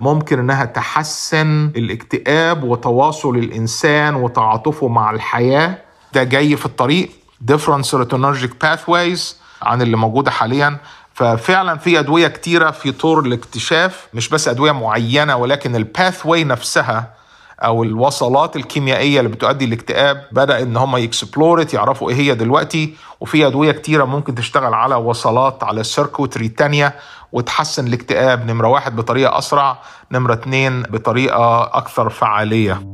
ممكن 0.00 0.38
إنها 0.38 0.64
تحسن 0.64 1.66
الاكتئاب 1.76 2.64
وتواصل 2.64 3.36
الإنسان 3.36 4.14
وتعاطفه 4.14 4.88
مع 4.88 5.10
الحياة. 5.10 5.78
ده 6.14 6.22
جاي 6.24 6.56
في 6.56 6.66
الطريق. 6.66 7.10
Different 7.52 7.84
serotonergic 7.84 8.50
pathways 8.64 9.20
عن 9.62 9.82
اللي 9.82 9.96
موجودة 9.96 10.30
حاليا. 10.30 10.78
ففعلا 11.14 11.78
في 11.78 11.98
أدوية 11.98 12.28
كتيرة 12.28 12.70
في 12.70 12.92
طور 12.92 13.20
الاكتشاف 13.20 14.08
مش 14.14 14.28
بس 14.28 14.48
أدوية 14.48 14.72
معينة 14.72 15.36
ولكن 15.36 15.76
الباثواي 15.76 16.44
نفسها 16.44 17.14
أو 17.60 17.82
الوصلات 17.82 18.56
الكيميائية 18.56 19.18
اللي 19.20 19.30
بتؤدي 19.30 19.64
الاكتئاب 19.64 20.26
بدأ 20.32 20.62
إن 20.62 20.76
هم 20.76 20.96
يكسبلورت 20.96 21.74
يعرفوا 21.74 22.10
إيه 22.10 22.16
هي 22.16 22.34
دلوقتي. 22.34 22.94
وفي 23.20 23.46
أدوية 23.46 23.72
كتيرة 23.72 24.04
ممكن 24.04 24.34
تشتغل 24.34 24.74
على 24.74 24.94
وصلات 24.94 25.64
على 25.64 25.84
سيركوتري 25.84 26.48
تانية 26.48 26.94
وتحسن 27.32 27.86
الاكتئاب. 27.86 28.50
نمرة 28.50 28.68
واحد 28.68 28.96
بطريقة 28.96 29.38
أسرع 29.38 29.78
نمرة 30.12 30.32
اتنين 30.32 30.82
بطريقة 30.82 31.62
أكثر 31.62 32.08
فعالية. 32.10 32.89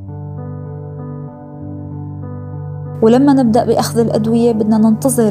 ولما 3.03 3.33
نبدأ 3.33 3.65
بأخذ 3.65 3.99
الأدوية 3.99 4.53
بدنا 4.53 4.79
ننتظر 4.79 5.31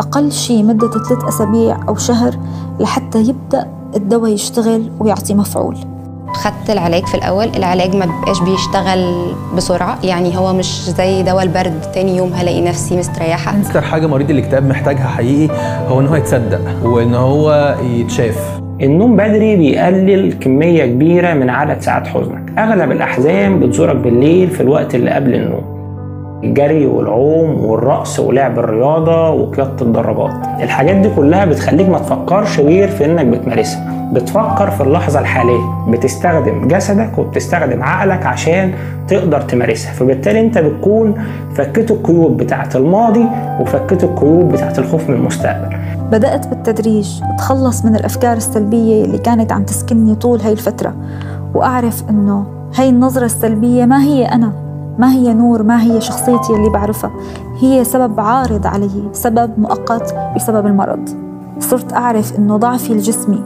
أقل 0.00 0.32
شيء 0.32 0.64
مدة 0.64 0.90
ثلاث 0.90 1.24
أسابيع 1.28 1.76
أو 1.88 1.96
شهر 1.96 2.34
لحتى 2.80 3.18
يبدأ 3.18 3.66
الدواء 3.96 4.30
يشتغل 4.30 4.90
ويعطي 5.00 5.34
مفعول. 5.34 5.76
خدت 6.34 6.70
العلاج 6.70 7.06
في 7.06 7.14
الأول 7.14 7.48
العلاج 7.56 7.96
ما 7.96 8.06
بيبقاش 8.06 8.40
بيشتغل 8.40 9.32
بسرعة 9.56 9.98
يعني 10.04 10.38
هو 10.38 10.52
مش 10.52 10.90
زي 10.90 11.22
دواء 11.22 11.42
البرد 11.42 11.80
تاني 11.94 12.16
يوم 12.16 12.32
هلاقي 12.32 12.62
نفسي 12.62 12.96
مستريحة. 12.96 13.56
أكتر 13.60 13.80
حاجة 13.80 14.06
مريض 14.06 14.30
الاكتئاب 14.30 14.68
محتاجها 14.68 15.06
حقيقي 15.06 15.54
هو 15.88 16.00
إن 16.00 16.06
هو 16.06 16.16
يتصدق 16.16 16.60
وإن 16.84 17.14
هو 17.14 17.74
يتشاف. 17.82 18.60
النوم 18.82 19.16
بدري 19.16 19.56
بيقلل 19.56 20.32
كمية 20.32 20.86
كبيرة 20.86 21.34
من 21.34 21.50
عدد 21.50 21.80
ساعات 21.80 22.06
حزنك. 22.06 22.52
أغلب 22.58 22.92
الأحزان 22.92 23.60
بتزورك 23.60 23.96
بالليل 23.96 24.50
في 24.50 24.60
الوقت 24.60 24.94
اللي 24.94 25.10
قبل 25.10 25.34
النوم. 25.34 25.75
الجري 26.44 26.86
والعوم 26.86 27.64
والرقص 27.64 28.20
ولعب 28.20 28.58
الرياضة 28.58 29.30
وقيادة 29.30 29.82
الدراجات. 29.82 30.62
الحاجات 30.62 30.96
دي 30.96 31.10
كلها 31.16 31.44
بتخليك 31.44 31.88
ما 31.88 31.98
تفكرش 31.98 32.60
غير 32.60 32.88
في 32.88 33.04
إنك 33.04 33.26
بتمارسها. 33.26 34.10
بتفكر 34.12 34.70
في 34.70 34.82
اللحظة 34.82 35.20
الحالية. 35.20 35.86
بتستخدم 35.88 36.68
جسدك 36.68 37.18
وبتستخدم 37.18 37.82
عقلك 37.82 38.26
عشان 38.26 38.72
تقدر 39.08 39.40
تمارسها. 39.40 39.92
فبالتالي 39.92 40.40
أنت 40.40 40.58
بتكون 40.58 41.14
فكيت 41.54 41.90
القيود 41.90 42.36
بتاعة 42.36 42.68
الماضي 42.74 43.26
وفكيت 43.60 44.04
القيود 44.04 44.48
بتاعة 44.48 44.74
الخوف 44.78 45.10
من 45.10 45.16
المستقبل. 45.16 45.76
بدأت 46.10 46.46
بالتدريج. 46.48 47.20
أتخلص 47.34 47.84
من 47.84 47.96
الأفكار 47.96 48.36
السلبية 48.36 49.04
اللي 49.04 49.18
كانت 49.18 49.52
عم 49.52 49.62
تسكنني 49.62 50.14
طول 50.14 50.40
هاي 50.40 50.52
الفترة. 50.52 50.94
وأعرف 51.54 52.02
إنه 52.10 52.44
هاي 52.78 52.88
النظرة 52.88 53.24
السلبية 53.24 53.84
ما 53.84 54.02
هي 54.02 54.24
أنا. 54.24 54.65
ما 54.98 55.12
هي 55.12 55.34
نور 55.34 55.62
ما 55.62 55.82
هي 55.82 56.00
شخصيتي 56.00 56.52
اللي 56.56 56.70
بعرفها؟ 56.70 57.10
هي 57.60 57.84
سبب 57.84 58.20
عارض 58.20 58.66
علي 58.66 59.08
سبب 59.12 59.50
مؤقت 59.58 60.14
بسبب 60.36 60.66
المرض. 60.66 61.08
صرت 61.58 61.92
أعرف 61.92 62.38
إنه 62.38 62.56
ضعفي 62.56 62.92
الجسمي 62.92 63.42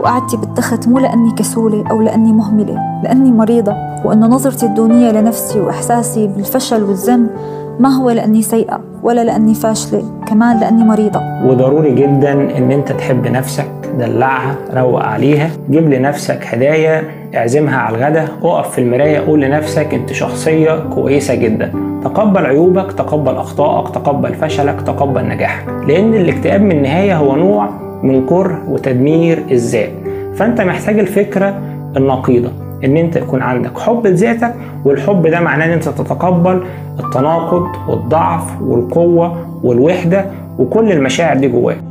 وقعدتي 0.00 0.36
بالتخت 0.36 0.88
مو 0.88 0.98
لأني 0.98 1.32
كسولة 1.32 1.84
أو 1.90 2.02
لأني 2.02 2.32
مهملة 2.32 2.78
لأني 3.04 3.32
مريضة 3.32 3.74
وإنه 4.04 4.26
نظرتي 4.26 4.66
الدونية 4.66 5.12
لنفسي 5.12 5.60
وإحساسي 5.60 6.26
بالفشل 6.26 6.82
والذنب 6.82 7.30
ما 7.78 7.88
هو 7.88 8.10
لأني 8.10 8.42
سيئة 8.42 8.80
ولا 9.02 9.24
لأني 9.24 9.54
فاشلة 9.54 10.02
كمان 10.26 10.60
لأني 10.60 10.84
مريضة. 10.84 11.20
وضروري 11.44 11.94
جدا 11.94 12.32
إن 12.32 12.72
أنت 12.72 12.92
تحب 12.92 13.26
نفسك 13.26 13.70
دلعها 13.98 14.54
روق 14.74 15.02
عليها 15.02 15.50
جيب 15.70 15.88
لنفسك 15.92 16.46
هدايا 16.46 17.19
اعزمها 17.34 17.76
على 17.78 17.96
الغدا 17.96 18.28
اقف 18.42 18.70
في 18.70 18.80
المراية 18.80 19.18
قول 19.18 19.40
لنفسك 19.40 19.94
انت 19.94 20.12
شخصية 20.12 20.84
كويسة 20.94 21.34
جدا. 21.34 21.72
تقبل 22.04 22.46
عيوبك 22.46 22.92
تقبل 22.92 23.36
أخطائك 23.36 23.94
تقبل 23.94 24.34
فشلك 24.34 24.80
تقبل 24.80 25.28
نجاحك. 25.28 25.68
لأن 25.88 26.14
الاكتئاب 26.14 26.60
من 26.62 26.72
النهاية 26.72 27.16
هو 27.16 27.36
نوع 27.36 27.68
من 28.02 28.26
كره 28.26 28.62
وتدمير 28.68 29.44
الذات. 29.50 29.90
فأنت 30.34 30.60
محتاج 30.60 30.98
الفكرة 30.98 31.58
النقيضة 31.96 32.50
إن 32.84 32.96
أنت 32.96 33.16
يكون 33.16 33.42
عندك 33.42 33.78
حب 33.78 34.06
لذاتك 34.06 34.54
والحب 34.84 35.26
ده 35.26 35.40
معناه 35.40 35.66
إن 35.66 35.70
أنت 35.70 35.88
تتقبل 35.88 36.62
التناقض 37.04 37.66
والضعف 37.88 38.62
والقوة 38.62 39.46
والوحدة 39.62 40.24
وكل 40.58 40.92
المشاعر 40.92 41.36
دي 41.36 41.48
جواك. 41.48 41.89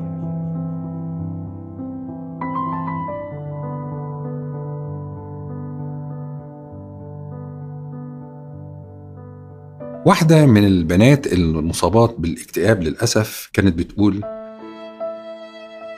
واحدة 10.05 10.45
من 10.45 10.65
البنات 10.65 11.33
المصابات 11.33 12.15
بالاكتئاب 12.19 12.83
للأسف 12.83 13.49
كانت 13.53 13.77
بتقول 13.79 14.23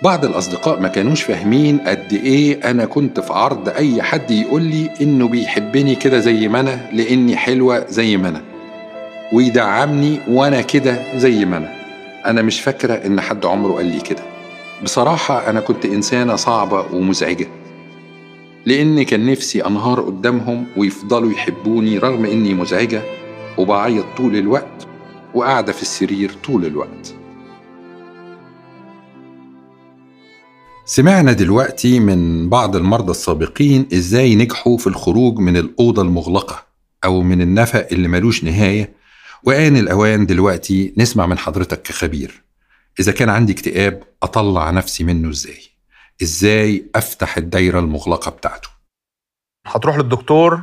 بعض 0.04 0.26
الأصدقاء 0.26 0.80
ما 0.80 0.88
كانوش 0.88 1.22
فاهمين 1.24 1.78
قد 1.80 2.14
إيه 2.14 2.72
أنا 2.72 2.86
كنت 2.86 3.20
في 3.20 3.34
عرض 3.34 3.70
أي 3.70 4.02
حد 4.02 4.32
يقول 4.32 4.62
لي 4.62 4.90
إنه 5.02 5.28
بيحبني 5.28 5.96
كده 5.96 6.20
زي 6.20 6.48
ما 6.48 6.60
أنا 6.60 6.90
لإني 6.94 7.36
حلوة 7.36 7.86
زي 7.90 8.18
ما 8.18 8.30
أنا 8.30 8.42
ويدعمني 9.34 10.20
وأنا 10.28 10.62
كده 10.62 11.18
زي 11.18 11.46
ما 11.46 11.58
أنا. 11.58 11.74
أنا 12.26 12.42
مش 12.42 12.62
فاكرة 12.62 12.94
إن 12.94 13.22
حد 13.22 13.46
عمره 13.46 13.74
قال 13.74 13.86
لي 13.86 14.00
كده. 14.02 14.22
بصراحة 14.84 15.50
أنا 15.50 15.60
كنت 15.60 15.86
إنسانة 15.86 16.36
صعبة 16.36 16.86
ومزعجة 16.94 17.48
لأن 18.66 19.04
كان 19.04 19.26
نفسي 19.32 19.66
أنهار 19.66 20.02
قدامهم 20.02 20.66
ويفضلوا 20.78 21.32
يحبوني 21.32 21.98
رغم 21.98 22.26
إني 22.26 22.54
مزعجة 22.54 23.02
وبعيط 23.58 24.06
طول 24.18 24.36
الوقت 24.36 24.88
وقاعدة 25.34 25.74
في 25.74 25.82
السرير 25.82 26.34
طول 26.44 26.66
الوقت. 26.66 27.16
سمعنا 30.86 31.34
دلوقتي 31.34 32.00
من 32.00 32.50
بعض 32.50 32.76
المرضى 32.76 33.12
السابقين 33.12 33.88
إزاي 33.94 34.36
نجحوا 34.36 34.78
في 34.78 34.88
الخروج 34.88 35.40
من 35.40 35.58
الأوضة 35.58 36.02
المغلقة 36.02 36.66
أو 37.04 37.22
من 37.22 37.42
النفق 37.42 37.88
اللي 37.92 38.08
ملوش 38.08 38.44
نهاية 38.44 38.94
وآن 39.44 39.78
الأوان 39.78 40.26
دلوقتي 40.26 40.94
نسمع 40.98 41.26
من 41.26 41.38
حضرتك 41.38 41.82
كخبير. 41.82 42.44
إذا 43.00 43.12
كان 43.12 43.30
عندي 43.30 43.54
اكتئاب 43.54 44.04
أطلع 44.24 44.72
نفسي 44.72 45.04
منه 45.04 45.30
إزاي؟ 45.30 45.62
إزاي 46.22 46.86
أفتح 46.96 47.38
الدايرة 47.38 47.80
المغلقة 47.80 48.32
بتاعته؟ 48.32 48.70
هتروح 49.66 49.98
للدكتور 49.98 50.62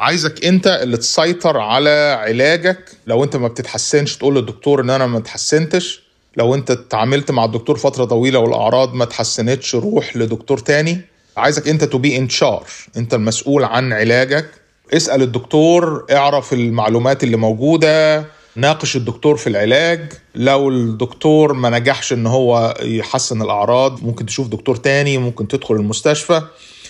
عايزك 0.00 0.44
انت 0.44 0.66
اللي 0.66 0.96
تسيطر 0.96 1.58
على 1.58 2.18
علاجك. 2.20 2.90
لو 3.06 3.24
انت 3.24 3.36
ما 3.36 3.48
بتتحسنش 3.48 4.16
تقول 4.16 4.34
للدكتور 4.36 4.80
ان 4.80 4.90
أنا 4.90 5.06
ما 5.06 5.18
اتحسنتش. 5.18 6.02
لو 6.36 6.54
انت 6.54 6.70
اتعاملت 6.70 7.30
مع 7.30 7.44
الدكتور 7.44 7.76
فترة 7.76 8.04
طويلة 8.04 8.38
والأعراض 8.38 8.94
ما 8.94 9.04
اتحسنتش 9.04 9.74
روح 9.74 10.16
لدكتور 10.16 10.58
تاني. 10.58 11.00
عايزك 11.36 11.68
انت 11.68 11.84
to 11.84 11.98
be 11.98 12.16
in 12.18 12.28
charge 12.28 12.62
انت 12.96 13.14
المسؤول 13.14 13.64
عن 13.64 13.92
علاجك. 13.92 14.50
اسأل 14.92 15.22
الدكتور 15.22 16.06
اعرف 16.12 16.52
المعلومات 16.52 17.24
اللي 17.24 17.36
موجودة 17.36 18.24
ناقش 18.56 18.96
الدكتور 18.96 19.36
في 19.36 19.46
العلاج. 19.46 20.12
لو 20.34 20.68
الدكتور 20.68 21.52
ما 21.52 21.70
نجحش 21.78 22.12
إن 22.12 22.26
هو 22.26 22.76
يحسن 22.82 23.42
الأعراض 23.42 24.02
ممكن 24.02 24.26
تشوف 24.26 24.48
دكتور 24.48 24.76
تاني 24.76 25.18
ممكن 25.18 25.48
تدخل 25.48 25.74
المستشفى. 25.74 26.42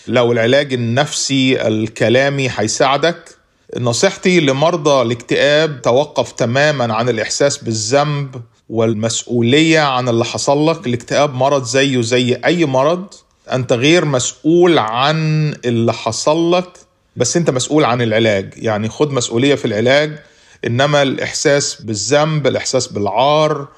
لو 0.06 0.32
العلاج 0.32 0.72
النفسي 0.72 1.66
الكلامي 1.68 2.50
هيساعدك. 2.56 3.36
نصيحتي 3.78 4.40
لمرضى 4.40 5.02
الاكتئاب 5.02 5.82
توقف 5.82 6.32
تماما 6.32 6.94
عن 6.94 7.08
الإحساس 7.08 7.58
بالذنب 7.64 8.42
والمسؤولية 8.70 9.80
عن 9.80 10.08
اللي 10.08 10.24
حصل 10.24 10.68
لك. 10.70 10.86
الاكتئاب 10.86 11.34
مرض 11.34 11.64
زيه 11.64 12.00
زي 12.00 12.34
أي 12.44 12.64
مرض. 12.64 13.06
أنت 13.52 13.72
غير 13.72 14.04
مسؤول 14.04 14.78
عن 14.78 15.50
اللي 15.64 15.92
حصل 15.92 16.52
لك 16.52 16.68
بس 17.16 17.36
أنت 17.36 17.50
مسؤول 17.50 17.84
عن 17.84 18.02
العلاج. 18.02 18.54
يعني 18.56 18.88
خد 18.88 19.12
مسؤولية 19.12 19.54
في 19.54 19.64
العلاج. 19.64 20.18
إنما 20.66 21.02
الإحساس 21.02 21.82
بالذنب 21.82 22.46
الإحساس 22.46 22.86
بالعار 22.86 23.68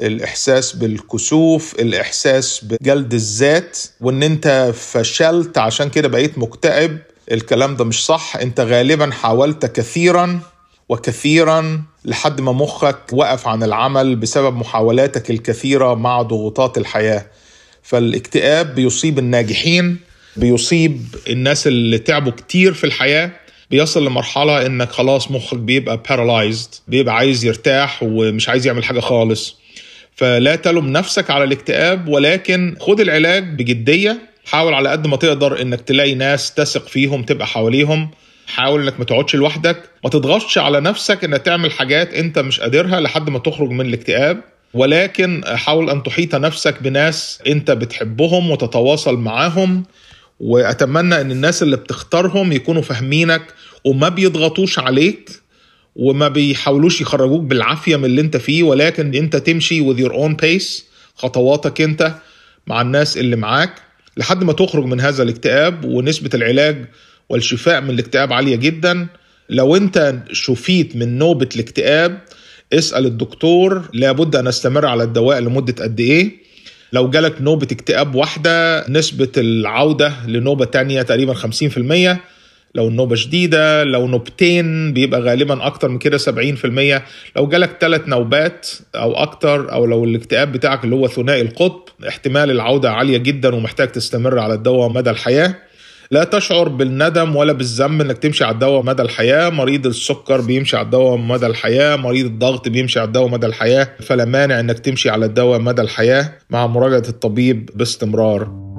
الإحساس 0.00 0.72
بالكسوف 0.76 1.74
الإحساس 1.78 2.64
بجلد 2.64 3.14
الذات 3.14 3.78
وإن 4.00 4.22
أنت 4.22 4.72
فشلت 4.74 5.58
عشان 5.58 5.90
كده 5.90 6.08
بقيت 6.08 6.38
مكتئب. 6.38 6.98
الكلام 7.32 7.76
ده 7.76 7.84
مش 7.84 8.04
صح. 8.06 8.36
أنت 8.36 8.60
غالبا 8.60 9.10
حاولت 9.10 9.66
كثيرا 9.66 10.40
وكثيرا 10.88 11.82
لحد 12.04 12.40
ما 12.40 12.52
مخك 12.52 12.98
وقف 13.12 13.48
عن 13.48 13.62
العمل 13.62 14.16
بسبب 14.16 14.56
محاولاتك 14.56 15.30
الكثيرة 15.30 15.94
مع 15.94 16.22
ضغوطات 16.22 16.78
الحياة. 16.78 17.26
فالاكتئاب 17.82 18.74
بيصيب 18.74 19.18
الناجحين 19.18 19.98
بيصيب 20.36 21.06
الناس 21.28 21.66
اللي 21.66 21.98
تعبوا 21.98 22.32
كتير 22.32 22.72
في 22.74 22.84
الحياة. 22.84 23.30
بيصل 23.70 24.04
لمرحلة 24.06 24.66
إنك 24.66 24.90
خلاص 24.92 25.30
مخك 25.30 25.56
بيبقى 25.58 26.02
بارالايزد 26.08 26.68
بيبقى 26.88 27.16
عايز 27.16 27.44
يرتاح 27.44 28.02
ومش 28.02 28.48
عايز 28.48 28.66
يعمل 28.66 28.84
حاجة 28.84 29.00
خالص. 29.00 29.59
فلا 30.16 30.56
تلوم 30.56 30.88
نفسك 30.88 31.30
على 31.30 31.44
الاكتئاب 31.44 32.08
ولكن 32.08 32.76
خد 32.80 33.00
العلاج 33.00 33.44
بجدية. 33.44 34.18
حاول 34.46 34.74
على 34.74 34.88
قد 34.88 35.06
ما 35.06 35.16
تقدر 35.16 35.62
إنك 35.62 35.80
تلاقي 35.80 36.14
ناس 36.14 36.54
تثق 36.54 36.88
فيهم 36.88 37.22
تبقى 37.22 37.46
حواليهم. 37.46 38.10
حاول 38.46 38.82
إنك 38.82 38.98
ما 38.98 39.04
تقعدش 39.04 39.34
لوحدك. 39.36 39.82
ما 40.04 40.10
تضغطش 40.10 40.58
على 40.58 40.80
نفسك 40.80 41.24
إنك 41.24 41.42
تعمل 41.42 41.72
حاجات 41.72 42.14
أنت 42.14 42.38
مش 42.38 42.60
قادرها 42.60 43.00
لحد 43.00 43.30
ما 43.30 43.38
تخرج 43.38 43.70
من 43.70 43.86
الاكتئاب. 43.86 44.40
ولكن 44.74 45.42
حاول 45.46 45.90
أن 45.90 46.02
تحيط 46.02 46.34
نفسك 46.34 46.82
بناس 46.82 47.38
أنت 47.46 47.70
بتحبهم 47.70 48.50
وتتواصل 48.50 49.16
معاهم. 49.16 49.84
وأتمنى 50.40 51.20
إن 51.20 51.30
الناس 51.30 51.62
اللي 51.62 51.76
بتختارهم 51.76 52.52
يكونوا 52.52 52.82
فاهمينك 52.82 53.42
وما 53.84 54.08
بيضغطوش 54.08 54.78
عليك. 54.78 55.30
وما 55.96 56.28
بيحاولوش 56.28 57.00
يخرجوك 57.00 57.42
بالعافية 57.42 57.96
من 57.96 58.04
اللي 58.04 58.20
انت 58.20 58.36
فيه 58.36 58.62
ولكن 58.62 59.14
انت 59.14 59.36
تمشي 59.36 59.94
with 59.94 59.96
your 59.98 60.12
own 60.12 60.34
pace 60.44 60.82
خطواتك 61.14 61.80
انت 61.80 62.14
مع 62.66 62.80
الناس 62.80 63.16
اللي 63.16 63.36
معاك 63.36 63.74
لحد 64.16 64.44
ما 64.44 64.52
تخرج 64.52 64.84
من 64.84 65.00
هذا 65.00 65.22
الاكتئاب 65.22 65.84
ونسبة 65.84 66.30
العلاج 66.34 66.84
والشفاء 67.28 67.80
من 67.80 67.90
الاكتئاب 67.90 68.32
عالية 68.32 68.56
جدا. 68.56 69.06
لو 69.50 69.76
انت 69.76 70.16
شفيت 70.32 70.96
من 70.96 71.18
نوبة 71.18 71.48
الاكتئاب 71.54 72.18
اسأل 72.72 73.06
الدكتور 73.06 73.88
لابد 73.94 74.36
أن 74.36 74.46
أستمر 74.46 74.86
على 74.86 75.02
الدواء 75.02 75.38
لمدة 75.38 75.84
قد 75.84 76.00
إيه. 76.00 76.30
لو 76.92 77.10
جالك 77.10 77.40
نوبة 77.42 77.68
اكتئاب 77.72 78.14
واحدة 78.14 78.84
نسبة 78.88 79.32
العودة 79.36 80.26
لنوبة 80.26 80.64
تانية 80.64 81.02
تقريبا 81.02 81.34
50% 81.34 82.16
لو 82.74 82.88
النوبة 82.88 83.16
شديدة 83.16 83.84
لو 83.84 84.06
نوبتين 84.06 84.92
بيبقى 84.92 85.20
غالبا 85.20 85.66
أكتر 85.66 85.88
من 85.88 85.98
كده 85.98 86.18
70% 86.18 87.02
لو 87.36 87.48
جالك 87.48 87.76
ثلاث 87.80 88.08
نوبات 88.08 88.68
أو 88.94 89.14
أكتر 89.14 89.72
أو 89.72 89.86
لو 89.86 90.04
الاكتئاب 90.04 90.52
بتاعك 90.52 90.84
اللي 90.84 90.96
هو 90.96 91.08
ثنائي 91.08 91.40
القطب 91.42 91.82
احتمال 92.08 92.50
العودة 92.50 92.90
عالية 92.90 93.18
جدا 93.18 93.54
ومحتاج 93.54 93.88
تستمر 93.88 94.38
على 94.38 94.54
الدواء 94.54 94.88
مدى 94.88 95.10
الحياة. 95.10 95.54
لا 96.10 96.24
تشعر 96.24 96.68
بالندم 96.68 97.36
ولا 97.36 97.52
بالذنب 97.52 98.00
إنك 98.00 98.18
تمشي 98.18 98.44
على 98.44 98.54
الدواء 98.54 98.82
مدى 98.82 99.02
الحياة، 99.02 99.50
مريض 99.50 99.86
السكر 99.86 100.40
بيمشي 100.40 100.76
على 100.76 100.84
الدواء 100.84 101.16
مدى 101.16 101.46
الحياة، 101.46 101.96
مريض 101.96 102.26
الضغط 102.26 102.68
بيمشي 102.68 102.98
على 102.98 103.06
الدواء 103.06 103.28
مدى 103.28 103.46
الحياة، 103.46 103.88
فلا 104.02 104.24
مانع 104.24 104.60
إنك 104.60 104.78
تمشي 104.78 105.10
على 105.10 105.26
الدواء 105.26 105.60
مدى 105.60 105.82
الحياة 105.82 106.32
مع 106.50 106.66
مراجعة 106.66 107.08
الطبيب 107.08 107.70
باستمرار. 107.74 108.69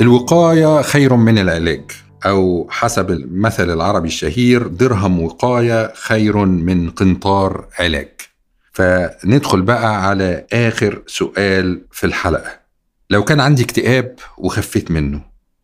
الوقاية 0.00 0.82
خير 0.82 1.16
من 1.16 1.38
العلاج 1.38 1.82
أو 2.26 2.66
حسب 2.70 3.10
المثل 3.10 3.70
العربي 3.72 4.08
الشهير 4.08 4.66
درهم 4.66 5.20
وقاية 5.20 5.92
خير 5.94 6.36
من 6.44 6.90
قنطار 6.90 7.66
علاج. 7.78 8.08
فندخل 8.72 9.62
بقى 9.62 10.06
على 10.08 10.46
آخر 10.52 11.02
سؤال 11.06 11.82
في 11.92 12.06
الحلقة. 12.06 12.60
لو 13.10 13.24
كان 13.24 13.40
عندي 13.40 13.62
اكتئاب 13.62 14.14
وخفيت 14.38 14.90
منه 14.90 15.20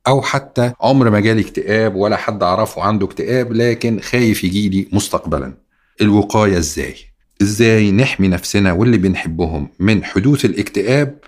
أو 0.07 0.23
حتى 0.23 0.73
عمر 0.81 1.11
ما 1.11 1.21
جالي 1.21 1.41
اكتئاب 1.43 1.95
ولا 1.95 2.17
حد 2.17 2.43
أعرفه 2.43 2.83
عنده 2.83 3.07
اكتئاب 3.07 3.53
لكن 3.53 4.01
خايف 4.01 4.45
يجيلي 4.45 4.89
مستقبلا 4.93 5.55
الوقاية 6.01 6.59
إزاي؟ 6.59 6.95
إزاي 7.43 7.93
نحمي 7.93 8.29
نفسنا 8.29 8.73
واللي 8.73 8.99
بنحبهم 8.99 9.69
من 9.79 10.05
حدوث 10.05 10.45
الاكتئاب 10.45 11.19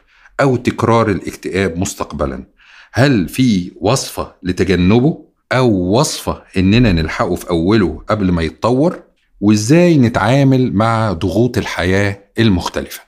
أو 0.41 0.57
تكرار 0.57 1.11
الاكتئاب 1.11 1.79
مستقبلا؟ 1.79 2.58
هل 2.93 3.29
في 3.29 3.73
وصفة 3.81 4.35
لتجنبه 4.43 5.19
أو 5.53 5.71
وصفة 5.71 6.43
إننا 6.57 6.93
نلحقه 6.93 7.35
في 7.35 7.51
أوله 7.51 8.03
قبل 8.09 8.33
ما 8.33 8.43
يتطور؟ 8.43 9.03
وإزاي 9.41 9.97
نتعامل 9.97 10.73
مع 10.73 11.13
ضغوط 11.13 11.59
الحياة 11.59 12.19
المختلفة؟ 12.39 13.01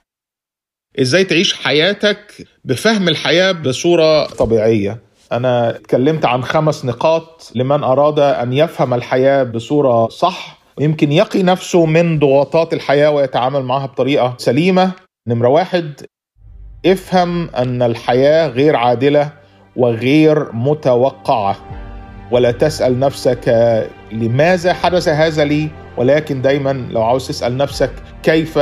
إزاي 1.01 1.25
تعيش 1.25 1.55
حياتك 1.55 2.47
بفهم 2.65 3.09
الحياة 3.09 3.53
بصورة 3.53 4.27
طبيعية؟ 4.27 4.99
أنا 5.33 5.71
اتكلمت 5.71 6.25
عن 6.25 6.45
خمس 6.45 6.85
نقاط 6.85 7.53
لمن 7.55 7.83
أراد 7.85 8.19
أن 8.19 8.53
يفهم 8.53 8.95
الحياة 8.95 9.43
بصورة 9.43 10.09
صح. 10.09 10.61
ويمكن 10.79 11.13
يقي 11.13 11.43
نفسه 11.43 11.87
من 11.87 12.19
ضغوطات 12.19 12.73
الحياة 12.73 13.11
ويتعامل 13.11 13.63
معها 13.63 13.87
بطريقة 13.87 14.35
سليمة. 14.39 14.93
نمرة 15.27 15.49
واحد 15.49 16.07
افهم 16.87 17.49
أن 17.51 17.83
الحياة 17.83 18.49
غير 18.49 18.77
عادلة. 18.77 19.40
وغير 19.77 20.53
متوقعة. 20.53 21.57
ولا 22.31 22.51
تسأل 22.51 22.99
نفسك 22.99 23.49
لماذا 24.13 24.73
حدث 24.73 25.09
هذا 25.09 25.45
لي 25.45 25.69
ولكن 25.97 26.43
دايما 26.43 26.87
لو 26.91 27.03
عاوز 27.03 27.29
تسأل 27.29 27.57
نفسك 27.57 27.91
كيف 28.23 28.59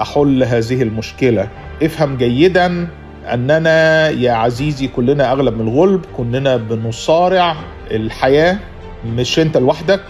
أحل 0.00 0.42
هذه 0.42 0.82
المشكلة. 0.82 1.48
افهم 1.82 2.16
جيدا 2.16 2.88
أننا 3.32 4.08
يا 4.08 4.32
عزيزي 4.32 4.88
كلنا 4.88 5.32
أغلب 5.32 5.54
من 5.54 5.68
الغلب 5.68 6.04
كلنا 6.16 6.56
بنصارع 6.56 7.56
الحياة. 7.90 8.58
مش 9.06 9.38
أنت 9.38 9.56
لوحدك 9.56 10.00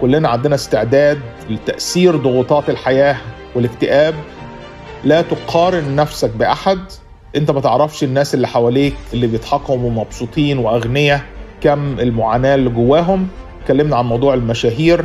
كلنا 0.00 0.28
عندنا 0.28 0.54
استعداد 0.54 1.20
لتأثير 1.50 2.16
ضغوطات 2.16 2.70
الحياة 2.70 3.16
والاكتئاب. 3.54 4.14
لا 5.04 5.22
تقارن 5.22 5.96
نفسك 5.96 6.30
بأحد 6.30 6.78
انت 7.36 7.50
ما 7.50 7.60
تعرفش 7.60 8.04
الناس 8.04 8.34
اللي 8.34 8.48
حواليك 8.48 8.94
اللي 9.12 9.26
بيضحكوا 9.26 9.74
ومبسوطين 9.74 10.58
واغنياء 10.58 11.20
كم 11.60 12.00
المعاناة 12.00 12.54
اللي 12.54 12.70
جواهم. 12.70 13.28
اتكلمنا 13.62 13.96
عن 13.96 14.04
موضوع 14.04 14.34
المشاهير. 14.34 15.04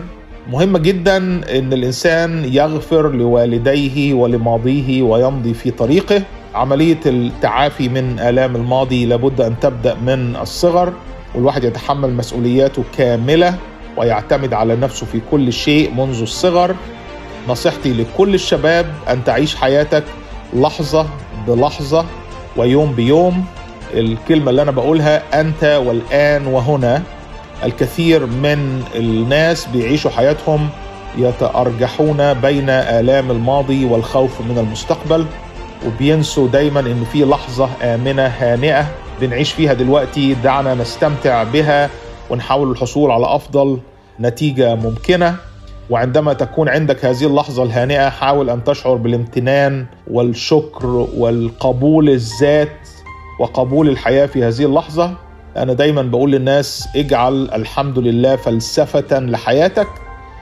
مهم 0.52 0.78
جدا 0.78 1.18
إن 1.58 1.74
الإنسان 1.74 2.46
يغفر 2.46 3.12
لوالديه 3.12 4.14
ولماضيه 4.14 5.02
ويمضي 5.02 5.54
في 5.54 5.72
طريقه. 5.72 6.22
عملية 6.56 7.00
التعافي 7.06 7.90
من 7.90 8.20
آلام 8.20 8.56
الماضي 8.56 9.06
لابد 9.06 9.42
أن 9.42 9.60
تبدأ 9.60 9.96
من 9.96 10.36
الصغر 10.36 10.94
والواحد 11.36 11.64
يتحمل 11.64 12.14
مسؤولياته 12.14 12.84
كاملة 12.98 13.56
ويعتمد 13.98 14.54
على 14.54 14.76
نفسه 14.76 15.06
في 15.06 15.22
كل 15.32 15.54
شيء 15.54 15.94
منذ 15.94 16.22
الصغر. 16.22 16.76
نصيحتي 17.48 17.94
لكل 17.94 18.34
الشباب 18.34 18.86
أن 19.10 19.24
تعيش 19.24 19.56
حياتك 19.56 20.04
لحظة 20.54 21.06
بلحظة. 21.48 22.06
ويوم 22.58 22.94
بيوم 22.94 23.46
الكلمة 23.94 24.50
اللي 24.50 24.62
أنا 24.62 24.72
بقولها 24.72 25.42
أنت 25.42 25.64
والآن 25.86 26.48
وهنا. 26.48 27.02
الكثير 27.64 28.26
من 28.26 28.84
الناس 28.96 29.66
بيعيشوا 29.66 30.12
حياتهم 30.12 30.70
يتأرجحون 31.18 32.34
بين 32.34 32.70
آلام 32.70 33.32
الماضي 33.32 33.86
والخوف 33.86 34.42
من 34.42 34.58
المستقبل 34.58 35.26
وبينسوا 35.88 36.48
دايما 36.48 36.80
إن 36.80 37.06
في 37.12 37.26
لحظة 37.26 37.70
آمنة 37.82 38.26
هانئة 38.40 38.88
بنعيش 39.22 39.52
فيها 39.54 39.74
دلوقتي 39.74 40.34
دعنا 40.34 40.74
نستمتع 40.76 41.44
بها 41.44 41.90
ونحاول 42.30 42.72
الحصول 42.72 43.12
على 43.12 43.26
أفضل 43.36 43.80
نتيجة 44.20 44.76
ممكنة. 44.76 45.36
وعندما 45.90 46.34
تكون 46.34 46.70
عندك 46.70 47.06
هذه 47.06 47.26
اللحظة 47.26 47.64
الهانئة 47.64 48.10
حاول 48.10 48.50
أن 48.50 48.64
تشعر 48.64 48.96
بالامتنان 48.96 49.86
والشكر 50.08 50.88
والقبول 51.18 52.10
الذات 52.10 52.90
وقبول 53.40 53.90
الحياة 53.90 54.26
في 54.26 54.44
هذه 54.44 54.66
اللحظة. 54.66 55.14
أنا 55.58 55.74
دايما 55.74 56.02
بقول 56.02 56.32
للناس 56.32 56.88
اجعل 56.96 57.50
الحمد 57.54 58.00
لله 58.00 58.36
فلسفة 58.36 59.20
لحياتك. 59.20 59.88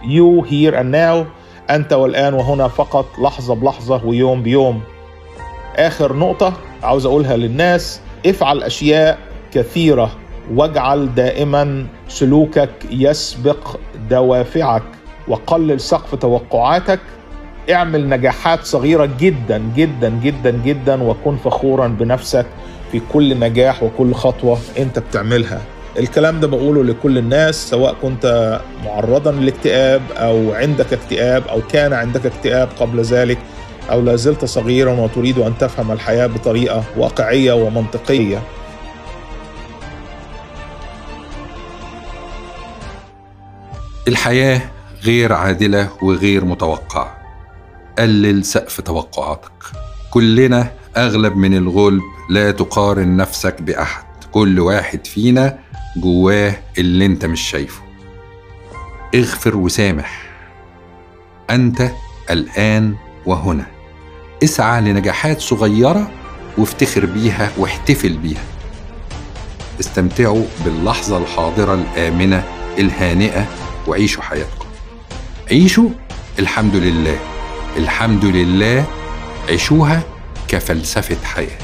You 0.03 0.43
here 0.45 0.73
and 0.73 0.91
now 0.91 1.25
أنت 1.69 1.93
والآن 1.93 2.33
وهنا 2.33 2.67
فقط 2.67 3.05
لحظة 3.23 3.55
بلحظة 3.55 4.05
ويوم 4.05 4.43
بيوم. 4.43 4.81
آخر 5.75 6.15
نقطة 6.15 6.53
عاوز 6.83 7.05
أقولها 7.05 7.37
للناس 7.37 8.01
افعل 8.25 8.63
أشياء 8.63 9.17
كثيرة 9.53 10.11
واجعل 10.55 11.15
دائما 11.15 11.85
سلوكك 12.07 12.71
يسبق 12.91 13.75
دوافعك. 14.09 14.83
وقلل 15.28 15.80
سقف 15.82 16.15
توقعاتك. 16.15 16.99
اعمل 17.71 18.09
نجاحات 18.09 18.63
صغيرة 18.63 19.09
جدا 19.19 19.57
جدا 19.75 20.09
جدا 20.23 20.51
جدا 20.51 21.03
وكن 21.03 21.38
فخورا 21.38 21.88
بنفسك 21.88 22.45
في 22.91 23.01
كل 23.13 23.39
نجاح 23.39 23.84
وكل 23.84 24.13
خطوة 24.13 24.59
انت 24.80 24.99
بتعملها. 24.99 25.61
الكلام 25.99 26.39
ده 26.39 26.47
بقوله 26.47 26.84
لكل 26.84 27.17
الناس 27.17 27.69
سواء 27.69 27.95
كنت 28.01 28.59
معرضا 28.86 29.32
للاكتئاب 29.32 30.01
أو 30.17 30.53
عندك 30.53 30.93
اكتئاب 30.93 31.47
أو 31.47 31.61
كان 31.61 31.93
عندك 31.93 32.25
اكتئاب 32.25 32.69
قبل 32.80 33.01
ذلك 33.01 33.38
أو 33.91 34.01
لا 34.01 34.15
زلت 34.15 34.45
صغيرا 34.45 34.91
وتريد 34.91 35.38
أن 35.39 35.57
تفهم 35.57 35.91
الحياة 35.91 36.28
بطريقة 36.28 36.84
واقعية 36.97 37.53
ومنطقية. 37.53 38.41
الحياة 44.07 44.61
غير 45.07 45.33
عادلة 45.33 45.89
وغير 46.01 46.45
متوقعة. 46.45 47.17
قلل 47.99 48.45
سقف 48.45 48.81
توقعاتك. 48.81 49.51
كلنا 50.11 50.71
أغلب 50.97 51.35
من 51.37 51.57
الغلب 51.57 52.01
لا 52.29 52.51
تقارن 52.51 53.17
نفسك 53.17 53.61
بأحد. 53.61 54.03
كل 54.31 54.59
واحد 54.59 55.07
فينا 55.07 55.59
جواه 55.97 56.55
اللي 56.77 57.05
انت 57.05 57.25
مش 57.25 57.41
شايفه. 57.41 57.81
اغفر 59.15 59.57
وسامح. 59.57 60.29
أنت 61.49 61.91
الآن 62.29 62.95
وهنا. 63.25 63.65
اسعى 64.43 64.81
لنجاحات 64.81 65.41
صغيرة 65.41 66.11
وافتخر 66.57 67.05
بيها 67.05 67.51
واحتفل 67.57 68.17
بيها. 68.17 68.43
استمتعوا 69.79 70.45
باللحظة 70.65 71.17
الحاضرة 71.17 71.73
الآمنة 71.73 72.43
الهانئة 72.79 73.45
وعيشوا 73.87 74.23
حياتكم. 74.23 74.56
عيشوا. 75.51 75.89
الحمد 76.39 76.75
لله. 76.75 77.19
الحمد 77.77 78.25
لله. 78.25 78.85
عيشوها 79.49 80.03
كفلسفة 80.47 81.25
حياة. 81.25 81.57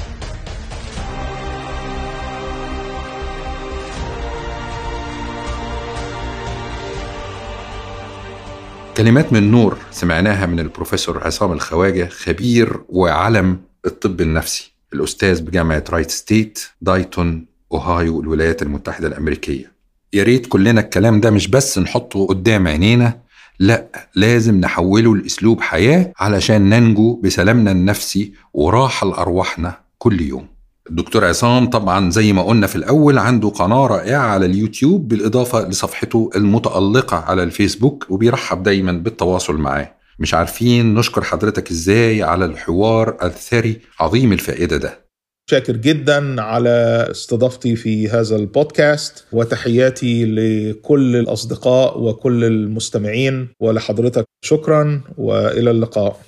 كلمات 8.98 9.34
من 9.34 9.52
نور 9.52 9.78
سمعناها 9.92 10.46
من 10.46 10.60
البروفيسور 10.60 11.24
عصام 11.24 11.52
الخواجة 11.52 12.08
خبير 12.08 12.82
وعلم 12.90 13.60
الطب 13.86 14.22
النفسي 14.22 14.74
الأستاذ 14.94 15.42
بجامعة 15.42 15.84
رايت 15.90 16.12
ستيت 16.12 16.60
دايتون 16.82 17.46
أوهايو 17.72 18.22
الولايات 18.22 18.62
المتحدة 18.62 19.08
الأمريكية. 19.08 19.72
يا 20.14 20.24
ريت 20.24 20.48
كلنا 20.48 20.82
الكلام 20.82 21.22
ده 21.22 21.32
مش 21.32 21.48
بس 21.48 21.80
نحطه 21.80 22.28
قدام 22.28 22.68
عينينا 22.68 23.20
لا 23.60 24.08
لازم 24.16 24.60
نحوله 24.60 25.16
لأسلوب 25.16 25.62
حياة 25.62 26.14
علشان 26.20 26.70
ننجو 26.70 27.16
بسلامنا 27.16 27.72
النفسي 27.72 28.34
وراحة 28.54 29.08
لأرواحنا 29.08 29.78
كل 29.98 30.22
يوم. 30.22 30.48
الدكتور 30.90 31.26
عصام 31.26 31.70
طبعا 31.70 32.10
زي 32.10 32.34
ما 32.34 32.44
قلنا 32.44 32.68
في 32.68 32.76
الأول 32.76 33.18
عنده 33.18 33.50
قناة 33.50 33.88
رائعة 33.88 34.22
على 34.22 34.46
اليوتيوب 34.46 35.08
بالإضافة 35.08 35.70
لصفحته 35.70 36.30
المتألقة 36.36 37.18
على 37.18 37.44
الفيسبوك 37.44 38.06
وبيرحب 38.10 38.64
دايما 38.64 38.92
بالتواصل 38.92 39.58
معاه. 39.58 39.92
مش 40.20 40.34
عارفين 40.34 40.94
نشكر 40.94 41.24
حضرتك 41.24 41.72
إزاي 41.72 42.24
على 42.24 42.46
الحوار 42.46 43.18
الثري 43.24 43.80
عظيم 44.00 44.34
الفائدة 44.34 44.78
ده. 44.78 45.03
شاكر 45.50 45.78
جدا 45.78 46.42
على 46.42 47.08
استضافتي 47.12 47.76
في 47.76 48.10
هذا 48.10 48.36
البودكاست 48.36 49.26
وتحياتي 49.32 50.26
لكل 50.26 51.16
الأصدقاء 51.16 52.00
وكل 52.00 52.44
المستمعين 52.44 53.50
ولحضرتك 53.60 54.26
شكرا 54.46 55.02
وإلى 55.18 55.72
اللقاء. 55.72 56.20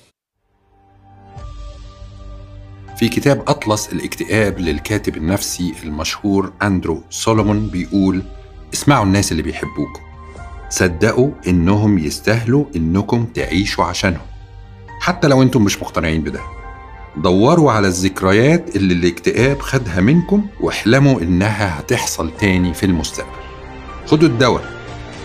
في 2.98 3.08
كتاب 3.08 3.42
أطلس 3.48 3.92
الاكتئاب 3.92 4.58
للكاتب 4.58 5.16
النفسي 5.16 5.74
المشهور 5.84 6.52
أندرو 6.62 7.02
سولومون 7.10 7.68
بيقول 7.68 8.22
اسمعوا 8.74 9.04
الناس 9.04 9.32
اللي 9.32 9.42
بيحبوكم 9.42 10.00
صدقوا 10.68 11.30
إنهم 11.46 11.98
يستاهلوا 11.98 12.64
إنكم 12.76 13.26
تعيشوا 13.34 13.84
عشانهم. 13.84 14.26
حتى 15.00 15.28
لو 15.28 15.42
أنتم 15.42 15.64
مش 15.64 15.82
مقتنعين 15.82 16.24
بده. 16.24 16.40
دوروا 17.16 17.72
على 17.72 17.88
الذكريات 17.88 18.76
اللي 18.76 18.94
الاكتئاب 18.94 19.60
خدها 19.60 20.00
منكم 20.00 20.46
واحلموا 20.60 21.20
إنها 21.20 21.80
هتحصل 21.80 22.30
تاني 22.38 22.74
في 22.74 22.86
المستقبل. 22.86 23.30
خدوا 24.06 24.28
الدواء. 24.28 24.76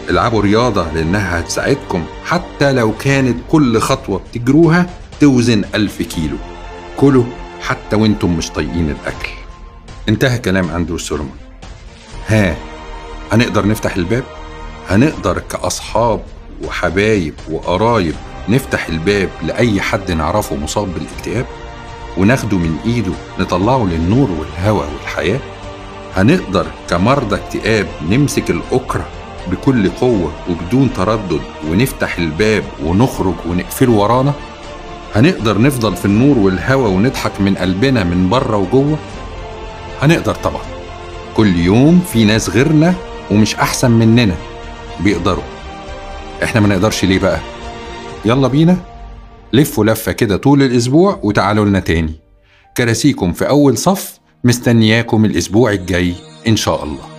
العبوا 0.10 0.42
رياضة 0.42 0.92
لأنها 0.92 1.40
هتساعدكم 1.40 2.04
حتى 2.26 2.72
لو 2.74 2.92
كانت 2.98 3.38
كل 3.52 3.80
خطوة 3.80 4.22
بتجروها 4.34 4.90
توزن 5.20 5.64
ألف 5.76 6.02
كيلو. 6.02 6.38
كلوا 6.98 7.24
حتى 7.62 7.96
وأنتم 7.96 8.38
مش 8.38 8.50
طايقين 8.50 8.90
الأكل. 8.90 9.30
انتهى 10.10 10.38
كلام 10.38 10.70
أندرو 10.70 10.98
سولومون 10.98 11.38
ها 12.28 12.56
هنقدر 13.32 13.68
نفتح 13.68 13.96
الباب؟ 13.96 14.24
هنقدر 14.90 15.40
كأصحاب 15.40 16.22
وحبايب 16.64 17.34
وقرايب 17.52 18.16
نفتح 18.50 18.88
الباب 18.88 19.30
لأي 19.44 19.82
حد 19.82 20.12
نعرفه 20.12 20.56
مصاب 20.56 20.94
بالاكتئاب؟ 20.94 21.46
وناخده 22.18 22.58
من 22.58 22.78
إيده 22.86 23.12
نطلعه 23.40 23.86
للنور 23.92 24.30
والهواء 24.32 24.90
والحياة. 24.94 25.40
هنقدر 26.16 26.66
كمرضى 26.90 27.36
اكتئاب 27.36 27.88
نمسك 28.10 28.50
الأكرة 28.50 29.06
بكل 29.52 29.90
قوة 29.90 30.32
وبدون 30.50 30.94
تردد 30.94 31.42
ونفتح 31.70 32.18
الباب 32.18 32.64
ونخرج 32.84 33.34
ونقفله 33.50 33.92
ورانا. 33.92 34.34
هنقدر 35.16 35.62
نفضل 35.62 35.96
في 35.96 36.06
النور 36.06 36.38
والهواء 36.38 36.92
ونضحك 36.92 37.42
من 37.42 37.56
قلبنا 37.56 38.04
من 38.04 38.30
بره 38.30 38.58
وجوه؟ 38.58 38.98
هنقدر 40.02 40.36
طبعا. 40.36 40.62
كل 41.38 41.56
يوم 41.56 42.02
في 42.14 42.26
ناس 42.26 42.50
غيرنا 42.50 42.94
ومش 43.32 43.56
أحسن 43.56 43.92
مننا 43.92 44.36
بيقدروا. 45.00 45.44
إحنا 46.44 46.62
ما 46.62 46.68
نقدرش 46.68 47.06
ليه 47.06 47.20
بقى؟ 47.20 47.40
يلا 48.26 48.48
بينا. 48.48 48.78
لفوا 49.54 49.86
لفة 49.86 50.12
كده 50.12 50.38
طول 50.38 50.64
الأسبوع 50.64 51.20
وتعالوا 51.24 51.66
لنا 51.66 51.80
تاني. 51.80 52.14
كراسيكم 52.78 53.34
في 53.34 53.50
أول 53.50 53.78
صف 53.78 54.20
مستنياكم 54.44 55.26
الأسبوع 55.26 55.72
الجاي 55.72 56.14
إن 56.48 56.56
شاء 56.56 56.84
الله. 56.84 57.11